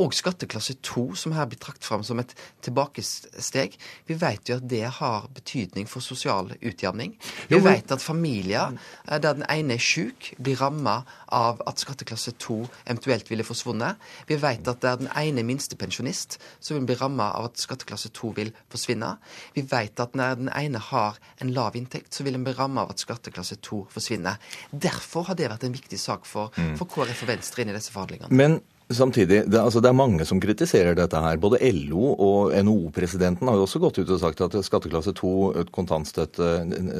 [0.00, 2.32] Og skatteklasse 2, som her blir trakt fram som et
[2.66, 3.76] tilbakesteg.
[4.08, 7.12] Vi vet jo at det har betydning for sosial utjevning.
[7.46, 8.74] Vi vet at familier
[9.06, 10.96] der den ene er syk, blir ramma
[11.30, 14.00] av at skatteklasse 2 eventuelt ville forsvunnet.
[14.26, 17.48] Vi vet at det er den ene er minstepensjonist så vil den bli ramma av
[17.50, 19.14] at skatteklasse 2 vil forsvinne.
[19.54, 22.84] Vi vet at når den ene har en lav inntekt, så vil den bli ramma
[22.84, 24.36] av at skatteklasse 2 forsvinner.
[24.72, 26.76] Derfor har det vært en viktig sak for, Mm.
[26.78, 28.30] for KrF og Venstre inn i disse forhandlingene.
[28.30, 31.36] Men samtidig, det, altså det er mange som kritiserer dette her.
[31.36, 35.70] Både LO og NHO-presidenten har jo også gått ut og sagt at skatteklasse 2, et
[35.72, 36.48] kontantstøtte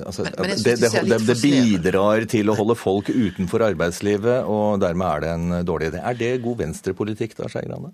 [0.04, 5.06] altså, Men- men det, det, det bidrar til å holde folk utenfor arbeidslivet, og dermed
[5.06, 6.04] er det en dårlig idé.
[6.04, 7.92] Er det god venstrepolitikk da, Skei Grande?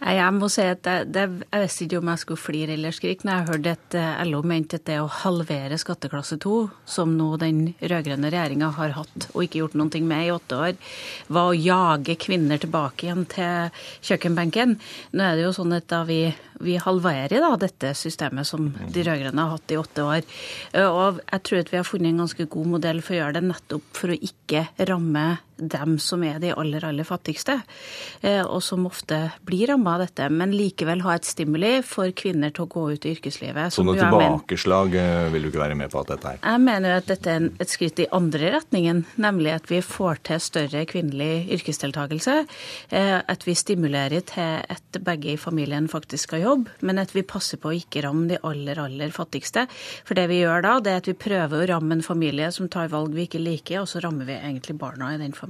[0.00, 3.34] Jeg må si at det, jeg visste ikke om jeg skulle flire eller skrike når
[3.34, 6.54] jeg hørte at eh, LO mente at det å halvere skatteklasse 2,
[6.88, 10.78] som nå den rød-grønne regjeringa har hatt og ikke gjort noe med i åtte år,
[11.28, 14.78] var å jage kvinner tilbake igjen til kjøkkenbenken.
[15.12, 16.22] Nå er det jo sånn at da vi,
[16.64, 20.24] vi halverer da dette systemet som de rød-grønne har hatt i åtte år.
[20.72, 23.36] Eh, Og jeg tror at vi har funnet en ganske god modell for å gjøre
[23.36, 25.28] det nettopp for å ikke ramme
[25.60, 27.60] dem som er de aller, aller fattigste,
[28.22, 32.52] eh, og som ofte blir ramma av dette, men likevel ha et stimuli for kvinner
[32.54, 33.74] til å gå ut i yrkeslivet.
[33.74, 36.40] Så noe tilbakeslag eh, vil du ikke være med på at dette er?
[36.44, 40.22] jeg mener jo at dette er et skritt i andre retningen, nemlig at vi får
[40.30, 42.36] til større kvinnelig yrkesdeltakelse.
[42.90, 47.22] eh, At vi stimulerer til at begge i familien faktisk skal jobbe, men at vi
[47.22, 49.66] passer på å ikke ramme de aller, aller fattigste.
[50.04, 52.68] For det vi gjør da, det er at vi prøver å ramme en familie som
[52.68, 55.49] tar valg vi ikke liker, og så rammer vi egentlig barna i den familien.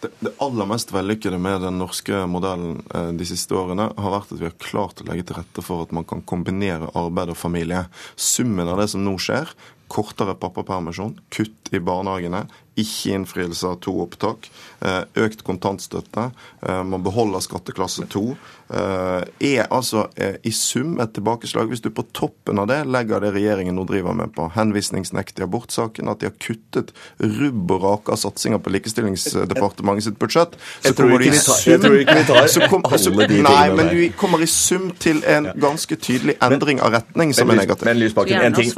[0.00, 4.34] Det, det aller mest vellykkede med den norske modellen eh, de siste årene har vært
[4.34, 7.40] at vi har klart å legge til rette for at man kan kombinere arbeid og
[7.40, 7.86] familie.
[8.14, 9.48] Summen av det som nå skjer,
[9.92, 12.44] kortere pappapermisjon, kutt i barnehagene,
[12.76, 14.50] ikke innfrielse av to opptak,
[14.84, 16.30] eh, økt kontantstøtte,
[16.66, 18.36] eh, man beholder skatteklasse to,
[18.70, 20.06] eh, er altså
[20.44, 21.68] i sum et tilbakeslag.
[21.70, 25.44] Hvis du på toppen av det legger det regjeringen nå driver med på henvisningsnekt i
[25.46, 30.94] abortsaken, at de har kuttet rubb og rake av satsinger på Likestillingsdepartementet sitt budsjett, så
[30.94, 34.10] kommer du i sum jeg tror ikke vi tar så kom- så- Nei, men du
[34.16, 37.84] kommer i sum til en ganske tydelig endring av retning som er negativ.
[37.84, 38.70] Men Lysbakken, en ting,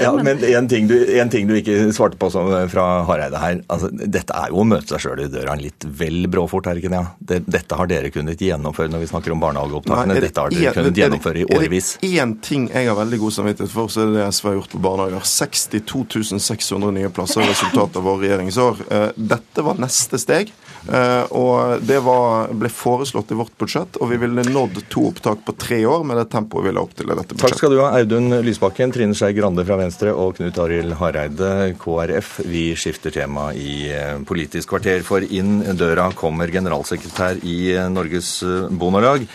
[0.00, 2.30] ja, men en ting, du, en ting du ikke svarte på
[2.70, 3.60] fra Hareide her.
[3.68, 6.84] Altså, dette er jo å møte seg sjøl i døra litt vel bråfort, er det
[6.84, 7.02] ikke det?
[7.20, 7.38] det?
[7.56, 10.14] Dette har dere kunnet gjennomføre når vi snakker om barnehageopptakene.
[10.14, 11.96] Det Dette har dere en- kunnet det- gjennomføre i årevis.
[11.96, 14.48] Er det én ting jeg har veldig god samvittighet for, så er det det SV
[14.48, 15.20] har gjort på barnehager.
[15.24, 18.80] 62 600 nye plasser er resultatet av vår regjeringsår.
[18.90, 20.50] Eh, Dette var neste steg,
[20.86, 23.98] og det var, ble foreslått i vårt budsjett.
[24.00, 26.94] Og vi ville nådd to opptak på tre år med det tempoet vi la opp
[26.96, 30.36] til i dette Takk skal du ha, Audun Lysbakken, Trine Skei Grande fra Venstre og
[30.38, 32.40] Knut Arild Hareide, KrF.
[32.46, 38.38] Vi skifter tema i eh, Politisk kvarter, for inn døra kommer generalsekretær i eh, Norges
[38.46, 39.26] eh, Bondelag.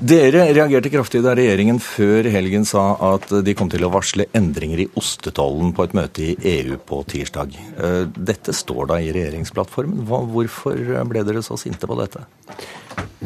[0.00, 4.82] Dere reagerte kraftig da regjeringen før helgen sa at de kom til å varsle endringer
[4.82, 7.54] i ostetollen på et møte i EU på tirsdag.
[7.78, 10.02] Eh, Dette står da i regjeringsplattformen.
[10.06, 12.26] Hvorfor ble dere så sinte på dette?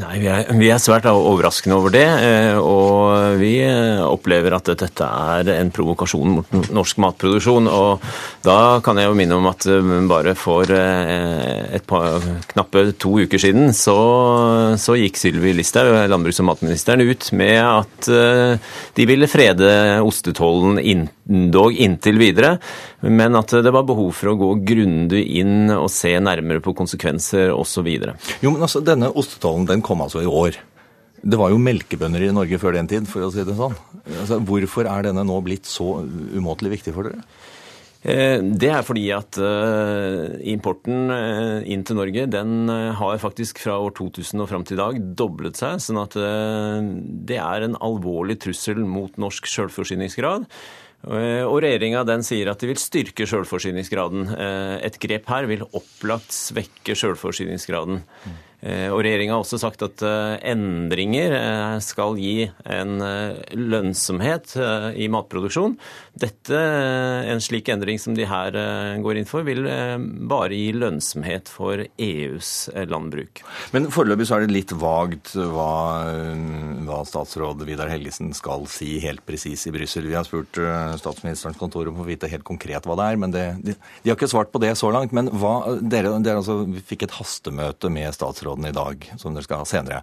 [0.00, 2.06] Nei, vi er, vi er svært overraskende over det.
[2.06, 7.68] eh, Og vi eh, opplever at dette er en provokasjon mot norsk matproduksjon.
[7.68, 8.06] Og
[8.46, 12.22] da kan jeg jo minne om at eh, bare for et par,
[12.54, 13.98] knappe to uker siden så,
[14.80, 18.10] så gikk Sylvi Listhaug, landbruks- og matministeren, ut med at
[18.96, 19.70] de ville frede
[20.06, 20.78] ostetollen
[21.52, 22.56] dog inntil videre,
[23.06, 27.52] men at det var behov for å gå grundig inn og se nærmere på konsekvenser
[27.54, 27.86] osv.
[28.42, 30.56] Jo, men altså, denne ostetollen den kom altså i år.
[31.20, 33.74] Det var jo melkebønder i Norge før den tid, for å si det sånn.
[34.22, 37.20] Altså, hvorfor er denne nå blitt så umåtelig viktig for dere?
[38.00, 43.76] Eh, Det er fordi at eh, importen eh, inn til Norge den har faktisk fra
[43.76, 45.76] år 2000 og fram til i dag doblet seg.
[45.84, 46.16] sånn at
[47.28, 50.48] det er en alvorlig trussel mot norsk selvforsyningsgrad.
[51.04, 54.28] Eh, Og regjeringa den sier at de vil styrke selvforsyningsgraden.
[54.36, 58.02] Eh, Et grep her vil opplagt svekke selvforsyningsgraden.
[58.60, 63.00] Eh, Og regjeringa har også sagt at eh, endringer eh, skal gi en
[63.56, 64.52] lønnsomhet
[65.00, 65.76] i matproduksjon.
[66.20, 66.58] Dette,
[67.30, 68.56] En slik endring som de her
[69.00, 69.62] går inn for, vil
[70.28, 72.50] bare gi lønnsomhet for EUs
[72.90, 73.42] landbruk.
[73.74, 75.70] Men foreløpig så er det litt vagt hva,
[76.88, 80.08] hva statsråd Vidar Helgesen skal si helt presis i Brussel.
[80.10, 80.58] Vi har spurt
[81.00, 84.18] statsministerens kontor om å vite helt konkret hva det er, men det, de, de har
[84.18, 85.14] ikke svart på det så langt.
[85.16, 86.60] Men hva, dere, dere altså,
[86.90, 88.12] fikk et hastemøte med
[88.50, 90.02] statsråden i dag, som dere skal ha senere.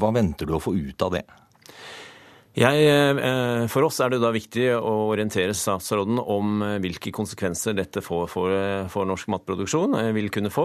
[0.00, 1.24] Hva venter du å få ut av det?
[2.56, 7.74] Jeg, eh, for oss er det da viktig å orientere statsråden om eh, hvilke konsekvenser
[7.76, 10.64] dette får for, eh, for norsk matproduksjon, vil kunne få.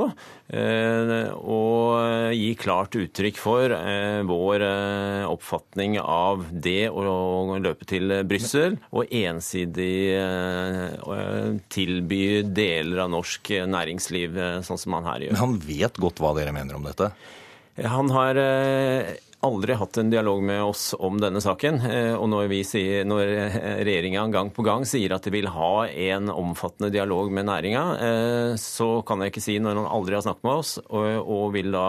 [1.41, 3.73] Og gi klart uttrykk for
[4.27, 4.63] vår
[5.27, 9.95] oppfatning av det å løpe til Brussel og ensidig
[11.71, 15.35] tilby deler av norsk næringsliv, sånn som han her gjør.
[15.35, 17.11] Men han vet godt hva dere mener om dette?
[17.81, 18.39] Han har
[19.45, 21.81] aldri hatt en dialog med oss om denne saken.
[21.87, 23.33] Eh, og når, sier, når
[23.85, 28.57] regjeringa gang på gang sier at de vil ha en omfattende dialog med næringa, eh,
[28.61, 31.85] så kan jeg ikke si når han aldri har snakket med oss, og, vil da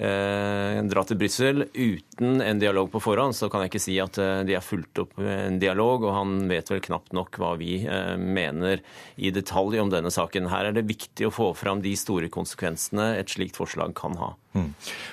[0.00, 4.20] eh, dra til Brussel uten en dialog på forhånd, så kan jeg ikke si at
[4.20, 7.80] eh, de har fulgt opp en dialog, og han vet vel knapt nok hva vi
[7.84, 8.84] eh, mener
[9.16, 10.50] i detalj om denne saken.
[10.52, 14.34] Her er det viktig å få fram de store konsekvensene et slikt forslag kan ha.
[14.50, 14.72] Mm.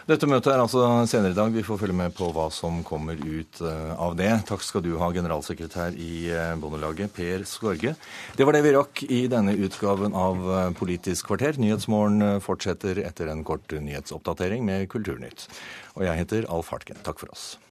[0.10, 1.52] Dette møtet er altså senere i dag.
[1.54, 4.32] Vi får følge med på hva som kommer ut eh, av det.
[4.50, 7.94] Takk skal du ha, generalsekretær i eh, Bondelaget, Per Skorge.
[8.38, 11.62] Det var det vi rakk i denne utgaven av eh, Politisk kvarter.
[11.62, 15.46] Nyhetsmorgen fortsetter etter en kort nyhetsoppdatering med Kulturnytt.
[15.98, 16.98] Og jeg heter Alf Hartken.
[17.06, 17.58] Takk for oss.